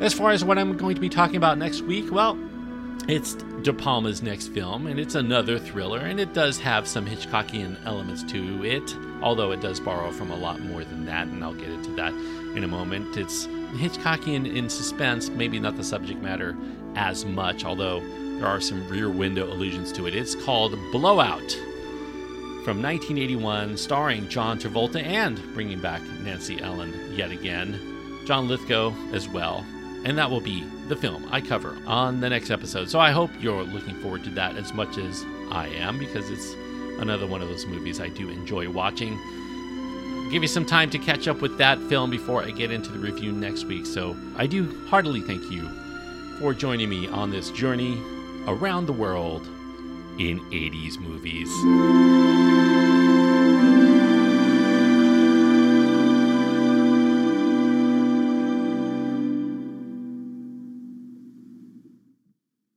As 0.01 0.13
far 0.13 0.29
as 0.29 0.45
what 0.45 0.59
I'm 0.59 0.77
going 0.77 0.93
to 0.93 1.01
be 1.01 1.09
talking 1.09 1.35
about 1.35 1.57
next 1.57 1.81
week, 1.81 2.11
well, 2.11 2.37
it's 3.07 3.33
De 3.63 3.73
Palma's 3.73 4.21
next 4.21 4.49
film, 4.49 4.85
and 4.85 4.99
it's 4.99 5.15
another 5.15 5.57
thriller, 5.57 5.97
and 5.97 6.19
it 6.19 6.31
does 6.35 6.59
have 6.59 6.87
some 6.87 7.07
Hitchcockian 7.07 7.83
elements 7.87 8.21
to 8.31 8.63
it, 8.63 8.95
although 9.23 9.51
it 9.51 9.61
does 9.61 9.79
borrow 9.79 10.11
from 10.11 10.29
a 10.29 10.35
lot 10.35 10.59
more 10.61 10.83
than 10.83 11.07
that, 11.07 11.27
and 11.27 11.43
I'll 11.43 11.55
get 11.55 11.69
into 11.69 11.89
that 11.95 12.13
in 12.55 12.63
a 12.63 12.67
moment. 12.67 13.17
It's 13.17 13.47
Hitchcockian 13.47 14.55
in 14.55 14.69
suspense, 14.69 15.29
maybe 15.29 15.59
not 15.59 15.75
the 15.75 15.83
subject 15.83 16.21
matter 16.21 16.55
as 16.95 17.25
much, 17.25 17.65
although 17.65 17.99
there 18.37 18.45
are 18.45 18.61
some 18.61 18.87
rear 18.87 19.09
window 19.09 19.51
allusions 19.51 19.91
to 19.93 20.05
it. 20.05 20.15
It's 20.15 20.35
called 20.35 20.77
Blowout 20.91 21.59
from 22.63 22.81
1981, 22.83 23.77
starring 23.77 24.27
John 24.29 24.59
Travolta 24.59 25.01
and 25.03 25.41
bringing 25.53 25.79
back 25.79 26.01
Nancy 26.23 26.61
Allen 26.61 26.93
yet 27.15 27.31
again, 27.31 27.79
John 28.25 28.47
Lithgow 28.47 28.93
as 29.13 29.27
well. 29.27 29.65
And 30.05 30.17
that 30.17 30.29
will 30.29 30.41
be 30.41 30.63
the 30.87 30.95
film 30.95 31.27
I 31.31 31.41
cover 31.41 31.77
on 31.87 32.19
the 32.19 32.29
next 32.29 32.51
episode. 32.51 32.89
So 32.89 32.99
I 32.99 33.11
hope 33.11 33.31
you're 33.39 33.63
looking 33.63 33.95
forward 34.01 34.23
to 34.25 34.29
that 34.31 34.55
as 34.55 34.73
much 34.73 34.97
as 34.97 35.25
I 35.51 35.67
am 35.67 35.97
because 35.97 36.29
it's 36.29 36.53
another 37.01 37.27
one 37.27 37.41
of 37.41 37.49
those 37.49 37.65
movies 37.65 37.99
I 37.99 38.09
do 38.09 38.29
enjoy 38.29 38.69
watching. 38.69 39.17
give 40.31 40.41
you 40.41 40.47
some 40.47 40.65
time 40.65 40.89
to 40.91 40.99
catch 40.99 41.27
up 41.27 41.41
with 41.41 41.57
that 41.57 41.79
film 41.83 42.09
before 42.11 42.43
I 42.43 42.51
get 42.51 42.71
into 42.71 42.91
the 42.91 42.99
review 42.99 43.31
next 43.31 43.63
week. 43.65 43.85
So 43.85 44.15
I 44.37 44.47
do 44.47 44.85
heartily 44.87 45.21
thank 45.21 45.49
you 45.49 45.67
for 46.39 46.53
joining 46.53 46.89
me 46.89 47.07
on 47.07 47.31
this 47.31 47.49
journey 47.51 47.99
around 48.47 48.85
the 48.85 48.93
world 48.93 49.47
in 50.19 50.39
80s 50.51 50.99
movies. 50.99 52.38